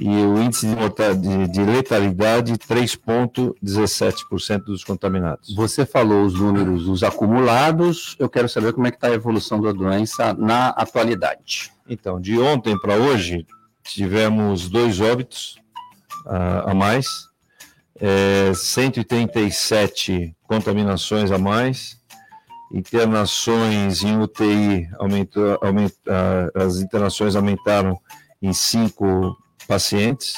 e 0.00 0.08
o 0.08 0.42
índice 0.42 0.66
de, 0.66 0.74
de, 1.20 1.46
de 1.48 1.62
letalidade 1.62 2.54
3,17% 2.54 4.64
dos 4.64 4.82
contaminados. 4.82 5.54
Você 5.54 5.84
falou 5.84 6.24
os 6.24 6.40
números, 6.40 6.88
os 6.88 7.02
acumulados, 7.02 8.16
eu 8.18 8.30
quero 8.30 8.48
saber 8.48 8.72
como 8.72 8.86
é 8.86 8.90
que 8.90 8.96
está 8.96 9.08
a 9.08 9.12
evolução 9.12 9.60
da 9.60 9.72
doença 9.72 10.32
na 10.32 10.70
atualidade. 10.70 11.70
Então, 11.86 12.18
de 12.18 12.38
ontem 12.38 12.80
para 12.80 12.94
hoje, 12.94 13.46
tivemos 13.84 14.70
dois 14.70 14.98
óbitos 15.00 15.60
uh, 16.24 16.70
a 16.70 16.74
mais, 16.74 17.06
é, 18.00 18.54
137 18.54 20.34
contaminações 20.44 21.30
a 21.30 21.36
mais, 21.36 21.99
internações 22.72 24.02
em 24.02 24.20
UTI 24.20 24.88
aumentou, 24.98 25.58
aumentou, 25.60 26.12
as 26.54 26.76
internações 26.76 27.34
aumentaram 27.34 27.98
em 28.40 28.52
cinco 28.52 29.36
pacientes 29.66 30.34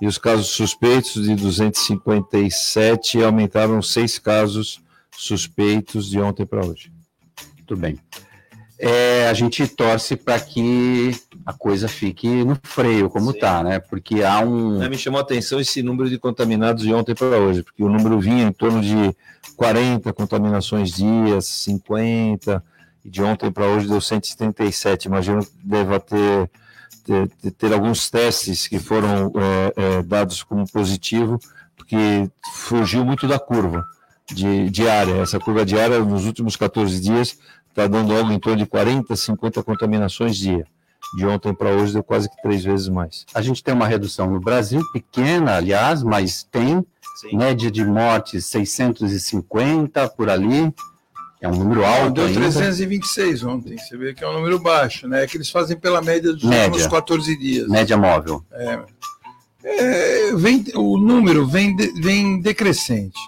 e 0.00 0.06
os 0.06 0.18
casos 0.18 0.48
suspeitos 0.48 1.24
de 1.24 1.34
257 1.34 3.22
aumentaram 3.22 3.82
seis 3.82 4.18
casos 4.18 4.80
suspeitos 5.16 6.08
de 6.08 6.20
ontem 6.20 6.46
para 6.46 6.64
hoje. 6.64 6.92
Muito 7.56 7.76
bem 7.76 7.98
é, 8.78 9.28
a 9.28 9.34
gente 9.34 9.66
torce 9.66 10.14
para 10.14 10.38
que 10.38 11.10
a 11.48 11.52
coisa 11.54 11.88
fique 11.88 12.44
no 12.44 12.58
freio, 12.62 13.08
como 13.08 13.30
está, 13.30 13.62
né? 13.62 13.78
Porque 13.78 14.22
há 14.22 14.38
um. 14.40 14.82
É, 14.82 14.88
me 14.90 14.98
chamou 14.98 15.18
a 15.18 15.22
atenção 15.22 15.58
esse 15.58 15.82
número 15.82 16.10
de 16.10 16.18
contaminados 16.18 16.82
de 16.82 16.92
ontem 16.92 17.14
para 17.14 17.38
hoje, 17.38 17.62
porque 17.62 17.82
o 17.82 17.88
número 17.88 18.20
vinha 18.20 18.44
em 18.44 18.52
torno 18.52 18.82
de 18.82 19.16
40 19.56 20.12
contaminações 20.12 20.92
dias, 20.92 21.46
50, 21.46 22.62
e 23.02 23.08
de 23.08 23.22
ontem 23.22 23.50
para 23.50 23.64
hoje 23.64 23.88
deu 23.88 23.98
177. 23.98 25.06
Imagino 25.06 25.42
que 25.42 25.50
deva 25.64 25.98
ter, 25.98 26.50
ter, 27.02 27.50
ter 27.52 27.72
alguns 27.72 28.10
testes 28.10 28.68
que 28.68 28.78
foram 28.78 29.32
é, 29.34 29.72
é, 29.74 30.02
dados 30.02 30.42
como 30.42 30.70
positivo, 30.70 31.40
porque 31.74 32.30
fugiu 32.52 33.06
muito 33.06 33.26
da 33.26 33.38
curva 33.38 33.82
de, 34.30 34.68
diária. 34.68 35.22
Essa 35.22 35.40
curva 35.40 35.64
diária, 35.64 35.98
nos 36.00 36.26
últimos 36.26 36.56
14 36.56 37.00
dias, 37.00 37.38
está 37.70 37.86
dando 37.86 38.14
algo 38.14 38.30
em 38.30 38.38
torno 38.38 38.58
de 38.58 38.66
40, 38.66 39.16
50 39.16 39.62
contaminações 39.62 40.36
dia. 40.36 40.66
De 41.16 41.26
ontem 41.26 41.54
para 41.54 41.70
hoje 41.70 41.92
deu 41.92 42.02
quase 42.02 42.28
que 42.28 42.40
três 42.42 42.62
vezes 42.64 42.88
mais. 42.88 43.24
A 43.34 43.40
gente 43.40 43.62
tem 43.62 43.74
uma 43.74 43.86
redução 43.86 44.30
no 44.30 44.40
Brasil, 44.40 44.82
pequena, 44.92 45.56
aliás, 45.56 46.02
mas 46.02 46.42
tem 46.42 46.84
Sim. 47.20 47.36
média 47.36 47.70
de 47.70 47.84
mortes 47.84 48.46
650 48.46 50.08
por 50.10 50.28
ali. 50.28 50.72
É 51.40 51.48
um 51.48 51.56
número 51.56 51.84
alto. 51.84 52.14
Deu 52.14 52.26
ainda. 52.26 52.40
326 52.40 53.44
ontem. 53.44 53.78
Você 53.78 53.96
vê 53.96 54.12
que 54.12 54.24
é 54.24 54.28
um 54.28 54.34
número 54.34 54.58
baixo, 54.58 55.06
né? 55.06 55.24
É 55.24 55.26
que 55.26 55.36
eles 55.36 55.50
fazem 55.50 55.78
pela 55.78 56.02
média 56.02 56.32
dos 56.32 56.44
média. 56.44 56.66
últimos 56.66 56.86
14 56.88 57.38
dias. 57.38 57.68
Média 57.68 57.96
móvel. 57.96 58.44
É. 58.52 58.80
É, 59.64 60.34
vem, 60.34 60.64
o 60.74 60.98
número 60.98 61.46
vem, 61.46 61.76
vem 62.00 62.40
decrescente 62.40 63.18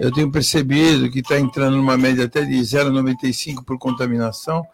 eu 0.00 0.10
tenho 0.10 0.32
percebido 0.32 1.10
que 1.10 1.18
está 1.18 1.38
entrando 1.38 1.76
numa 1.76 1.96
média 1.98 2.24
até 2.24 2.42
de 2.42 2.58
0,95 2.58 3.62
por 3.62 3.78
contaminação, 3.78 4.64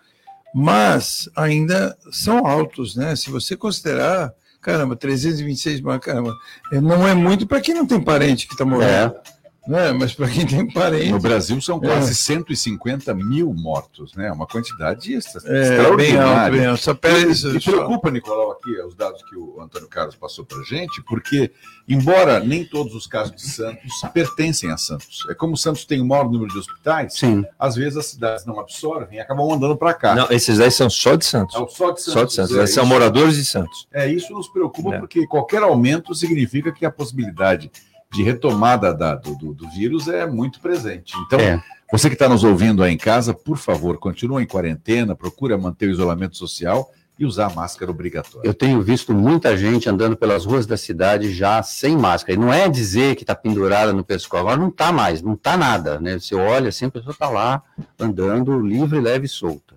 mas 0.59 1.29
ainda 1.37 1.95
são 2.11 2.47
altos, 2.47 2.97
né? 2.97 3.15
Se 3.15 3.29
você 3.29 3.55
considerar, 3.55 4.33
caramba, 4.59 4.97
326, 4.97 5.83
caramba, 6.01 6.35
não 6.73 7.07
é 7.07 7.13
muito 7.13 7.47
para 7.47 7.61
quem 7.61 7.75
não 7.75 7.87
tem 7.87 8.01
parente 8.01 8.47
que 8.47 8.55
está 8.55 8.65
morrendo. 8.65 9.15
É 9.17 9.36
né? 9.67 9.93
Mas 9.93 10.15
para 10.15 10.29
quem 10.29 10.47
tem 10.47 10.71
parente. 10.71 11.11
No 11.11 11.19
Brasil 11.19 11.61
são 11.61 11.81
quase 11.81 12.13
é. 12.13 12.15
150 12.15 13.13
mil 13.15 13.53
mortos, 13.53 14.15
né? 14.15 14.31
Uma 14.31 14.47
quantidade 14.47 15.13
é, 15.13 15.19
extraordinária. 15.19 15.97
Bem 15.97 16.67
alto, 16.67 16.99
bem 17.01 17.13
alto. 17.13 17.31
Isso, 17.31 17.57
e, 17.57 17.61
preocupa, 17.61 18.11
Nicolau, 18.11 18.53
aqui 18.53 18.81
os 18.83 18.95
dados 18.95 19.23
que 19.29 19.37
o 19.37 19.61
Antônio 19.61 19.89
Carlos 19.89 20.15
passou 20.15 20.45
para 20.45 20.63
gente, 20.63 21.03
porque, 21.03 21.51
embora 21.89 22.41
nem 22.41 22.65
todos 22.65 22.95
os 22.95 23.07
casos 23.07 23.35
de 23.35 23.43
Santos 23.43 23.93
pertencem 24.13 24.71
a 24.71 24.77
Santos, 24.77 25.27
é 25.29 25.35
como 25.35 25.57
Santos 25.57 25.85
tem 25.85 26.01
o 26.01 26.07
maior 26.07 26.31
número 26.31 26.53
de 26.53 26.59
hospitais, 26.59 27.15
Sim. 27.15 27.45
às 27.59 27.75
vezes 27.75 27.97
as 27.97 28.07
cidades 28.07 28.47
não 28.47 28.61
absorvem 28.61 29.19
e 29.19 29.21
acabam 29.21 29.49
mandando 29.49 29.77
para 29.77 29.95
cá. 29.95 30.15
Não, 30.15 30.31
esses 30.31 30.59
daí 30.59 30.71
são 30.71 30.89
só 30.89 31.17
de 31.17 31.25
Santos. 31.25 31.55
É, 31.55 31.59
só 31.69 31.91
de 31.91 32.01
Santos. 32.01 32.13
Só 32.13 32.25
de 32.25 32.33
Santos. 32.33 32.57
É, 32.57 32.67
são 32.67 32.87
moradores 32.87 33.37
de 33.37 33.45
Santos. 33.45 33.87
É, 33.93 34.09
isso 34.09 34.33
nos 34.33 34.49
preocupa, 34.49 34.95
é. 34.95 34.99
porque 34.99 35.27
qualquer 35.27 35.63
aumento 35.63 36.15
significa 36.15 36.73
que 36.73 36.85
a 36.87 36.91
possibilidade 36.91 37.71
de 38.13 38.23
retomada 38.23 38.95
da, 38.95 39.15
do, 39.15 39.53
do, 39.53 39.69
vírus 39.71 40.09
é 40.09 40.27
muito 40.27 40.61
presente. 40.61 41.15
Então, 41.27 41.39
é. 41.39 41.63
você 41.91 42.09
que 42.09 42.15
está 42.15 42.29
nos 42.29 42.45
ouvindo 42.45 42.83
aí 42.83 42.93
em 42.93 42.99
casa, 42.99 43.35
por 43.35 43.57
favor, 43.57 43.99
continue 43.99 44.43
em 44.43 44.47
quarentena, 44.47 45.15
procure 45.15 45.57
manter 45.57 45.89
o 45.89 45.93
isolamento 45.93 46.37
social 46.37 46.91
e 47.19 47.25
usar 47.25 47.55
máscara 47.55 47.91
obrigatória. 47.91 48.47
Eu 48.47 48.55
tenho 48.55 48.81
visto 48.83 49.13
muita 49.15 49.57
gente 49.57 49.89
andando 49.89 50.17
pelas 50.17 50.45
ruas 50.45 50.67
da 50.67 50.77
cidade 50.77 51.33
já 51.33 51.63
sem 51.63 51.97
máscara. 51.97 52.35
E 52.35 52.41
não 52.41 52.53
é 52.53 52.69
dizer 52.69 53.17
que 53.17 53.23
está 53.23 53.35
pendurada 53.35 53.93
no 53.93 54.05
pescoço, 54.05 54.41
agora 54.41 54.61
não 54.61 54.69
está 54.69 54.93
mais, 54.93 55.23
não 55.23 55.33
está 55.33 55.57
nada. 55.57 55.99
Né? 55.99 56.19
Você 56.19 56.35
olha 56.35 56.69
assim, 56.69 56.87
a 56.87 56.91
pessoa 56.91 57.13
está 57.13 57.29
lá 57.29 57.63
andando 57.99 58.61
livre, 58.61 59.01
leve 59.01 59.27
e 59.27 59.29
solta, 59.29 59.75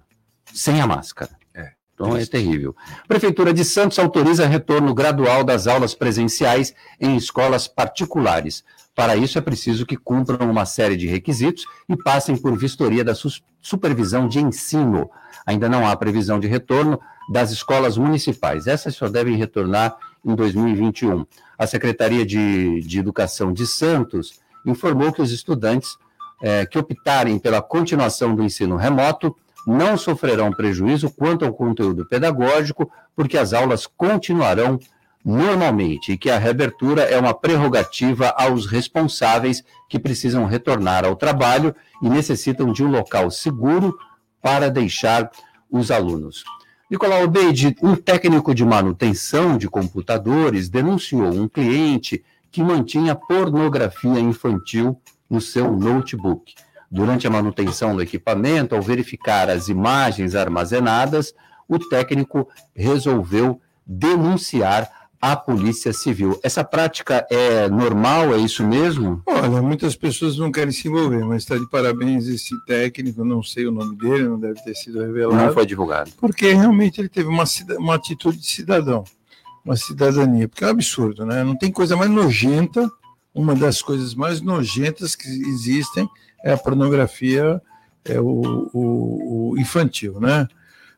sem 0.53 0.82
a 0.82 0.88
máscara. 0.88 1.38
Então 2.00 2.16
é 2.16 2.26
terrível. 2.26 2.74
Prefeitura 3.10 3.54
de 3.54 3.66
Santos 3.66 4.00
autoriza 4.00 4.47
retorno 4.47 4.93
gradual 4.93 5.43
das 5.43 5.68
aulas 5.68 5.93
presenciais 5.93 6.74
em 7.00 7.18
escolas 7.18 7.68
particulares. 7.68 8.64
Para 8.95 9.18
isso 9.18 9.38
é 9.38 9.41
preciso 9.41 9.86
que 9.86 9.97
cumpram 9.97 10.50
uma 10.50 10.66
série 10.66 10.95
de 10.95 11.08
requisitos 11.08 11.66
e 11.89 11.97
passem 11.97 12.38
por 12.38 12.58
vistoria 12.58 13.04
da 13.04 13.14
supervisão 13.62 14.30
de 14.30 14.39
ensino. 14.39 15.10
Ainda 15.45 15.68
não 15.68 15.86
há 15.86 15.95
previsão 15.95 16.39
de 16.39 16.47
retorno 16.47 17.00
das 17.30 17.52
escolas 17.52 17.97
municipais. 17.97 18.66
Essas 18.66 18.95
só 18.95 19.10
devem 19.10 19.36
retornar 19.36 19.97
em 20.26 20.34
2021. 20.34 21.26
A 21.58 21.68
Secretaria 21.68 22.26
de, 22.26 22.82
de 22.82 23.00
Educação 23.00 23.52
de 23.52 23.68
Santos 23.68 24.39
informou 24.66 25.12
que 25.12 25.22
os 25.22 25.32
estudantes 25.32 25.97
é, 26.41 26.66
que 26.66 26.80
optarem 26.80 27.38
pela 27.38 27.62
continuação 27.62 28.34
do 28.34 28.43
ensino 28.43 28.78
remoto 28.78 29.36
não 29.70 29.97
sofrerão 29.97 30.51
prejuízo 30.51 31.09
quanto 31.09 31.45
ao 31.45 31.53
conteúdo 31.53 32.05
pedagógico, 32.05 32.91
porque 33.15 33.38
as 33.38 33.53
aulas 33.53 33.86
continuarão 33.86 34.80
normalmente 35.24 36.13
e 36.13 36.17
que 36.17 36.30
a 36.30 36.38
reabertura 36.38 37.03
é 37.03 37.20
uma 37.20 37.34
prerrogativa 37.34 38.30
aos 38.30 38.65
responsáveis 38.65 39.63
que 39.88 39.99
precisam 39.99 40.45
retornar 40.45 41.05
ao 41.05 41.15
trabalho 41.15 41.76
e 42.01 42.09
necessitam 42.09 42.72
de 42.72 42.84
um 42.84 42.89
local 42.89 43.30
seguro 43.30 43.97
para 44.41 44.70
deixar 44.70 45.30
os 45.70 45.91
alunos. 45.91 46.43
Nicolau 46.89 47.24
Obeide, 47.24 47.76
um 47.84 47.95
técnico 47.95 48.55
de 48.55 48.65
manutenção 48.65 49.57
de 49.57 49.70
computadores, 49.70 50.70
denunciou 50.70 51.28
um 51.28 51.47
cliente 51.47 52.24
que 52.51 52.63
mantinha 52.63 53.13
pornografia 53.13 54.20
infantil 54.20 54.99
no 55.30 55.39
seu 55.39 55.72
notebook. 55.72 56.55
Durante 56.91 57.27
a 57.27 57.29
manutenção 57.29 57.95
do 57.95 58.01
equipamento, 58.01 58.75
ao 58.75 58.81
verificar 58.81 59.49
as 59.49 59.67
imagens 59.69 60.33
armazenadas, 60.33 61.33
o 61.67 61.77
técnico 61.77 62.47
resolveu 62.75 63.61
denunciar 63.85 64.89
à 65.21 65.35
Polícia 65.35 65.91
Civil. 65.93 66.39
Essa 66.41 66.63
prática 66.63 67.27
é 67.29 67.69
normal, 67.69 68.33
é 68.33 68.37
isso 68.37 68.65
mesmo? 68.65 69.21
Olha, 69.27 69.61
muitas 69.61 69.95
pessoas 69.95 70.37
não 70.37 70.51
querem 70.51 70.71
se 70.71 70.87
envolver, 70.87 71.23
mas 71.25 71.43
está 71.43 71.57
de 71.57 71.69
parabéns 71.69 72.27
esse 72.27 72.55
técnico, 72.65 73.23
não 73.23 73.43
sei 73.43 73.67
o 73.67 73.71
nome 73.71 73.95
dele, 73.97 74.27
não 74.27 74.39
deve 74.39 74.63
ter 74.63 74.73
sido 74.75 74.99
revelado. 74.99 75.35
Não 75.35 75.53
foi 75.53 75.65
divulgado. 75.65 76.11
Porque 76.17 76.53
realmente 76.53 77.01
ele 77.01 77.09
teve 77.09 77.27
uma, 77.27 77.43
uma 77.77 77.95
atitude 77.95 78.37
de 78.37 78.47
cidadão, 78.47 79.03
uma 79.63 79.75
cidadania, 79.75 80.47
porque 80.47 80.63
é 80.63 80.67
um 80.67 80.71
absurdo, 80.71 81.25
né? 81.25 81.43
Não 81.43 81.55
tem 81.55 81.71
coisa 81.71 81.97
mais 81.97 82.09
nojenta, 82.09 82.89
uma 83.33 83.53
das 83.53 83.81
coisas 83.81 84.15
mais 84.15 84.41
nojentas 84.41 85.15
que 85.15 85.27
existem 85.27 86.09
é 86.43 86.53
a 86.53 86.57
pornografia 86.57 87.61
é 88.05 88.19
o, 88.19 88.69
o, 88.73 89.51
o 89.51 89.57
infantil, 89.57 90.19
né? 90.19 90.47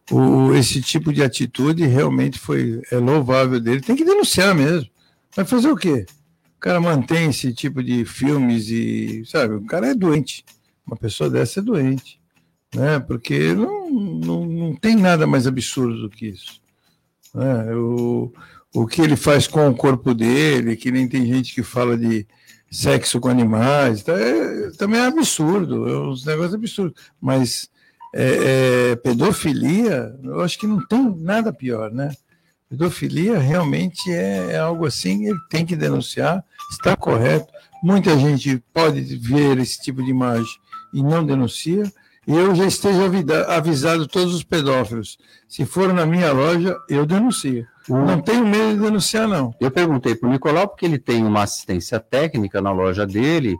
O, 0.09 0.53
esse 0.53 0.81
tipo 0.81 1.13
de 1.13 1.23
atitude 1.23 1.85
realmente 1.85 2.39
foi 2.39 2.81
é 2.91 2.97
louvável 2.97 3.59
dele. 3.59 3.81
Tem 3.81 3.95
que 3.95 4.05
denunciar 4.05 4.53
mesmo. 4.53 4.89
Vai 5.35 5.45
fazer 5.45 5.69
o 5.69 5.75
quê? 5.75 6.05
O 6.57 6.59
cara 6.59 6.79
mantém 6.79 7.29
esse 7.29 7.53
tipo 7.53 7.81
de 7.81 8.05
filmes 8.05 8.69
e, 8.69 9.23
sabe, 9.25 9.55
o 9.55 9.65
cara 9.65 9.87
é 9.87 9.95
doente. 9.95 10.45
Uma 10.85 10.95
pessoa 10.95 11.29
dessa 11.29 11.59
é 11.59 11.63
doente, 11.63 12.19
né? 12.75 12.99
Porque 12.99 13.53
não, 13.53 13.89
não, 13.89 14.45
não 14.45 14.75
tem 14.75 14.95
nada 14.95 15.25
mais 15.25 15.47
absurdo 15.47 16.01
do 16.01 16.09
que 16.09 16.27
isso. 16.27 16.61
Né? 17.33 17.73
O, 17.75 18.33
o 18.73 18.85
que 18.85 19.01
ele 19.01 19.15
faz 19.15 19.47
com 19.47 19.69
o 19.69 19.75
corpo 19.75 20.13
dele, 20.13 20.75
que 20.75 20.91
nem 20.91 21.07
tem 21.07 21.25
gente 21.25 21.53
que 21.53 21.63
fala 21.63 21.97
de 21.97 22.27
sexo 22.71 23.19
com 23.19 23.27
animais, 23.27 24.01
tá, 24.01 24.13
é, 24.13 24.71
também 24.77 25.01
é 25.01 25.05
absurdo, 25.05 25.89
é 25.89 25.99
uns 25.99 26.25
negócios 26.25 26.53
absurdos. 26.53 26.93
Mas 27.19 27.69
é, 28.15 28.91
é, 28.91 28.95
pedofilia, 28.95 30.15
eu 30.23 30.41
acho 30.41 30.57
que 30.57 30.65
não 30.65 30.85
tem 30.87 31.13
nada 31.17 31.51
pior, 31.51 31.91
né? 31.91 32.15
Pedofilia 32.69 33.37
realmente 33.37 34.09
é, 34.09 34.53
é 34.53 34.57
algo 34.59 34.85
assim, 34.85 35.27
ele 35.27 35.39
tem 35.49 35.65
que 35.65 35.75
denunciar, 35.75 36.43
está 36.71 36.95
correto. 36.95 37.51
Muita 37.83 38.17
gente 38.17 38.63
pode 38.73 39.01
ver 39.17 39.57
esse 39.57 39.81
tipo 39.81 40.01
de 40.01 40.09
imagem 40.09 40.53
e 40.93 41.03
não 41.03 41.25
denuncia. 41.25 41.91
E 42.25 42.33
eu 42.33 42.53
já 42.55 42.65
esteja 42.65 43.01
avisado 43.47 44.07
todos 44.07 44.33
os 44.33 44.43
pedófilos. 44.43 45.17
Se 45.49 45.65
for 45.65 45.91
na 45.91 46.05
minha 46.05 46.31
loja, 46.31 46.77
eu 46.87 47.05
denuncio. 47.05 47.67
Não 47.89 48.21
tenho 48.21 48.45
medo 48.45 48.75
de 48.75 48.83
denunciar, 48.83 49.27
não. 49.27 49.53
Eu 49.59 49.71
perguntei 49.71 50.15
para 50.15 50.29
o 50.29 50.31
Nicolau 50.31 50.67
porque 50.67 50.85
ele 50.85 50.99
tem 50.99 51.25
uma 51.25 51.43
assistência 51.43 51.99
técnica 51.99 52.61
na 52.61 52.71
loja 52.71 53.05
dele 53.05 53.57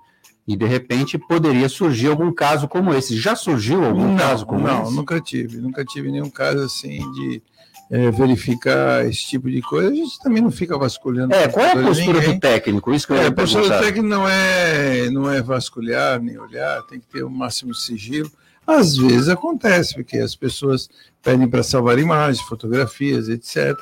e 0.47 0.55
de 0.55 0.65
repente 0.65 1.17
poderia 1.17 1.69
surgir 1.69 2.07
algum 2.07 2.31
caso 2.31 2.67
como 2.67 2.93
esse. 2.93 3.17
Já 3.17 3.35
surgiu 3.35 3.83
algum 3.83 4.09
não, 4.09 4.17
caso 4.17 4.45
como 4.45 4.67
não, 4.67 4.83
esse? 4.83 4.83
Não, 4.83 4.91
nunca 4.91 5.19
tive. 5.19 5.57
Nunca 5.57 5.83
tive 5.85 6.11
nenhum 6.11 6.29
caso 6.29 6.63
assim 6.63 6.99
de 7.13 7.41
é, 7.89 8.09
verificar 8.09 9.05
esse 9.05 9.25
tipo 9.27 9.49
de 9.49 9.61
coisa. 9.61 9.89
A 9.89 9.95
gente 9.95 10.19
também 10.19 10.41
não 10.41 10.51
fica 10.51 10.77
vasculhando. 10.77 11.33
É, 11.33 11.47
qual 11.47 11.65
é 11.65 11.71
a 11.71 11.81
postura 11.81 12.19
ninguém. 12.19 12.35
do 12.35 12.39
técnico? 12.39 12.93
Isso 12.93 13.07
que 13.07 13.13
eu 13.13 13.17
é, 13.17 13.27
a 13.27 13.31
postura 13.31 13.63
do 13.63 13.85
técnico 13.85 14.07
não 14.07 14.27
é, 14.27 15.09
não 15.09 15.29
é 15.29 15.41
vasculhar 15.41 16.21
nem 16.21 16.37
olhar, 16.37 16.81
tem 16.83 16.99
que 16.99 17.07
ter 17.07 17.23
o 17.23 17.29
máximo 17.29 17.71
de 17.71 17.81
sigilo. 17.81 18.31
Às 18.65 18.95
vezes 18.95 19.27
acontece, 19.27 19.95
porque 19.95 20.17
as 20.17 20.35
pessoas 20.35 20.89
pedem 21.21 21.49
para 21.49 21.63
salvar 21.63 21.99
imagens, 21.99 22.41
fotografias, 22.41 23.27
etc. 23.27 23.75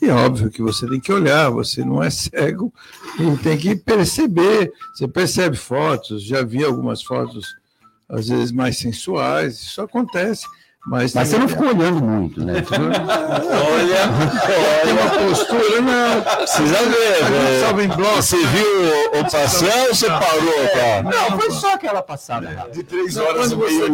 E 0.00 0.08
é 0.08 0.14
óbvio 0.14 0.50
que 0.50 0.62
você 0.62 0.88
tem 0.88 0.98
que 0.98 1.12
olhar, 1.12 1.50
você 1.50 1.84
não 1.84 2.02
é 2.02 2.08
cego 2.08 2.72
e 3.18 3.36
tem 3.38 3.58
que 3.58 3.76
perceber. 3.76 4.72
Você 4.94 5.06
percebe 5.06 5.56
fotos, 5.56 6.22
já 6.22 6.42
vi 6.42 6.64
algumas 6.64 7.02
fotos, 7.02 7.54
às 8.08 8.28
vezes 8.28 8.50
mais 8.50 8.78
sensuais, 8.78 9.60
isso 9.60 9.82
acontece. 9.82 10.46
Mas, 10.86 11.12
mas 11.12 11.28
você 11.28 11.38
não 11.38 11.46
ficou 11.46 11.68
olhando 11.68 12.00
muito, 12.00 12.42
né? 12.42 12.64
olha, 12.72 14.08
tem 14.82 14.92
uma 14.92 15.10
postura, 15.28 15.82
não. 15.82 16.22
Precisa 16.36 16.76
ver. 16.76 17.30
Né? 17.30 17.60
Salve 17.60 17.84
em 17.84 17.88
bloco. 17.88 18.16
Você 18.16 18.38
viu 18.38 19.20
o 19.20 19.30
passar 19.30 19.88
ou 19.88 19.94
você 19.94 20.06
parou, 20.06 20.68
cara? 20.72 21.02
Não, 21.02 21.38
foi 21.38 21.50
só 21.50 21.74
aquela 21.74 22.00
passada. 22.02 22.66
De 22.72 22.82
três 22.82 23.18
horas 23.18 23.52
e 23.52 23.56
meia. 23.56 23.90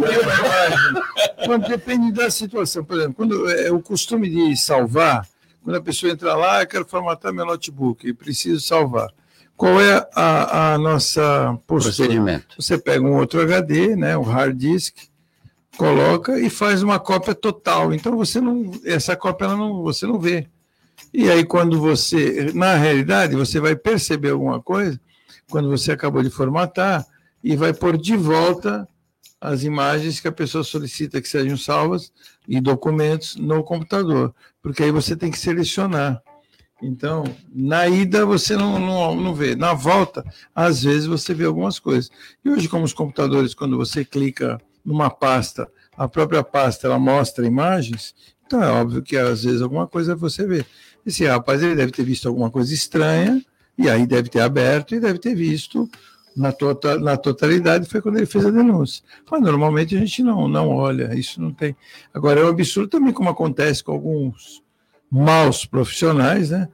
Quando 1.44 1.66
depende 1.66 2.12
da 2.12 2.30
situação. 2.30 2.84
Por 2.84 2.96
exemplo, 2.96 3.14
quando 3.14 3.50
é 3.50 3.72
o 3.72 3.80
costume 3.80 4.30
de 4.30 4.56
salvar, 4.56 5.26
quando 5.66 5.78
a 5.78 5.82
pessoa 5.82 6.12
entra 6.12 6.32
lá, 6.36 6.62
eu 6.62 6.66
quero 6.68 6.86
formatar 6.86 7.32
meu 7.32 7.44
notebook 7.44 8.06
e 8.06 8.14
preciso 8.14 8.60
salvar. 8.60 9.12
Qual 9.56 9.80
é 9.80 10.08
a, 10.14 10.74
a 10.74 10.78
nossa 10.78 11.58
postura? 11.66 11.96
Procedimento. 11.96 12.54
Você 12.56 12.78
pega 12.78 13.04
um 13.04 13.16
outro 13.16 13.40
HD, 13.40 13.96
né, 13.96 14.16
um 14.16 14.22
hard 14.22 14.56
disk, 14.56 14.94
coloca 15.76 16.38
e 16.38 16.48
faz 16.48 16.84
uma 16.84 17.00
cópia 17.00 17.34
total. 17.34 17.92
Então 17.92 18.16
você 18.16 18.40
não, 18.40 18.70
essa 18.84 19.16
cópia 19.16 19.48
não, 19.48 19.82
você 19.82 20.06
não 20.06 20.20
vê. 20.20 20.46
E 21.12 21.28
aí 21.28 21.44
quando 21.44 21.80
você, 21.80 22.52
na 22.54 22.76
realidade, 22.76 23.34
você 23.34 23.58
vai 23.58 23.74
perceber 23.74 24.30
alguma 24.30 24.62
coisa 24.62 25.00
quando 25.50 25.68
você 25.68 25.90
acabou 25.90 26.22
de 26.22 26.30
formatar 26.30 27.04
e 27.42 27.56
vai 27.56 27.72
pôr 27.72 27.96
de 27.96 28.16
volta 28.16 28.86
as 29.40 29.62
imagens 29.62 30.20
que 30.20 30.28
a 30.28 30.32
pessoa 30.32 30.64
solicita 30.64 31.20
que 31.20 31.28
sejam 31.28 31.56
salvas 31.56 32.12
e 32.48 32.60
documentos 32.60 33.36
no 33.36 33.62
computador, 33.62 34.34
porque 34.62 34.82
aí 34.82 34.90
você 34.90 35.14
tem 35.14 35.30
que 35.30 35.38
selecionar. 35.38 36.22
Então, 36.82 37.24
na 37.54 37.88
ida 37.88 38.26
você 38.26 38.54
não, 38.56 38.78
não, 38.78 39.14
não 39.14 39.34
vê, 39.34 39.54
na 39.54 39.72
volta, 39.72 40.24
às 40.54 40.82
vezes 40.82 41.06
você 41.06 41.32
vê 41.32 41.44
algumas 41.44 41.78
coisas. 41.78 42.10
E 42.44 42.50
hoje, 42.50 42.68
como 42.68 42.84
os 42.84 42.92
computadores, 42.92 43.54
quando 43.54 43.76
você 43.76 44.04
clica 44.04 44.60
numa 44.84 45.08
pasta, 45.08 45.68
a 45.96 46.06
própria 46.06 46.42
pasta 46.42 46.86
ela 46.86 46.98
mostra 46.98 47.46
imagens, 47.46 48.14
então 48.46 48.62
é 48.62 48.70
óbvio 48.70 49.02
que 49.02 49.16
às 49.16 49.44
vezes 49.44 49.62
alguma 49.62 49.86
coisa 49.86 50.14
você 50.14 50.46
vê. 50.46 50.64
Esse 51.04 51.24
rapaz 51.24 51.62
ele 51.62 51.74
deve 51.74 51.92
ter 51.92 52.04
visto 52.04 52.28
alguma 52.28 52.50
coisa 52.50 52.72
estranha, 52.72 53.42
e 53.78 53.88
aí 53.88 54.06
deve 54.06 54.28
ter 54.28 54.40
aberto 54.40 54.94
e 54.94 55.00
deve 55.00 55.18
ter 55.18 55.34
visto 55.34 55.88
na, 56.36 56.52
tota, 56.52 56.98
na 56.98 57.16
totalidade, 57.16 57.88
foi 57.88 58.02
quando 58.02 58.16
ele 58.16 58.26
fez 58.26 58.44
a 58.44 58.50
denúncia. 58.50 59.02
Mas 59.30 59.40
normalmente 59.40 59.96
a 59.96 59.98
gente 59.98 60.22
não, 60.22 60.46
não 60.46 60.68
olha, 60.68 61.14
isso 61.14 61.40
não 61.40 61.52
tem. 61.52 61.74
Agora 62.12 62.40
é 62.40 62.44
um 62.44 62.48
absurdo 62.48 62.88
também, 62.88 63.12
como 63.12 63.30
acontece 63.30 63.82
com 63.82 63.92
alguns 63.92 64.62
maus 65.10 65.64
profissionais, 65.64 66.50
né? 66.50 66.68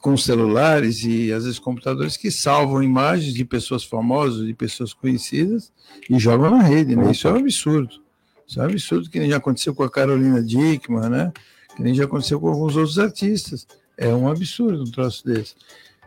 com 0.00 0.16
celulares 0.16 1.04
e 1.04 1.32
às 1.32 1.44
vezes 1.44 1.58
computadores 1.58 2.16
que 2.16 2.30
salvam 2.30 2.82
imagens 2.82 3.34
de 3.34 3.44
pessoas 3.44 3.84
famosas, 3.84 4.46
de 4.46 4.54
pessoas 4.54 4.94
conhecidas 4.94 5.70
e 6.08 6.18
jogam 6.18 6.50
na 6.50 6.62
rede, 6.62 6.96
né? 6.96 7.10
Isso 7.10 7.28
é 7.28 7.32
um 7.32 7.36
absurdo. 7.36 8.00
Isso 8.46 8.60
é 8.60 8.62
um 8.62 8.66
absurdo 8.66 9.10
que 9.10 9.18
nem 9.18 9.28
já 9.28 9.36
aconteceu 9.36 9.74
com 9.74 9.82
a 9.82 9.90
Carolina 9.90 10.42
Dickman, 10.42 11.10
né? 11.10 11.32
Que 11.76 11.82
nem 11.82 11.94
já 11.94 12.04
aconteceu 12.04 12.40
com 12.40 12.48
alguns 12.48 12.74
outros 12.76 12.98
artistas. 12.98 13.66
É 13.96 14.08
um 14.08 14.28
absurdo 14.28 14.82
um 14.82 14.90
troço 14.90 15.24
desse. 15.26 15.54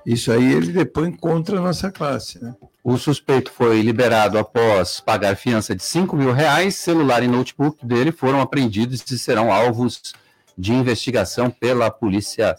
Isso 0.06 0.32
aí 0.32 0.54
ele 0.54 0.72
depõe 0.72 1.12
contra 1.12 1.58
a 1.58 1.62
nossa 1.62 1.92
classe, 1.92 2.44
né? 2.44 2.56
O 2.84 2.98
suspeito 2.98 3.52
foi 3.52 3.82
liberado 3.82 4.38
após 4.38 5.00
pagar 5.00 5.36
fiança 5.36 5.76
de 5.76 5.82
5 5.82 6.16
mil 6.16 6.32
reais. 6.32 6.76
Celular 6.76 7.24
e 7.24 7.28
notebook 7.28 7.84
dele 7.84 8.12
foram 8.12 8.40
apreendidos 8.40 9.04
e 9.10 9.18
serão 9.18 9.52
alvos 9.52 10.14
de 10.56 10.72
investigação 10.72 11.50
pela 11.50 11.90
Polícia 11.90 12.56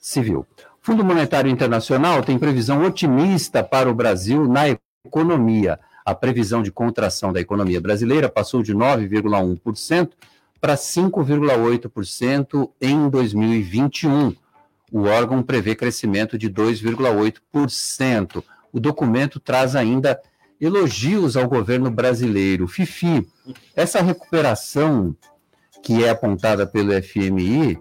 Civil. 0.00 0.46
Fundo 0.80 1.04
Monetário 1.04 1.50
Internacional 1.50 2.22
tem 2.22 2.38
previsão 2.38 2.82
otimista 2.84 3.62
para 3.62 3.90
o 3.90 3.94
Brasil 3.94 4.48
na 4.48 4.64
economia. 5.04 5.78
A 6.04 6.14
previsão 6.14 6.62
de 6.62 6.70
contração 6.70 7.32
da 7.32 7.40
economia 7.40 7.80
brasileira 7.80 8.28
passou 8.28 8.62
de 8.62 8.72
9,1% 8.72 10.10
para 10.60 10.74
5,8% 10.74 12.70
em 12.80 13.10
2021. 13.10 14.34
O 14.96 15.02
órgão 15.08 15.42
prevê 15.42 15.74
crescimento 15.74 16.38
de 16.38 16.48
2,8%. 16.48 18.42
O 18.72 18.80
documento 18.80 19.38
traz 19.38 19.76
ainda 19.76 20.18
elogios 20.58 21.36
ao 21.36 21.46
governo 21.46 21.90
brasileiro. 21.90 22.66
Fifi, 22.66 23.28
essa 23.74 24.00
recuperação 24.00 25.14
que 25.82 26.02
é 26.02 26.08
apontada 26.08 26.66
pelo 26.66 26.92
FMI 27.02 27.78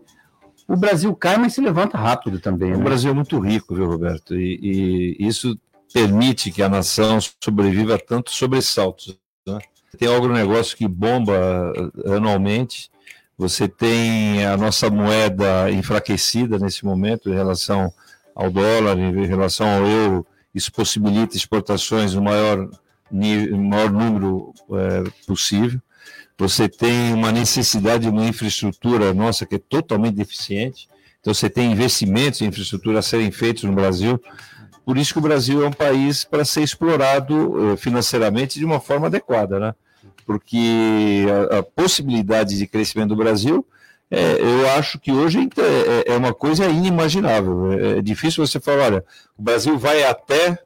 o 0.68 0.76
Brasil 0.76 1.16
cai, 1.16 1.38
mas 1.38 1.54
se 1.54 1.62
levanta 1.62 1.98
rápido 1.98 2.38
também. 2.38 2.72
Né? 2.72 2.78
O 2.78 2.82
Brasil 2.82 3.12
é 3.12 3.14
muito 3.14 3.40
rico, 3.40 3.74
viu, 3.74 3.86
Roberto? 3.86 4.36
E, 4.36 5.16
e 5.18 5.26
isso 5.26 5.58
permite 5.94 6.52
que 6.52 6.62
a 6.62 6.68
nação 6.68 7.20
sobreviva 7.42 7.96
a 7.96 8.00
tantos 8.00 8.36
sobressaltos. 8.36 9.18
Né? 9.48 9.60
Tem 9.98 10.14
agronegócio 10.14 10.76
que 10.76 10.86
bomba 10.86 11.72
anualmente, 12.06 12.90
você 13.38 13.68
tem 13.68 14.46
a 14.46 14.56
nossa 14.56 14.90
moeda 14.90 15.70
enfraquecida 15.72 16.58
nesse 16.58 16.86
momento 16.86 17.30
em 17.30 17.34
relação 17.34 17.92
ao 18.34 18.50
dólar, 18.50 18.98
em 18.98 19.26
relação 19.26 19.68
ao 19.68 19.86
euro, 19.86 20.28
isso 20.54 20.72
possibilita 20.72 21.36
exportações 21.36 22.14
no 22.14 22.22
maior, 22.22 22.70
maior 23.12 23.92
número 23.92 24.54
é, 24.72 25.04
possível 25.26 25.80
você 26.38 26.68
tem 26.68 27.14
uma 27.14 27.32
necessidade 27.32 28.04
de 28.04 28.10
uma 28.10 28.26
infraestrutura 28.26 29.14
nossa 29.14 29.46
que 29.46 29.56
é 29.56 29.60
totalmente 29.60 30.16
deficiente. 30.16 30.90
Então, 31.22 31.34
você 31.34 31.50
tem 31.50 31.72
investimentos 31.72 32.42
em 32.42 32.48
infraestrutura 32.48 33.00
a 33.00 33.02
serem 33.02 33.32
feitos 33.32 33.64
no 33.64 33.74
Brasil. 33.74 34.22
Por 34.86 34.98
isso 34.98 35.14
que 35.14 35.20
o 35.20 35.22
Brasil 35.22 35.64
é 35.64 35.68
um 35.68 35.74
país 35.74 36.24
para 36.24 36.46
ser 36.46 36.62
explorado 36.62 37.72
eh, 37.72 37.78
financeiramente 37.78 38.60
de 38.60 38.66
uma 38.66 38.80
forma 38.80 39.08
adequada, 39.08 39.60
né? 39.60 39.76
Porque 40.26 41.26
a, 41.52 41.60
a 41.60 41.64
possibilidade 41.64 42.58
de 42.58 42.68
crescimento 42.68 43.10
do 43.10 43.16
Brasil 43.16 43.66
é, 44.10 44.40
eu 44.40 44.70
acho 44.72 45.00
que 45.00 45.12
hoje 45.12 45.50
é, 45.58 46.14
é 46.14 46.18
uma 46.18 46.34
coisa 46.34 46.66
inimaginável. 46.68 47.72
É, 47.72 47.98
é 47.98 48.02
difícil 48.02 48.46
você 48.46 48.60
falar, 48.60 48.86
olha, 48.86 49.06
o 49.38 49.42
Brasil 49.42 49.78
vai 49.78 50.04
até 50.04 50.60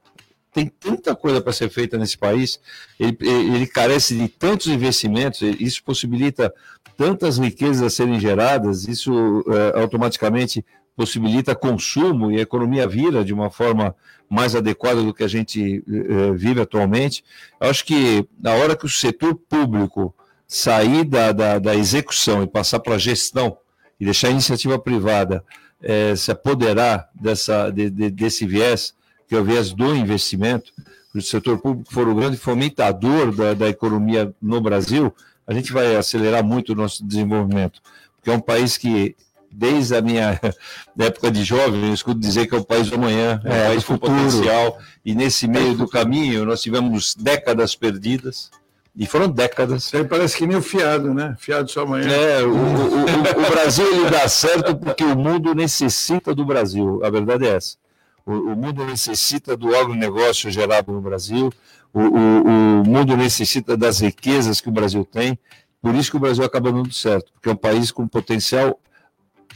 tem 0.51 0.68
tanta 0.68 1.16
coisa 1.16 1.39
para 1.39 1.53
ser 1.53 1.70
feita 1.70 1.95
nesse 1.97 2.18
país, 2.18 2.60
ele, 2.99 3.16
ele, 3.22 3.68
carece 3.68 4.18
de 4.18 4.28
tantos 4.28 4.66
investimentos, 4.68 5.41
isso 5.41 5.84
possibilita 5.84 6.51
tantas 6.97 7.38
riquezas 7.38 7.84
a 7.84 7.89
serem 7.89 8.20
geradas, 8.20 8.88
isso 8.88 9.45
é, 9.47 9.80
automaticamente 9.80 10.66
possibilita 11.00 11.56
consumo 11.56 12.30
e 12.30 12.39
a 12.39 12.41
economia 12.41 12.86
vira 12.86 13.24
de 13.24 13.34
uma 13.34 13.50
forma 13.50 13.95
mais 14.30 14.54
adequada 14.54 15.02
do 15.02 15.14
que 15.14 15.24
a 15.24 15.30
gente 15.30 15.82
é, 15.88 16.32
vive 16.34 16.60
atualmente. 16.60 17.24
Eu 17.58 17.70
acho 17.70 17.86
que 17.86 18.28
na 18.38 18.52
hora 18.52 18.76
que 18.76 18.86
o 18.86 18.89
setor 18.89 19.34
público 19.34 20.14
sair 20.45 21.06
da, 21.06 21.32
da, 21.32 21.58
da 21.58 21.74
execução 21.74 22.43
e 22.43 22.47
passar 22.47 22.82
para 22.82 22.95
a 22.95 22.97
gestão 22.97 23.58
e 23.97 24.04
deixar 24.04 24.28
a 24.28 24.32
iniciativa 24.32 24.78
privada 24.78 25.41
é, 25.82 26.18
se 26.18 26.32
apoderar 26.32 27.08
dessa, 27.16 27.70
de, 27.70 27.89
de, 27.89 28.10
desse 28.10 28.45
viés, 28.45 28.93
que 29.26 29.36
é 29.36 29.39
o 29.39 29.43
viés 29.45 29.72
do 29.72 29.95
investimento, 29.95 30.74
o 31.16 31.22
setor 31.22 31.60
público 31.60 31.93
for 31.93 32.10
o 32.10 32.16
grande 32.16 32.36
fomentador 32.36 33.34
da, 33.34 33.54
da 33.54 33.70
economia 33.70 34.34
no 34.41 34.60
Brasil, 34.60 35.16
a 35.47 35.54
gente 35.54 35.72
vai 35.72 35.95
acelerar 35.95 36.43
muito 36.43 36.74
o 36.74 36.76
nosso 36.76 37.06
desenvolvimento, 37.06 37.82
porque 38.18 38.30
é 38.30 38.34
um 38.34 38.41
país 38.41 38.76
que 38.78 39.16
desde 39.52 39.95
a 39.95 40.02
minha 40.02 40.39
época 40.97 41.32
de 41.32 41.43
jovem, 41.43 41.88
eu 41.88 41.93
escuto 41.93 42.20
dizer 42.20 42.47
que 42.47 42.56
é 42.56 42.58
o 42.58 42.64
país 42.64 42.89
do 42.89 42.95
amanhã, 42.95 43.41
é, 43.43 43.50
é 43.50 43.64
um 43.64 43.68
país 43.68 43.84
com 43.84 43.97
potencial, 43.97 44.78
e 45.04 45.16
nesse 45.16 45.47
meio 45.47 45.76
do 45.76 45.88
caminho 45.88 46.45
nós 46.45 46.62
tivemos 46.62 47.16
décadas 47.16 47.76
perdidas, 47.76 48.52
e 48.95 49.06
foram 49.06 49.30
décadas. 49.30 49.93
Aí 49.93 50.04
parece 50.04 50.36
que 50.36 50.45
nem 50.45 50.58
o 50.58 50.62
fiado, 50.62 51.14
né? 51.14 51.36
Fiado 51.39 51.70
só 51.72 51.84
amanhã. 51.84 52.12
É, 52.12 52.43
o, 52.43 52.50
o, 52.50 53.45
o, 53.45 53.50
Brasil 53.50 53.88
ele 53.88 54.10
dá 54.10 54.28
certo 54.28 54.76
porque 54.76 55.06
o 55.06 55.16
mundo 55.16 55.56
necessita 55.56 56.36
do 56.36 56.43
Brasil. 56.43 57.00
A 57.04 57.10
verdade 57.10 57.45
é 57.45 57.56
essa. 57.56 57.78
O, 58.26 58.34
o 58.34 58.56
mundo 58.58 58.84
necessita 58.84 59.56
do 59.56 59.74
agronegócio 59.74 60.52
gerado 60.52 60.91
no 60.91 61.00
Brasil. 61.00 61.50
O, 61.93 62.02
o, 62.02 62.84
mundo 62.84 63.16
necessita 63.16 63.78
das 63.78 64.00
riquezas 64.00 64.60
que 64.60 64.68
o 64.68 64.72
Brasil 64.72 65.06
tem. 65.06 65.39
Por 65.82 65.95
isso 65.95 66.12
que 66.12 66.18
o 66.18 66.20
Brasil 66.20 66.43
acaba 66.43 66.72
dando 66.72 66.91
certo, 66.91 67.32
porque 67.32 67.47
é 67.47 67.54
um 67.54 67.56
país 67.56 67.91
com 67.91 68.06
potencial 68.06 68.78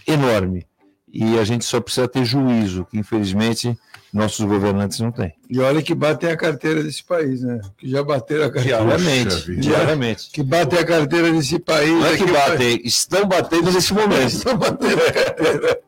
enorme. 0.08 0.66
E 1.12 1.38
a 1.38 1.44
gente 1.44 1.64
só 1.64 1.80
precisa 1.80 2.08
ter 2.08 2.26
juízo, 2.26 2.86
que 2.90 2.98
infelizmente 2.98 3.78
nossos 4.12 4.46
governantes 4.46 5.00
não 5.00 5.12
têm. 5.12 5.34
E 5.50 5.60
olha 5.60 5.82
que 5.82 5.94
batem 5.94 6.30
a 6.30 6.38
carteira 6.38 6.84
desse 6.84 7.04
país, 7.04 7.42
né? 7.42 7.60
Que 7.78 7.90
já 7.90 8.04
bateram 8.04 8.46
a 8.46 8.52
carteira. 8.52 8.78
Diariamente. 8.84 9.56
Diariamente. 9.56 10.32
Que 10.32 10.44
batem 10.44 10.80
a 10.80 10.86
carteira 10.86 11.32
desse 11.32 11.60
país. 11.60 11.90
Não 11.90 12.06
é 12.06 12.18
que 12.18 12.26
batem, 12.26 12.82
estão 12.84 13.28
batendo 13.28 13.72
nesse 13.72 13.94
momento. 13.94 14.30
Estão 14.34 14.58
batendo 14.58 15.02
a 15.02 15.12
carteira. 15.12 15.80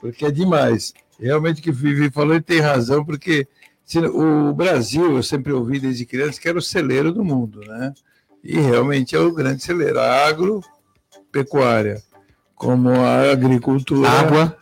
Porque 0.00 0.26
é 0.26 0.30
demais. 0.30 0.94
Realmente 1.18 1.60
que 1.60 1.70
o 1.70 1.74
Vivi 1.74 2.10
falou, 2.10 2.34
ele 2.34 2.42
tem 2.42 2.60
razão, 2.60 3.04
porque 3.04 3.46
o 3.98 4.52
Brasil, 4.52 5.16
eu 5.16 5.22
sempre 5.22 5.52
ouvi 5.52 5.80
desde 5.80 6.06
criança 6.06 6.40
que 6.40 6.48
era 6.48 6.58
o 6.58 6.62
celeiro 6.62 7.12
do 7.12 7.24
mundo, 7.24 7.60
né? 7.66 7.92
E 8.42 8.58
realmente 8.58 9.14
é 9.14 9.18
o 9.18 9.32
grande 9.32 9.62
celeiro. 9.62 10.00
A 10.00 10.26
agropecuária, 10.26 12.02
como 12.60 12.90
a 12.90 13.32
agricultura. 13.32 14.06
Água 14.06 14.56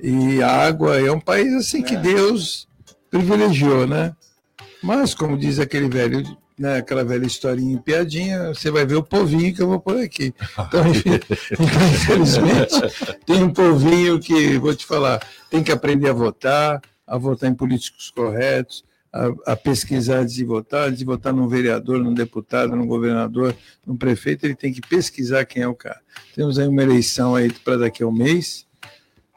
e 0.00 0.42
água. 0.42 0.98
É 0.98 1.12
um 1.12 1.20
país 1.20 1.52
assim 1.52 1.82
que 1.82 1.94
é. 1.94 1.98
Deus 1.98 2.66
privilegiou, 3.10 3.86
né? 3.86 4.16
Mas, 4.82 5.14
como 5.14 5.36
diz 5.36 5.58
aquele 5.58 5.86
velho, 5.86 6.24
né, 6.58 6.78
aquela 6.78 7.04
velha 7.04 7.26
historinha 7.26 7.74
em 7.74 7.78
piadinha, 7.78 8.48
você 8.48 8.70
vai 8.70 8.86
ver 8.86 8.94
o 8.94 9.02
povinho 9.02 9.54
que 9.54 9.60
eu 9.60 9.68
vou 9.68 9.78
por 9.78 9.98
aqui. 9.98 10.34
Então, 10.58 10.82
infelizmente, 11.92 12.74
tem 13.26 13.44
um 13.44 13.52
povinho 13.52 14.18
que, 14.18 14.56
vou 14.56 14.74
te 14.74 14.86
falar, 14.86 15.20
tem 15.50 15.62
que 15.62 15.70
aprender 15.70 16.08
a 16.08 16.14
votar, 16.14 16.80
a 17.06 17.18
votar 17.18 17.50
em 17.50 17.54
políticos 17.54 18.10
corretos, 18.10 18.82
a, 19.12 19.52
a, 19.52 19.56
pesquisar 19.56 20.20
antes 20.20 20.34
de 20.34 20.44
votar, 20.44 20.88
antes 20.88 20.98
de 20.98 21.04
votar 21.04 21.32
num 21.32 21.46
vereador, 21.46 21.98
num 21.98 22.14
deputado, 22.14 22.74
num 22.74 22.86
governador, 22.86 23.54
num 23.86 23.96
prefeito, 23.96 24.46
ele 24.46 24.54
tem 24.54 24.72
que 24.72 24.80
pesquisar 24.80 25.44
quem 25.44 25.62
é 25.62 25.68
o 25.68 25.74
cara. 25.74 26.00
Temos 26.34 26.58
aí 26.58 26.66
uma 26.66 26.82
eleição 26.82 27.34
aí 27.34 27.52
para 27.52 27.76
daqui 27.76 28.02
a 28.02 28.06
um 28.06 28.12
mês, 28.12 28.66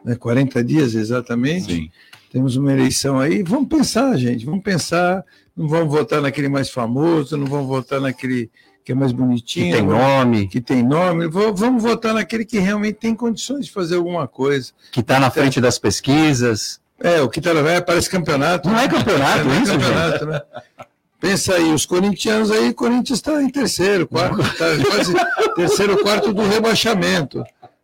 né, 0.04 0.16
40 0.16 0.64
dias 0.64 0.96
exatamente. 0.96 1.74
Sim. 1.74 1.90
Temos 2.32 2.56
uma 2.56 2.72
eleição 2.72 3.20
aí. 3.20 3.44
Vamos 3.44 3.68
pensar, 3.70 4.16
gente, 4.18 4.46
vamos 4.46 4.64
pensar. 4.64 5.24
Não 5.56 5.68
vamos 5.68 5.90
votar 5.90 6.22
naquele 6.22 6.50
mais 6.50 6.70
famoso, 6.70 7.38
não 7.38 7.46
vamos 7.46 7.68
votar 7.68 8.02
naquele 8.02 8.50
que 8.84 8.92
é 8.92 8.96
mais 8.96 9.12
bonitinho. 9.12 9.72
Que 9.72 9.78
tem 9.78 9.88
nome. 9.88 10.48
Que 10.48 10.62
tem 10.62 10.84
nome. 10.84 11.28
Vamos 11.28 11.82
votar 11.82 12.14
naquele 12.14 12.46
que 12.46 12.60
realmente 12.60 12.96
tem 12.96 13.16
condições 13.16 13.66
de 13.66 13.72
fazer 13.72 13.96
alguma 13.96 14.28
coisa. 14.28 14.72
Que 14.92 15.00
está 15.00 15.20
na 15.20 15.32
frente 15.32 15.60
das 15.60 15.80
pesquisas. 15.80 16.80
É, 17.00 17.22
o 17.22 17.26
na 17.26 17.64
frente 17.64 17.86
parece 17.86 18.10
campeonato. 18.10 18.70
Não 18.70 18.80
é 18.80 18.88
campeonato, 18.88 19.44
não 19.46 19.54
é 19.54 19.62
isso, 19.62 19.72
campeonato, 19.72 20.26
né? 20.26 20.42
Pensa 21.20 21.56
aí, 21.56 21.74
os 21.74 21.86
corintianos 21.86 22.52
aí, 22.52 22.70
o 22.70 22.74
Corinthians 22.74 23.20
está 23.20 23.42
em 23.42 23.50
terceiro, 23.50 24.08
quarto, 24.08 24.38
tá 24.38 24.66
quase 24.86 25.14
terceiro, 25.56 25.98
quarto 26.04 26.34
do 26.34 26.44
rebaixamento. 26.44 27.44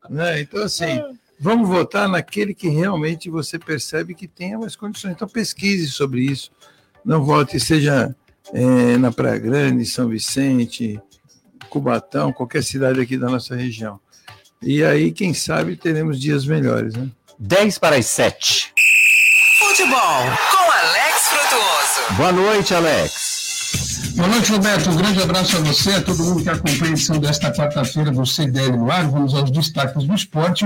Né? 0.10 0.42
Então, 0.42 0.64
assim, 0.64 1.02
Vamos 1.44 1.68
votar 1.68 2.08
naquele 2.08 2.54
que 2.54 2.70
realmente 2.70 3.28
você 3.28 3.58
percebe 3.58 4.14
que 4.14 4.28
tenha 4.28 4.60
mais 4.60 4.76
condições. 4.76 5.14
Então 5.14 5.28
pesquise 5.28 5.88
sobre 5.88 6.22
isso. 6.22 6.52
Não 7.04 7.24
vote, 7.24 7.60
seja 7.60 8.16
é, 8.54 8.96
na 8.98 9.12
Praia 9.12 9.40
Grande, 9.40 9.84
São 9.84 10.08
Vicente, 10.08 11.02
Cubatão, 11.68 12.32
qualquer 12.32 12.64
cidade 12.64 13.02
aqui 13.02 13.18
da 13.18 13.28
nossa 13.28 13.56
região. 13.56 14.00
E 14.62 14.84
aí, 14.84 15.12
quem 15.12 15.34
sabe, 15.34 15.76
teremos 15.76 16.22
dias 16.22 16.46
melhores. 16.46 16.94
Né? 16.94 17.10
10 17.40 17.80
para 17.80 17.96
as 17.96 18.06
7. 18.06 18.72
Futebol 19.92 20.24
com 20.52 20.72
Alex 20.72 21.28
Frutuoso. 21.28 22.16
Boa 22.16 22.32
noite, 22.32 22.74
Alex. 22.74 24.14
Boa 24.16 24.28
noite, 24.30 24.50
Roberto. 24.50 24.90
Um 24.90 24.96
grande 24.96 25.22
abraço 25.22 25.58
a 25.58 25.60
você, 25.60 25.96
a 25.96 26.02
todo 26.02 26.24
mundo 26.24 26.42
que 26.42 26.50
acompanha 26.50 26.86
a 26.86 26.94
edição 26.94 27.20
desta 27.20 27.52
quarta-feira 27.52 28.10
do 28.10 28.26
CDL 28.26 28.78
no 28.78 28.90
ar. 28.90 29.06
Vamos 29.10 29.34
aos 29.34 29.52
destaques 29.52 30.06
do 30.06 30.16
esporte 30.16 30.66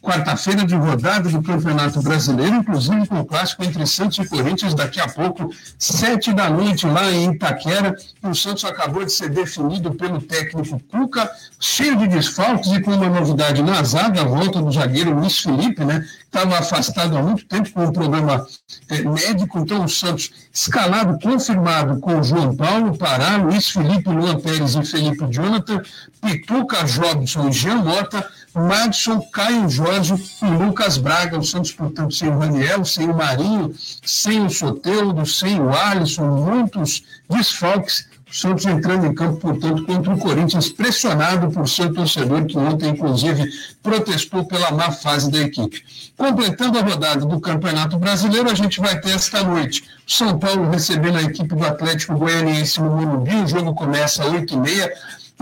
quarta-feira 0.00 0.64
de 0.64 0.74
rodada 0.74 1.28
do 1.28 1.42
Campeonato 1.42 2.00
Brasileiro, 2.00 2.56
inclusive 2.56 3.06
com 3.06 3.20
o 3.20 3.24
clássico 3.24 3.64
entre 3.64 3.84
Santos 3.86 4.18
e 4.18 4.28
Corinthians 4.28 4.74
daqui 4.74 5.00
a 5.00 5.08
pouco, 5.08 5.50
sete 5.78 6.32
da 6.32 6.48
noite 6.48 6.86
lá 6.86 7.10
em 7.10 7.32
Itaquera. 7.32 7.94
O 8.22 8.34
Santos 8.34 8.64
acabou 8.64 9.04
de 9.04 9.12
ser 9.12 9.28
definido 9.30 9.92
pelo 9.94 10.20
técnico 10.20 10.80
Cuca, 10.90 11.30
cheio 11.58 11.96
de 11.96 12.08
desfalques 12.08 12.70
e 12.72 12.80
com 12.80 12.92
uma 12.92 13.08
novidade 13.08 13.62
na 13.62 13.82
zaga, 13.82 14.22
a 14.22 14.24
volta 14.24 14.62
do 14.62 14.70
zagueiro 14.70 15.18
Luiz 15.18 15.40
Felipe, 15.40 15.84
né? 15.84 16.06
Estava 16.24 16.58
afastado 16.58 17.16
há 17.16 17.22
muito 17.22 17.44
tempo 17.46 17.70
com 17.72 17.84
um 17.84 17.92
problema 17.92 18.46
é, 18.90 19.02
médico, 19.02 19.58
então 19.58 19.84
o 19.84 19.88
Santos 19.88 20.30
escalado, 20.52 21.18
confirmado 21.20 21.98
com 22.00 22.22
João 22.22 22.54
Paulo, 22.54 22.96
Pará, 22.96 23.36
Luiz 23.36 23.70
Felipe, 23.70 24.10
Luan 24.10 24.38
Pérez 24.38 24.74
e 24.74 24.84
Felipe 24.84 25.26
Jonathan, 25.30 25.82
Pituca, 26.20 26.84
Jobson 26.84 27.48
e 27.48 27.52
Jean 27.52 27.76
Mota, 27.76 28.28
Madison, 28.66 29.20
Caio 29.32 29.68
Jorge 29.68 30.14
e 30.42 30.46
Lucas 30.46 30.98
Braga. 30.98 31.38
O 31.38 31.44
Santos, 31.44 31.72
portanto, 31.72 32.14
sem 32.14 32.28
o 32.28 32.38
Raniel, 32.38 32.84
sem 32.84 33.08
o 33.08 33.14
Marinho, 33.14 33.74
sem 34.04 34.44
o 34.44 34.50
Soteudo, 34.50 35.24
sem 35.26 35.60
o 35.60 35.70
Alisson, 35.70 36.26
muitos 36.26 37.04
desfalques. 37.28 38.06
O 38.30 38.34
Santos 38.34 38.66
entrando 38.66 39.06
em 39.06 39.14
campo, 39.14 39.38
portanto, 39.38 39.86
contra 39.86 40.14
o 40.14 40.18
Corinthians, 40.18 40.68
pressionado 40.68 41.50
por 41.50 41.66
seu 41.66 41.90
torcedor, 41.94 42.44
que 42.44 42.58
ontem, 42.58 42.90
inclusive, 42.90 43.48
protestou 43.82 44.44
pela 44.44 44.70
má 44.70 44.90
fase 44.90 45.30
da 45.30 45.38
equipe. 45.38 45.82
Completando 46.14 46.78
a 46.78 46.82
rodada 46.82 47.24
do 47.24 47.40
Campeonato 47.40 47.98
Brasileiro, 47.98 48.50
a 48.50 48.54
gente 48.54 48.80
vai 48.80 49.00
ter 49.00 49.12
esta 49.12 49.42
noite 49.42 49.82
São 50.06 50.38
Paulo 50.38 50.68
recebendo 50.68 51.16
a 51.16 51.22
equipe 51.22 51.54
do 51.54 51.64
Atlético 51.64 52.18
Goianiense 52.18 52.80
no 52.82 52.90
Morumbi. 52.90 53.34
O 53.36 53.46
jogo 53.46 53.74
começa 53.74 54.22
às 54.22 54.30
8h30 54.30 54.90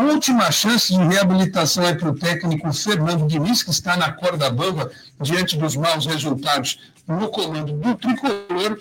última 0.03 0.51
chance 0.51 0.93
de 0.93 0.99
reabilitação 0.99 1.85
é 1.85 1.95
para 1.95 2.11
o 2.11 2.15
técnico 2.15 2.73
Fernando 2.73 3.27
Diniz, 3.27 3.63
que 3.63 3.71
está 3.71 3.97
na 3.97 4.13
corda 4.13 4.51
bamba 4.51 4.91
diante 5.21 5.57
dos 5.57 5.77
maus 5.77 6.07
resultados 6.07 6.79
no 7.07 7.29
comando 7.29 7.73
do 7.73 7.95
tricolor 7.95 8.79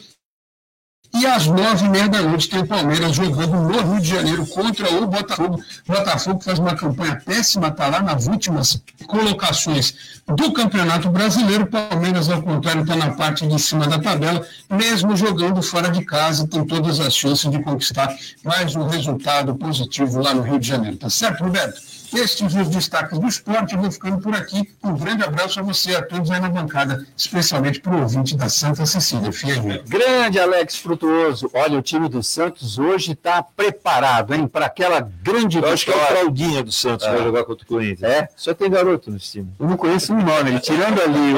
e 1.16 1.26
às 1.26 1.46
nove 1.48 1.86
e 1.86 1.90
meia 1.90 2.10
da 2.10 2.22
noite 2.22 2.50
tem 2.50 2.60
o 2.60 2.68
Palmeiras 2.68 3.16
jogando 3.16 3.56
no 3.56 3.94
Rio 3.94 4.02
de 4.02 4.10
Janeiro 4.10 4.46
contra 4.46 4.94
o 4.94 5.08
Botafogo. 5.08 5.62
O 5.88 5.94
Botafogo 5.94 6.42
faz 6.42 6.60
uma 6.60 6.76
campanha 6.76 7.22
péssima, 7.26 7.70
está 7.70 7.88
lá 7.88 8.02
nas 8.02 8.28
últimas 8.28 8.82
colocações 9.08 10.22
do 10.28 10.52
Campeonato 10.52 11.10
Brasileiro. 11.10 11.64
O 11.64 11.68
Palmeiras, 11.68 12.30
ao 12.30 12.42
contrário, 12.42 12.82
está 12.82 12.96
na 12.98 13.12
parte 13.12 13.48
de 13.48 13.58
cima 13.60 13.88
da 13.88 13.98
tabela, 13.98 14.46
mesmo 14.70 15.16
jogando 15.16 15.62
fora 15.62 15.90
de 15.90 16.04
casa, 16.04 16.48
tem 16.48 16.66
todas 16.66 17.00
as 17.00 17.16
chances 17.16 17.50
de 17.50 17.64
conquistar 17.64 18.14
mais 18.44 18.76
um 18.76 18.86
resultado 18.86 19.56
positivo 19.56 20.22
lá 20.22 20.34
no 20.34 20.42
Rio 20.42 20.60
de 20.60 20.68
Janeiro. 20.68 20.98
Tá 20.98 21.10
certo, 21.10 21.44
Roberto? 21.46 21.80
Estes 22.16 22.56
os 22.56 22.70
destaques 22.70 23.20
do 23.20 23.28
esporte. 23.28 23.76
Eu 23.76 23.82
vou 23.82 23.92
ficando 23.92 24.20
por 24.20 24.34
aqui. 24.34 24.70
Um 24.84 24.96
grande 24.96 25.24
abraço 25.24 25.60
a 25.60 25.64
você, 25.64 25.96
a 25.96 26.02
todos 26.02 26.32
aí 26.32 26.40
na 26.40 26.50
bancada, 26.50 27.06
especialmente 27.16 27.80
para 27.80 27.94
o 27.94 28.02
ouvinte 28.02 28.36
da 28.38 28.48
Santa 28.50 28.86
Cecília. 28.86 29.32
Fiel. 29.32 29.84
Grande 29.88 30.40
Alex 30.40 30.78
Frutuoso. 30.78 31.50
Olha, 31.54 31.78
o 31.78 31.82
time 31.82 32.08
do 32.08 32.24
Santos 32.24 32.80
hoje 32.80 33.12
está 33.12 33.44
preparado, 33.44 34.34
hein, 34.34 34.48
para 34.48 34.68
aquela 34.68 35.00
grande 35.00 35.58
Eu 35.58 35.68
acho 35.68 35.86
que 35.86 35.92
é 35.92 35.96
o 35.96 36.00
Fraldinha 36.08 36.64
do 36.64 36.72
Santos 36.72 37.06
vai 37.06 37.22
jogar 37.22 37.44
contra 37.44 37.64
o 37.66 37.68
Corinthians. 37.68 38.10
É? 38.10 38.30
Só 38.36 38.54
tem 38.54 38.70
garoto 38.70 39.12
nesse 39.12 39.32
time. 39.34 39.54
Eu 39.60 39.68
não 39.68 39.78
conheço 39.78 40.14
um 40.14 40.22
nome. 40.22 40.60
Tirando 40.60 41.02
ali 41.02 41.34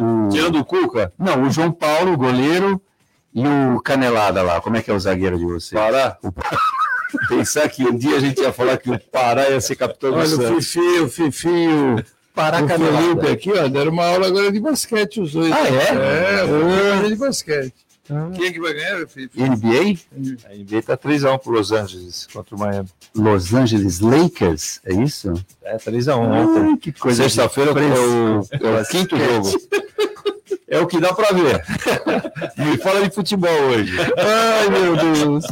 o, 0.00 0.26
o. 0.26 0.28
Tirando 0.28 0.58
o 0.58 0.64
Cuca? 0.64 1.12
Não, 1.18 1.42
o 1.42 1.50
João 1.50 1.70
Paulo, 1.70 2.12
o 2.12 2.16
goleiro, 2.16 2.80
e 3.34 3.44
o 3.46 3.80
Canelada 3.80 4.42
lá. 4.42 4.60
Como 4.60 4.76
é 4.76 4.82
que 4.82 4.90
é 4.90 4.94
o 4.94 5.00
zagueiro 5.00 5.36
de 5.36 5.44
vocês? 5.44 5.80
Pará? 5.80 6.16
Pensar 7.28 7.68
que 7.68 7.84
um 7.84 7.96
dia 7.96 8.16
a 8.16 8.20
gente 8.20 8.40
ia 8.40 8.52
falar 8.52 8.76
que 8.76 8.90
o 8.90 8.98
Pará 8.98 9.48
ia 9.50 9.60
ser 9.60 9.76
capitão 9.76 10.10
do 10.10 10.16
Olha, 10.16 10.26
o 10.26 10.30
Santos. 10.30 10.66
Fifi, 10.66 11.00
o 11.00 11.08
Fifi, 11.08 11.48
o, 11.48 12.04
Pará 12.34 12.62
o. 12.62 12.68
Felipe 12.68 13.26
aqui, 13.28 13.52
ó, 13.52 13.68
deram 13.68 13.92
uma 13.92 14.06
aula 14.06 14.26
agora 14.26 14.50
de 14.50 14.60
basquete, 14.60 15.20
os 15.20 15.32
dois. 15.32 15.52
Ah, 15.52 15.68
é? 15.68 16.40
É, 16.40 16.46
vou 16.46 16.70
fazer 16.70 17.08
de 17.08 17.16
basquete. 17.16 17.74
Quem 18.34 18.48
é 18.48 18.52
que 18.52 18.60
vai 18.60 18.74
ganhar, 18.74 19.06
Fifi? 19.08 19.40
NBA? 19.40 19.98
A 20.44 20.54
NBA 20.54 20.82
tá 20.82 20.96
3x1 20.96 21.38
pro 21.38 21.52
Los 21.52 21.72
Angeles 21.72 22.28
contra 22.30 22.54
o 22.54 22.58
Miami. 22.58 22.88
Los 23.14 23.54
Angeles 23.54 24.00
Lakers, 24.00 24.80
é 24.84 24.92
isso? 24.92 25.32
É 25.62 25.76
3x1 25.78 26.18
ontem. 26.18 26.70
Ai, 26.70 26.76
que 26.76 26.92
coisa 26.92 27.22
Sexta-feira 27.22 27.70
é 27.70 27.74
o, 27.74 28.40
é 28.50 28.82
o 28.82 28.86
quinto 28.86 29.16
jogo. 29.16 29.48
É 30.74 30.80
o 30.80 30.88
que 30.88 30.98
dá 30.98 31.14
pra 31.14 31.30
ver. 31.30 31.64
Me 32.58 32.76
fala 32.78 33.08
de 33.08 33.14
futebol 33.14 33.48
hoje. 33.48 33.96
Ai, 34.18 34.68
meu 34.68 34.96
Deus. 34.96 35.44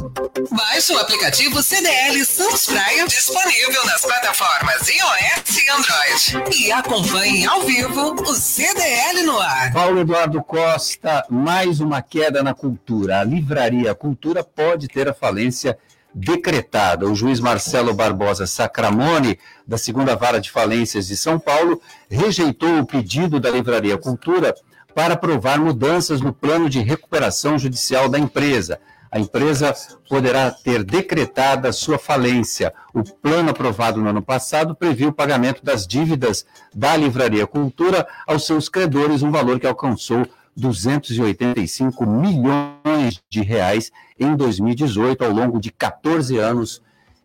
Baixe 0.50 0.92
o 0.92 0.98
aplicativo 0.98 1.62
CDL 1.62 2.24
Santos 2.24 2.66
Praia, 2.66 3.06
disponível 3.06 3.86
nas 3.86 4.00
plataformas 4.00 4.88
iOS 4.88 5.58
e 5.58 5.70
Android. 5.70 6.58
E 6.58 6.72
acompanhe 6.72 7.46
ao 7.46 7.60
vivo 7.60 8.14
o 8.20 8.34
CDL 8.34 9.22
no 9.22 9.38
ar. 9.38 9.72
Paulo 9.72 10.00
Eduardo 10.00 10.42
Costa, 10.42 11.24
mais 11.30 11.78
uma 11.78 12.02
queda 12.02 12.42
na 12.42 12.52
cultura. 12.52 13.20
A 13.20 13.24
livraria 13.24 13.94
Cultura 13.94 14.42
pode 14.42 14.88
ter 14.88 15.08
a 15.08 15.14
falência 15.14 15.78
decretada. 16.12 17.06
O 17.06 17.14
juiz 17.14 17.38
Marcelo 17.38 17.94
Barbosa 17.94 18.44
Sacramone, 18.44 19.38
da 19.64 19.78
segunda 19.78 20.16
vara 20.16 20.40
de 20.40 20.50
falências 20.50 21.06
de 21.06 21.16
São 21.16 21.38
Paulo, 21.38 21.80
rejeitou 22.10 22.80
o 22.80 22.86
pedido 22.86 23.38
da 23.38 23.50
livraria 23.50 23.96
Cultura 23.96 24.52
para 24.94 25.14
aprovar 25.14 25.58
mudanças 25.58 26.20
no 26.20 26.32
plano 26.32 26.68
de 26.68 26.80
recuperação 26.80 27.58
judicial 27.58 28.08
da 28.08 28.18
empresa. 28.18 28.78
A 29.10 29.20
empresa 29.20 29.74
poderá 30.08 30.50
ter 30.50 30.82
decretada 30.82 31.70
sua 31.70 31.98
falência. 31.98 32.72
O 32.94 33.02
plano 33.02 33.50
aprovado 33.50 34.00
no 34.00 34.08
ano 34.08 34.22
passado 34.22 34.74
previu 34.74 35.10
o 35.10 35.12
pagamento 35.12 35.62
das 35.62 35.86
dívidas 35.86 36.46
da 36.74 36.96
Livraria 36.96 37.46
Cultura 37.46 38.08
aos 38.26 38.46
seus 38.46 38.70
credores, 38.70 39.22
um 39.22 39.30
valor 39.30 39.60
que 39.60 39.66
alcançou 39.66 40.26
285 40.56 42.06
milhões 42.06 43.22
de 43.28 43.42
reais 43.42 43.92
em 44.18 44.34
2018, 44.34 45.24
ao 45.24 45.30
longo 45.30 45.60
de 45.60 45.70
14 45.70 46.38
anos. 46.38 46.80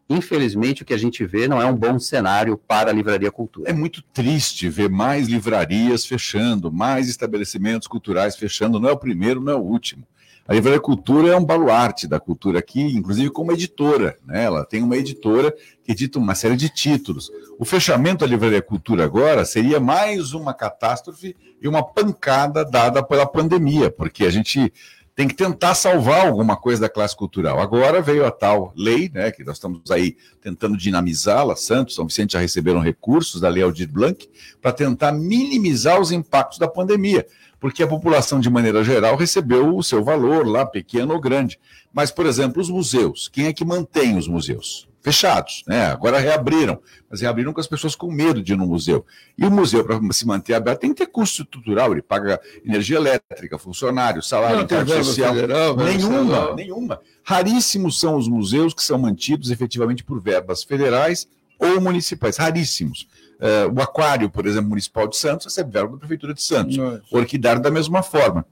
Infelizmente, 0.09 0.83
o 0.83 0.85
que 0.85 0.93
a 0.93 0.97
gente 0.97 1.25
vê 1.25 1.47
não 1.47 1.61
é 1.61 1.65
um 1.65 1.75
bom 1.75 1.99
cenário 1.99 2.57
para 2.57 2.89
a 2.89 2.93
Livraria 2.93 3.31
Cultura. 3.31 3.69
É 3.69 3.73
muito 3.73 4.01
triste 4.01 4.69
ver 4.69 4.89
mais 4.89 5.27
livrarias 5.27 6.05
fechando, 6.05 6.71
mais 6.71 7.09
estabelecimentos 7.09 7.87
culturais 7.87 8.35
fechando. 8.37 8.79
Não 8.79 8.87
é 8.87 8.93
o 8.93 8.97
primeiro, 8.97 9.41
não 9.41 9.51
é 9.51 9.55
o 9.55 9.61
último. 9.61 10.07
A 10.47 10.53
Livraria 10.53 10.79
Cultura 10.79 11.33
é 11.33 11.35
um 11.35 11.43
baluarte 11.43 12.07
da 12.07 12.21
cultura 12.21 12.59
aqui, 12.59 12.81
inclusive 12.81 13.29
como 13.29 13.51
editora. 13.51 14.17
Né? 14.25 14.45
Ela 14.45 14.63
tem 14.63 14.81
uma 14.81 14.95
editora 14.95 15.53
que 15.83 15.91
edita 15.91 16.17
uma 16.17 16.35
série 16.35 16.55
de 16.55 16.69
títulos. 16.69 17.29
O 17.59 17.65
fechamento 17.65 18.19
da 18.19 18.27
Livraria 18.27 18.61
Cultura 18.61 19.03
agora 19.03 19.43
seria 19.43 19.77
mais 19.77 20.31
uma 20.31 20.53
catástrofe 20.53 21.35
e 21.61 21.67
uma 21.67 21.83
pancada 21.83 22.63
dada 22.63 23.03
pela 23.03 23.25
pandemia, 23.25 23.91
porque 23.91 24.23
a 24.25 24.29
gente 24.29 24.71
tem 25.17 25.27
que 25.27 25.33
tentar 25.33 25.73
salvar 25.73 26.27
alguma 26.27 26.55
coisa 26.55 26.81
da 26.81 26.87
classe 26.87 27.15
cultural. 27.15 27.59
Agora 27.59 28.03
veio 28.03 28.23
a 28.23 28.29
tal 28.29 28.71
lei, 28.75 29.09
né, 29.11 29.31
que 29.31 29.43
nós 29.43 29.55
estamos 29.55 29.89
aí 29.89 30.15
tentando 30.39 30.77
dinamizá-la, 30.77 31.55
Santos, 31.55 31.95
São 31.95 32.05
Vicente 32.05 32.33
já 32.33 32.39
receberam 32.39 32.79
recursos 32.79 33.41
da 33.41 33.49
Lei 33.49 33.63
Aldir 33.63 33.91
Blanc, 33.91 34.29
para 34.61 34.71
tentar 34.71 35.11
minimizar 35.11 35.99
os 35.99 36.11
impactos 36.11 36.59
da 36.59 36.67
pandemia, 36.67 37.25
porque 37.59 37.81
a 37.81 37.87
população, 37.87 38.39
de 38.39 38.47
maneira 38.47 38.83
geral, 38.83 39.15
recebeu 39.15 39.75
o 39.75 39.81
seu 39.81 40.03
valor 40.03 40.45
lá, 40.45 40.63
pequeno 40.67 41.15
ou 41.15 41.19
grande. 41.19 41.59
Mas, 41.91 42.11
por 42.11 42.27
exemplo, 42.27 42.61
os 42.61 42.69
museus, 42.69 43.27
quem 43.27 43.47
é 43.47 43.53
que 43.53 43.65
mantém 43.65 44.19
os 44.19 44.27
museus? 44.27 44.87
Fechados, 45.07 45.63
né? 45.65 45.85
Agora 45.85 46.19
reabriram, 46.19 46.81
mas 47.09 47.21
reabriram 47.21 47.53
com 47.53 47.61
as 47.61 47.67
pessoas 47.67 47.95
com 47.95 48.11
medo 48.11 48.43
de 48.43 48.51
ir 48.51 48.57
no 48.57 48.67
museu. 48.67 49.05
E 49.37 49.45
o 49.45 49.49
museu, 49.49 49.85
para 49.85 49.97
se 50.11 50.27
manter 50.27 50.53
aberto, 50.53 50.81
tem 50.81 50.89
que 50.93 50.97
ter 50.97 51.09
custo 51.09 51.43
estrutural, 51.43 51.93
ele 51.93 52.01
paga 52.01 52.37
energia 52.65 52.97
elétrica, 52.97 53.57
funcionário, 53.57 54.21
salário, 54.21 54.57
Não 54.57 54.67
tem 54.67 54.85
social. 54.85 55.33
federal, 55.33 55.77
nenhuma, 55.77 56.21
estadual. 56.23 56.55
nenhuma. 56.55 56.99
Raríssimos 57.23 57.97
são 57.97 58.17
os 58.17 58.27
museus 58.27 58.73
que 58.73 58.83
são 58.83 58.97
mantidos 58.97 59.49
efetivamente 59.49 60.03
por 60.03 60.21
verbas 60.21 60.63
federais 60.63 61.25
ou 61.57 61.79
municipais, 61.79 62.35
raríssimos. 62.35 63.07
Eh, 63.39 63.65
o 63.67 63.81
Aquário, 63.81 64.29
por 64.29 64.45
exemplo, 64.45 64.69
Municipal 64.69 65.07
de 65.07 65.15
Santos, 65.15 65.45
recebe 65.45 65.71
verba 65.71 65.93
da 65.93 65.97
Prefeitura 65.99 66.33
de 66.33 66.43
Santos. 66.43 66.75
Nossa. 66.75 67.01
O 67.09 67.17
Orquidário 67.17 67.61
da 67.61 67.71
mesma 67.71 68.03
forma. 68.03 68.45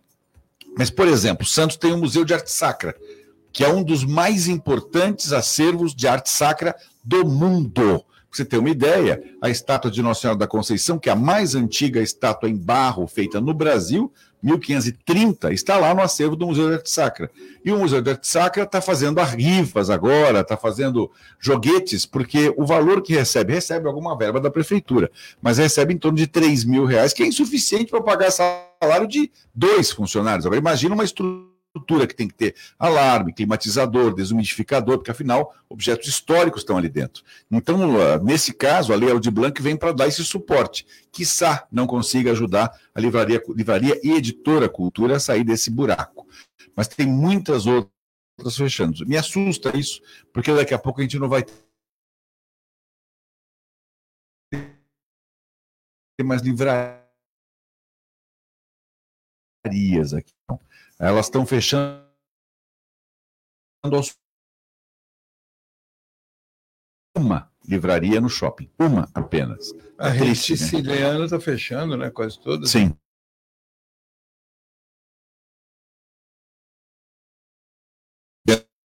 Mas, 0.78 0.90
por 0.90 1.08
exemplo, 1.08 1.46
Santos 1.46 1.76
tem 1.76 1.92
um 1.94 1.98
Museu 1.98 2.24
de 2.24 2.34
Arte 2.34 2.52
Sacra, 2.52 2.96
que 3.56 3.64
é 3.64 3.70
um 3.70 3.82
dos 3.82 4.04
mais 4.04 4.50
importantes 4.50 5.32
acervos 5.32 5.96
de 5.96 6.10
arte 6.10 6.30
sacra 6.30 6.76
do 7.02 7.26
mundo. 7.26 8.00
Pra 8.00 8.04
você 8.30 8.44
ter 8.44 8.58
uma 8.58 8.70
ideia, 8.70 9.24
a 9.42 9.50
estátua 9.50 9.90
de 9.90 10.02
Nossa 10.02 10.20
Senhora 10.20 10.38
da 10.38 10.46
Conceição, 10.46 11.00
que 11.00 11.08
é 11.08 11.14
a 11.14 11.16
mais 11.16 11.56
antiga 11.56 12.02
estátua 12.02 12.50
em 12.50 12.58
barro 12.58 13.08
feita 13.08 13.40
no 13.40 13.54
Brasil, 13.54 14.12
1530, 14.44 15.54
está 15.54 15.78
lá 15.78 15.96
no 15.96 16.02
acervo 16.02 16.36
do 16.36 16.48
Museu 16.48 16.68
de 16.68 16.74
Arte 16.76 16.90
Sacra. 16.90 17.32
E 17.64 17.72
o 17.72 17.80
Museu 17.80 18.02
de 18.02 18.10
Arte 18.10 18.28
Sacra 18.28 18.64
está 18.64 18.82
fazendo 18.82 19.22
rifas 19.24 19.90
agora, 19.90 20.42
está 20.42 20.58
fazendo 20.58 21.10
joguetes, 21.40 22.06
porque 22.06 22.54
o 22.58 22.66
valor 22.66 23.02
que 23.02 23.14
recebe, 23.14 23.54
recebe 23.54 23.88
alguma 23.88 24.18
verba 24.18 24.42
da 24.42 24.52
prefeitura, 24.52 25.10
mas 25.42 25.60
recebe 25.60 25.94
em 25.94 25.98
torno 25.98 26.18
de 26.18 26.28
3 26.28 26.66
mil 26.66 26.84
reais, 26.84 27.14
que 27.14 27.24
é 27.24 27.26
insuficiente 27.26 27.90
para 27.90 28.02
pagar 28.04 28.32
salário 28.32 29.08
de 29.08 29.32
dois 29.54 29.92
funcionários. 29.92 30.46
Agora, 30.46 30.60
imagina 30.60 30.94
uma 30.94 31.06
estrutura 31.06 31.55
que 31.82 32.16
tem 32.16 32.28
que 32.28 32.34
ter 32.34 32.56
alarme, 32.80 33.34
climatizador, 33.34 34.14
desumidificador, 34.14 34.98
porque 34.98 35.12
afinal 35.12 35.54
objetos 35.70 36.08
históricos 36.08 36.62
estão 36.62 36.78
ali 36.78 36.90
dentro. 36.90 37.24
Então, 37.52 38.00
ah, 38.00 38.18
nesse 38.20 38.54
caso, 38.54 38.94
a 38.94 38.96
Lei 38.96 39.12
Aldir 39.12 39.32
Blanc 39.32 39.62
vem 39.62 39.76
para 39.76 39.92
dar 39.92 40.08
esse 40.08 40.24
suporte. 40.24 40.86
Quiçá 41.12 41.68
não 41.72 41.86
consiga 41.86 42.32
ajudar 42.32 42.72
a 42.94 43.00
livraria, 43.00 43.42
livraria 43.50 44.00
e 44.04 44.12
editora 44.12 44.70
cultura 44.70 45.18
a 45.18 45.20
sair 45.20 45.44
desse 45.44 45.70
buraco. 45.70 46.28
Mas 46.76 46.88
tem 46.88 47.08
muitas 47.08 47.66
outras 47.66 48.56
fechando. 48.56 49.06
Me 49.06 49.18
assusta 49.18 49.76
isso, 49.78 50.02
porque 50.34 50.54
daqui 50.54 50.74
a 50.74 50.80
pouco 50.80 51.00
a 51.00 51.04
gente 51.04 51.20
não 51.20 51.30
vai 51.30 51.44
ter 56.18 56.24
mais 56.24 56.42
livrarias 59.70 60.14
aqui. 60.14 60.34
não. 60.50 60.60
Elas 61.00 61.26
estão 61.26 61.46
fechando 61.46 62.06
aos 63.84 64.16
uma 67.18 67.50
livraria 67.68 68.20
no 68.20 68.30
shopping, 68.30 68.70
uma 68.78 69.10
apenas. 69.14 69.72
A 69.98 70.10
É 70.10 70.12
rede 70.12 70.30
né? 70.30 70.36
siciliana 70.36 71.26
está 71.26 71.40
fechando, 71.40 71.96
né? 71.98 72.10
Quase 72.10 72.40
todas. 72.40 72.70
Sim. 72.70 72.96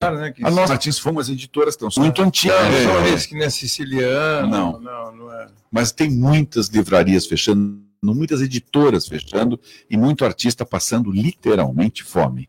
Né, 0.01 0.31
que 0.33 0.45
A 0.45 0.51
nossa 0.51 0.75
Martins 0.75 1.05
editoras 1.29 1.75
estão 1.75 1.89
muito 1.97 2.23
antigas. 2.23 2.57
Não, 2.57 3.01
É. 3.01 3.11
esse 3.11 3.29
que 3.29 3.35
não 3.37 3.45
é 3.45 3.51
siciliano. 3.51 4.49
Não. 4.49 4.81
não, 4.81 5.17
não 5.17 5.33
é. 5.33 5.49
mas 5.73 5.91
tem 5.91 6.09
muitas 6.09 6.69
livrarias 6.69 7.27
fechando, 7.27 7.85
muitas 8.03 8.41
editoras 8.41 9.07
fechando 9.07 9.59
e 9.91 9.97
muito 9.97 10.25
artista 10.25 10.65
passando 10.65 11.11
literalmente 11.11 12.03
fome. 12.05 12.49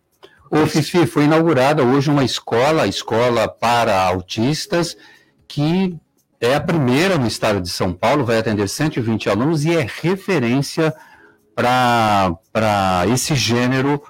Ô, 0.51 0.65
Fifi, 0.65 1.05
foi 1.05 1.25
inaugurada 1.25 1.83
hoje 1.83 2.09
uma 2.09 2.23
escola, 2.23 2.83
a 2.83 2.87
escola 2.87 3.47
para 3.47 4.01
autistas, 4.03 4.97
que 5.47 5.95
é 6.41 6.55
a 6.55 6.61
primeira 6.61 7.17
no 7.17 7.27
estado 7.27 7.61
de 7.61 7.69
São 7.69 7.93
Paulo, 7.93 8.25
vai 8.25 8.37
atender 8.39 8.67
120 8.67 9.29
alunos 9.29 9.63
e 9.65 9.75
é 9.75 9.85
referência 10.01 10.93
para 11.55 13.05
esse 13.13 13.35
gênero, 13.35 14.01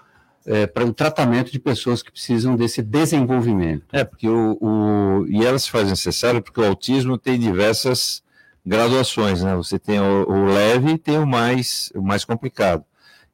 é, 0.45 0.65
para 0.67 0.85
o 0.85 0.93
tratamento 0.93 1.51
de 1.51 1.59
pessoas 1.59 2.01
que 2.01 2.11
precisam 2.11 2.55
desse 2.55 2.81
desenvolvimento. 2.81 3.85
É, 3.91 4.03
porque 4.03 4.27
o, 4.29 4.57
o- 4.61 5.27
E 5.27 5.45
ela 5.45 5.59
se 5.59 5.69
faz 5.69 5.89
necessário 5.89 6.41
porque 6.41 6.61
o 6.61 6.65
autismo 6.65 7.17
tem 7.17 7.39
diversas 7.39 8.23
graduações, 8.70 9.41
né? 9.41 9.55
Você 9.55 9.80
tem 9.80 9.99
o, 9.99 10.30
o 10.30 10.45
leve 10.45 10.91
e 10.91 10.97
tem 10.97 11.17
o 11.17 11.26
mais, 11.26 11.91
o 11.95 12.01
mais 12.03 12.24
complicado. 12.24 12.86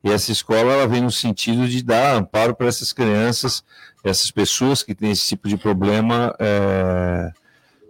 E 0.02 0.10
essa 0.10 0.32
escola 0.32 0.72
ela 0.72 0.88
vem 0.88 1.02
no 1.02 1.12
sentido 1.12 1.68
de 1.68 1.84
dar 1.84 2.16
amparo 2.16 2.56
para 2.56 2.68
essas 2.68 2.94
crianças, 2.94 3.64
essas 4.04 4.32
pessoas 4.32 4.82
que 4.82 4.96
têm 4.96 5.12
esse 5.12 5.28
tipo 5.28 5.50
de 5.50 5.58
problema, 5.58 6.34
é, 6.40 7.32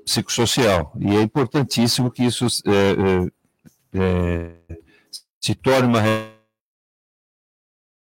psicossocial. 0.03 0.91
E 0.99 1.15
é 1.15 1.21
importantíssimo 1.21 2.09
que 2.09 2.23
isso 2.23 2.47
é, 2.65 3.29
é, 3.93 4.51
se 5.39 5.53
torne 5.53 5.87
uma 5.87 6.01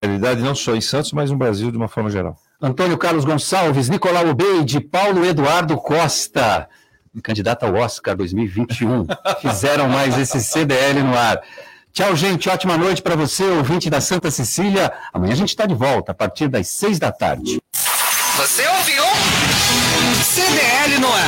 realidade 0.01 0.41
não 0.41 0.55
só 0.55 0.77
em 0.77 0.81
Santos, 0.81 1.13
mas 1.13 1.31
no 1.31 1.37
Brasil 1.37 1.71
de 1.71 1.77
uma 1.77 1.89
forma 1.89 2.11
geral. 2.11 2.37
Antônio 2.61 2.97
Carlos 2.97 3.25
Gonçalves, 3.25 3.89
Nicolau 3.89 4.29
Obeide, 4.29 4.79
Paulo 4.79 5.25
Eduardo 5.25 5.77
Costa, 5.79 6.69
candidato 7.21 7.65
ao 7.65 7.75
Oscar 7.75 8.17
2021, 8.17 9.07
fizeram 9.41 9.89
mais 9.89 10.17
esse 10.19 10.41
CDL 10.41 11.03
no 11.03 11.17
ar. 11.17 11.41
Tchau, 11.93 12.17
gente. 12.17 12.49
Ótima 12.49 12.79
noite 12.79 13.03
para 13.03 13.15
você, 13.15 13.45
ouvinte 13.45 13.91
da 13.91 14.01
Santa 14.01 14.31
Cecília. 14.31 14.91
Amanhã 15.13 15.33
a 15.33 15.37
gente 15.37 15.51
está 15.51 15.67
de 15.67 15.75
volta 15.75 16.13
a 16.13 16.15
partir 16.15 16.49
das 16.49 16.69
seis 16.69 16.99
da 16.99 17.13
tarde. 17.13 17.61
Você 18.37 18.67
ouviu? 18.67 19.05
CDL 20.25 20.99
no 21.01 21.13
ar. 21.13 21.23